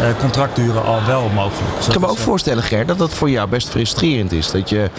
[0.00, 1.76] uh, contractduren al wel mogelijk.
[1.76, 4.50] Dus ik kan me ook voorstellen, Ger, dat dat voor jou best frustrerend is.
[4.50, 4.90] Dat je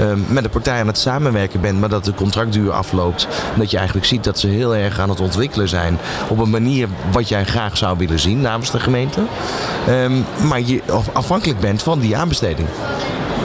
[0.00, 3.28] uh, met een partij aan het samenwerken bent, maar dat de contractduur afloopt.
[3.54, 5.98] Dat je eigenlijk ziet dat ze heel erg aan het ontwikkelen zijn
[6.28, 9.20] op een manier wat jij graag zou willen zien namens de gemeente.
[9.88, 12.68] Um, maar je afhankelijk bent van die aanbesteding.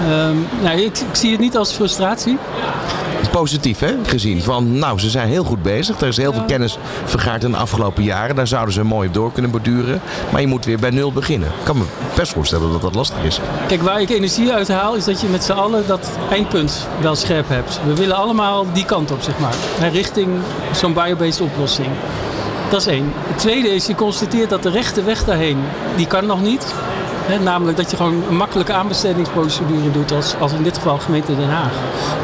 [0.09, 2.37] Um, nou, ik, zie het niet als frustratie.
[3.31, 4.41] Positief hè, gezien.
[4.41, 6.01] Van nou, ze zijn heel goed bezig.
[6.01, 8.35] Er is heel veel kennis vergaard in de afgelopen jaren.
[8.35, 10.01] Daar zouden ze mooi op door kunnen borduren.
[10.31, 11.47] Maar je moet weer bij nul beginnen.
[11.47, 11.83] Ik kan me
[12.15, 13.39] best voorstellen dat dat lastig is.
[13.67, 17.15] Kijk, waar ik energie uit haal is dat je met z'n allen dat eindpunt wel
[17.15, 17.79] scherp hebt.
[17.85, 19.55] We willen allemaal die kant op, zeg maar.
[19.91, 20.27] Richting
[20.73, 21.87] zo'n biobased oplossing.
[22.69, 23.11] Dat is één.
[23.15, 25.57] Het tweede is, je constateert dat de rechte weg daarheen,
[25.95, 26.73] die kan nog niet
[27.37, 31.49] namelijk dat je gewoon een makkelijke aanbestedingsprocedure doet, als, als in dit geval gemeente Den
[31.49, 31.71] Haag.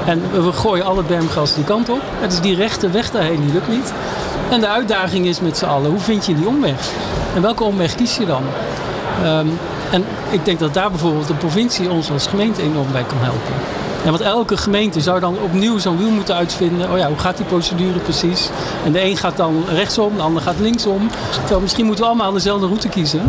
[0.05, 2.01] En we gooien alle bermgas die kant op.
[2.19, 3.93] Het is die rechte weg daarheen, die lukt niet.
[4.49, 6.89] En de uitdaging is met z'n allen, hoe vind je die omweg?
[7.35, 8.43] En welke omweg kies je dan?
[9.25, 9.59] Um,
[9.91, 13.53] en ik denk dat daar bijvoorbeeld de provincie ons als gemeente enorm bij kan helpen.
[14.05, 16.91] En want elke gemeente zou dan opnieuw zo'n wiel moeten uitvinden.
[16.91, 18.49] Oh ja, hoe gaat die procedure precies?
[18.85, 21.09] En de een gaat dan rechtsom, de ander gaat linksom.
[21.31, 23.21] Terwijl misschien moeten we allemaal dezelfde route kiezen.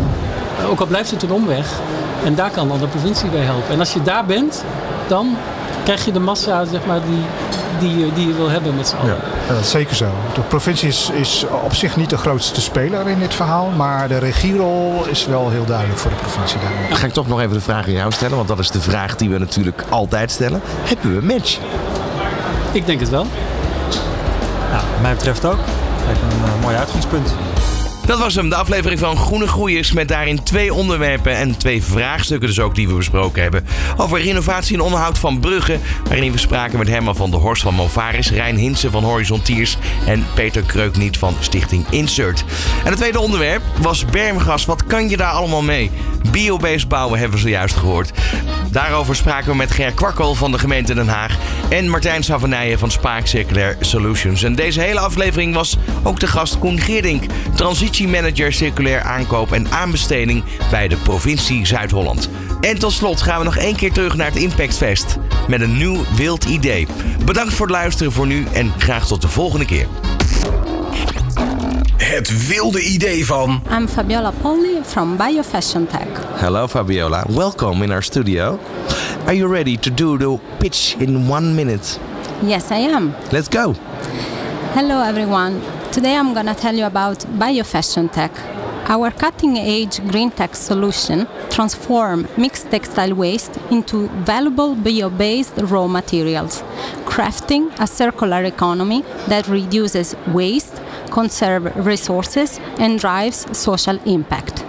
[0.65, 1.79] Ook al blijft het een omweg.
[2.25, 3.73] En daar kan dan de provincie bij helpen.
[3.73, 4.63] En als je daar bent,
[5.07, 5.37] dan
[5.83, 7.23] krijg je de massa zeg maar, die,
[7.79, 9.17] die, die je wil hebben met z'n allen.
[9.47, 10.05] Ja, dat is zeker zo.
[10.33, 13.69] De provincie is, is op zich niet de grootste speler in dit verhaal.
[13.69, 16.59] Maar de regierol is wel heel duidelijk voor de provincie.
[16.59, 16.89] Daarmee.
[16.89, 18.35] Dan ga ik toch nog even de vraag aan jou stellen.
[18.35, 20.61] Want dat is de vraag die we natuurlijk altijd stellen.
[20.63, 21.57] Hebben we een match?
[22.71, 23.25] Ik denk het wel.
[24.71, 25.59] Nou, mij betreft ook.
[26.05, 27.33] Lijkt een uh, mooi uitgangspunt.
[28.07, 29.91] Dat was hem, de aflevering van Groene Groeiers.
[29.91, 33.65] Met daarin twee onderwerpen en twee vraagstukken dus ook die we besproken hebben.
[33.97, 35.81] Over renovatie en onderhoud van bruggen.
[36.03, 38.31] Waarin we spraken met Herman van der Horst van Movaris.
[38.31, 39.77] Rijn Hinsen van Horizontiers.
[40.05, 42.43] En Peter Kreukniet van Stichting Insert.
[42.83, 44.65] En het tweede onderwerp was bermgas.
[44.65, 45.91] Wat kan je daar allemaal mee?
[46.31, 48.11] Biobased bouwen hebben we zojuist gehoord.
[48.71, 51.37] Daarover spraken we met Ger Kwakkel van de gemeente Den Haag.
[51.69, 54.43] En Martijn Savanijen van Spaak Circulair Solutions.
[54.43, 57.23] En deze hele aflevering was ook de gast Koen Geerdink.
[57.55, 62.29] Transitie Manager Circulair Aankoop en Aanbesteding bij de provincie Zuid-Holland.
[62.61, 65.77] En tot slot gaan we nog één keer terug naar het Impact Fest met een
[65.77, 66.87] nieuw wild idee.
[67.25, 69.87] Bedankt voor het luisteren voor nu en graag tot de volgende keer.
[71.97, 73.61] Het wilde idee van...
[73.77, 76.07] I'm Fabiola Polli from Biofashion Tech.
[76.39, 77.25] Hello, Fabiola.
[77.29, 78.59] Welcome in our studio.
[79.25, 81.99] Are you ready to do the pitch in one minute?
[82.41, 83.13] Yes, I am.
[83.31, 83.73] Let's go.
[84.73, 85.61] Hello, everyone.
[85.91, 88.31] Today I'm going to tell you about Biofashion Tech.
[88.89, 96.63] Our cutting-edge green tech solution transform mixed textile waste into valuable bio-based raw materials,
[97.05, 100.81] crafting a circular economy that reduces waste,
[101.11, 104.63] conserves resources, and drives social impact.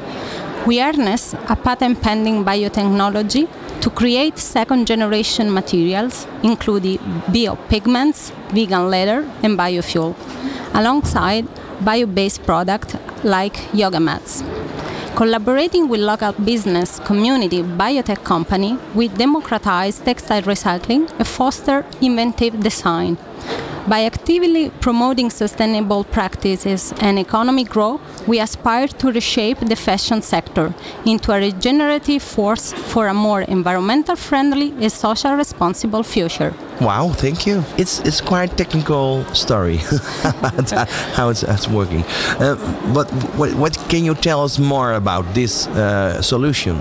[0.66, 3.48] We harness a patent-pending biotechnology
[3.80, 6.98] to create second-generation materials, including
[7.32, 10.14] biopigments, vegan leather, and biofuel,
[10.74, 11.46] alongside
[11.80, 14.42] bio-based products like yoga mats.
[15.14, 23.16] Collaborating with local business community biotech company, we democratize textile recycling and foster inventive design.
[23.88, 30.74] By actively promoting sustainable practices and economic growth, we aspire to reshape the fashion sector
[31.06, 36.52] into a regenerative force for a more environmental friendly and social responsible future.
[36.82, 37.64] Wow, thank you.
[37.78, 39.80] It's it's quite technical story
[40.24, 40.70] about
[41.16, 42.04] how it's, it's working.
[42.38, 42.56] Uh,
[42.92, 46.76] but what, what can you tell us more about this uh, solution?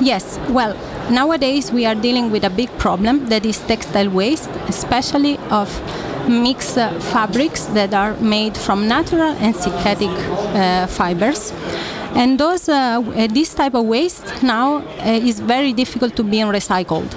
[0.00, 0.74] Yes, well,
[1.10, 5.68] nowadays we are dealing with a big problem that is textile waste, especially of
[6.28, 11.52] mixed uh, fabrics that are made from natural and synthetic uh, fibers.
[12.14, 13.00] And those, uh,
[13.30, 17.14] this type of waste now is very difficult to be recycled.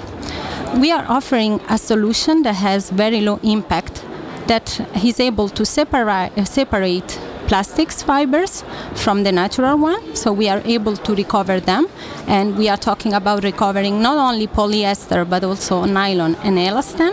[0.80, 4.04] We are offering a solution that has very low impact,
[4.46, 7.18] that is able to separate, separate
[7.52, 8.64] plastics fibers
[8.94, 11.86] from the natural one, so we are able to recover them.
[12.26, 17.12] And we are talking about recovering not only polyester but also nylon and elastin.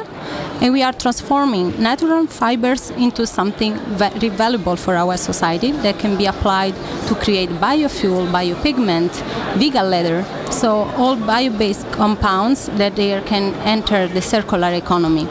[0.61, 6.15] And we are transforming natural fibers into something very valuable for our society that can
[6.17, 6.73] be applied
[7.07, 9.11] to create biofuel, biopigment,
[9.57, 10.23] vegan leather.
[10.51, 10.69] So
[11.01, 13.45] all bio-based compounds that they can
[13.75, 15.27] enter the circular economy.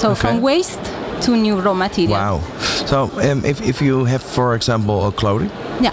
[0.00, 0.20] So Okay.
[0.22, 0.84] from waste
[1.22, 2.18] to new raw material.
[2.18, 2.40] Wow.
[2.90, 5.50] So um, if, if you have, for example, a clothing,
[5.80, 5.92] Yeah.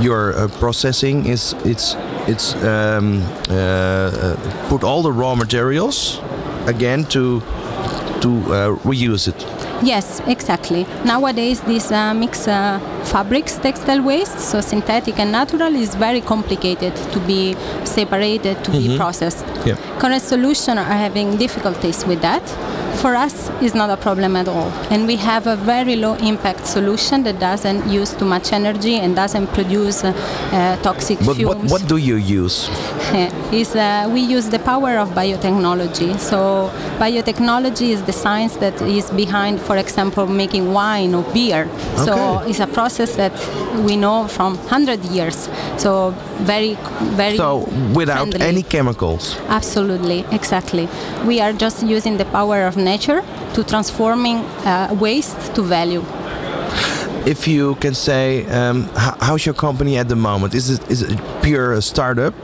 [0.00, 1.96] your uh, processing is it's
[2.28, 6.20] it's um, uh, uh, put all the raw materials
[6.66, 7.42] again to
[8.20, 9.44] to uh, reuse it.
[9.82, 10.86] Yes, exactly.
[11.04, 16.92] Nowadays, this uh, mix uh, fabrics, textile waste, so synthetic and natural, is very complicated
[17.12, 18.96] to be separated, to be Mhm.
[18.98, 19.44] processed.
[19.66, 19.76] Yeah.
[19.98, 22.42] Current solutions are having difficulties with that.
[23.00, 26.66] For us, it's not a problem at all, and we have a very low impact
[26.66, 30.12] solution that doesn't use too much energy and doesn't produce uh,
[30.52, 31.72] uh, toxic But what, fumes.
[31.72, 32.68] what do you use?
[33.52, 36.18] is uh, we use the power of biotechnology.
[36.18, 41.70] So biotechnology is the science that is behind, for example, making wine or beer.
[42.04, 43.32] So it's a process that
[43.82, 45.48] we know from hundred years.
[45.78, 46.14] So
[46.44, 46.76] very,
[47.16, 47.36] very.
[47.36, 48.46] So without friendly.
[48.48, 49.36] any chemicals.
[49.48, 50.88] Absolutely, exactly.
[51.26, 53.22] We are just using the power of nature
[53.54, 56.04] to transforming uh, waste to value.
[57.26, 60.54] If you can say, um, how, how's your company at the moment?
[60.54, 62.34] Is it is it pure a startup?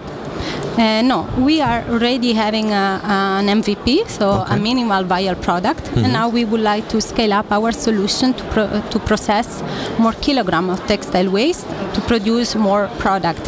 [0.79, 6.05] Uh, no, we are already having a, an MVP, so a minimal viable product, Mhm.
[6.05, 9.63] and now we would like to scale up our solution to, pro- to process
[9.99, 13.41] more kilogram of textile waste to produce more product.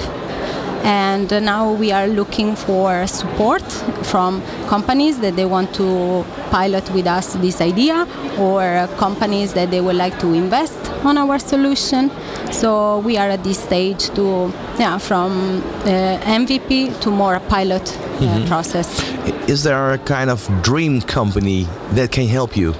[0.89, 3.63] And now we are looking for support
[4.05, 8.07] from companies that they want to pilot with us this idea,
[8.39, 12.11] or companies that they would like to invest on our solution.
[12.51, 18.23] So we are at this stage to, yeah, from uh, MVP to more pilot uh,
[18.25, 18.47] Mhm.
[18.49, 18.89] process.
[19.47, 21.67] Is there a kind of dream company
[21.97, 22.73] that can help you?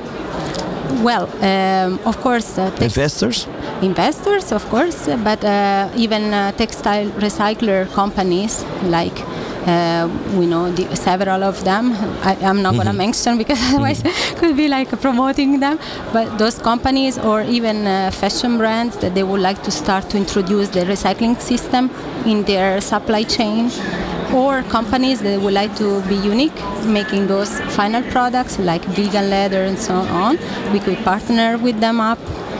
[1.03, 3.47] Well, um, of course, uh, Investors?
[3.83, 9.19] Investors, of course, but uh, even uh, textile recycler companies like.
[9.67, 11.93] Uh, we know the, several of them.
[12.23, 14.03] I, I'm not going to mention because otherwise
[14.37, 15.79] could be like promoting them.
[16.11, 20.17] But those companies or even uh, fashion brands that they would like to start to
[20.17, 21.91] introduce the recycling system
[22.25, 23.71] in their supply chain,
[24.33, 26.57] or companies that would like to be unique,
[26.87, 30.39] making those final products like vegan leather and so on.
[30.73, 32.19] We could partner with them up.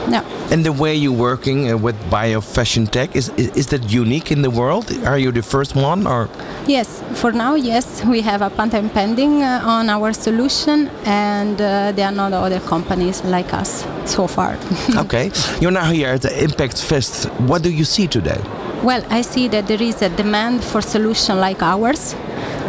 [0.09, 0.23] Yeah.
[0.51, 4.31] And the way you're working uh, with bio fashion tech is, is is that unique
[4.31, 4.91] in the world?
[5.05, 6.27] Are you the first one or?
[6.67, 11.91] Yes, for now, yes, we have a patent pending uh, on our solution, and uh,
[11.91, 14.57] there are not other companies like us so far.
[14.97, 15.31] okay,
[15.61, 17.25] you're now here at the Impact Fest.
[17.47, 18.41] What do you see today?
[18.83, 22.15] Well, I see that there is a demand for solution like ours,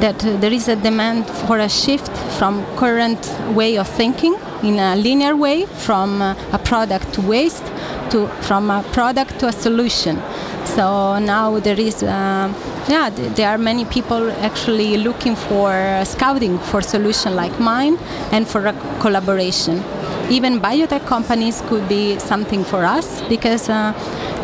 [0.00, 3.20] that uh, there is a demand for a shift from current
[3.54, 7.64] way of thinking in a linear way from uh, a product to waste
[8.10, 10.20] to from a product to a solution.
[10.64, 12.52] So now there is, uh,
[12.88, 17.98] yeah, there are many people actually looking for uh, scouting for solution like mine
[18.30, 19.82] and for collaboration.
[20.30, 23.92] Even biotech companies could be something for us because, uh,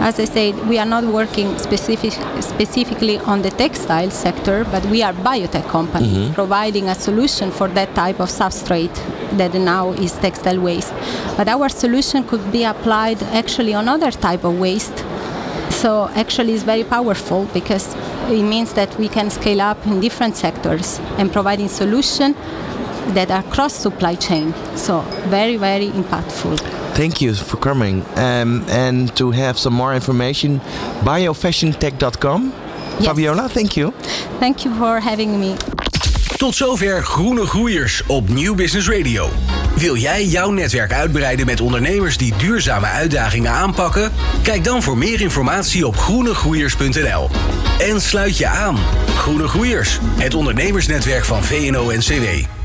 [0.00, 5.02] as I said, we are not working specific, specifically on the textile sector, but we
[5.04, 6.34] are biotech company Mhm.
[6.34, 8.96] providing a solution for that type of substrate
[9.38, 10.92] that now is textile waste.
[11.36, 15.04] But our solution could be applied actually on other type of waste
[15.70, 17.94] so actually it's very powerful because
[18.30, 22.34] it means that we can scale up in different sectors and providing solutions
[23.14, 24.54] that are cross supply chain.
[24.74, 26.58] So very, very impactful.
[26.94, 28.02] Thank you for coming.
[28.16, 30.60] Um, and to have some more information,
[31.04, 32.52] biofashiontech.com.
[33.02, 33.92] Fabiola, thank you.
[34.38, 35.54] Thank you for having me.
[36.36, 39.28] Tot zover Groene Groeiers op Nieuw Business Radio.
[39.76, 44.12] Wil jij jouw netwerk uitbreiden met ondernemers die duurzame uitdagingen aanpakken?
[44.42, 47.28] Kijk dan voor meer informatie op groenegroeiers.nl.
[47.78, 48.76] En sluit je aan.
[49.16, 52.55] Groene Groeiers, het ondernemersnetwerk van VNO-NCW.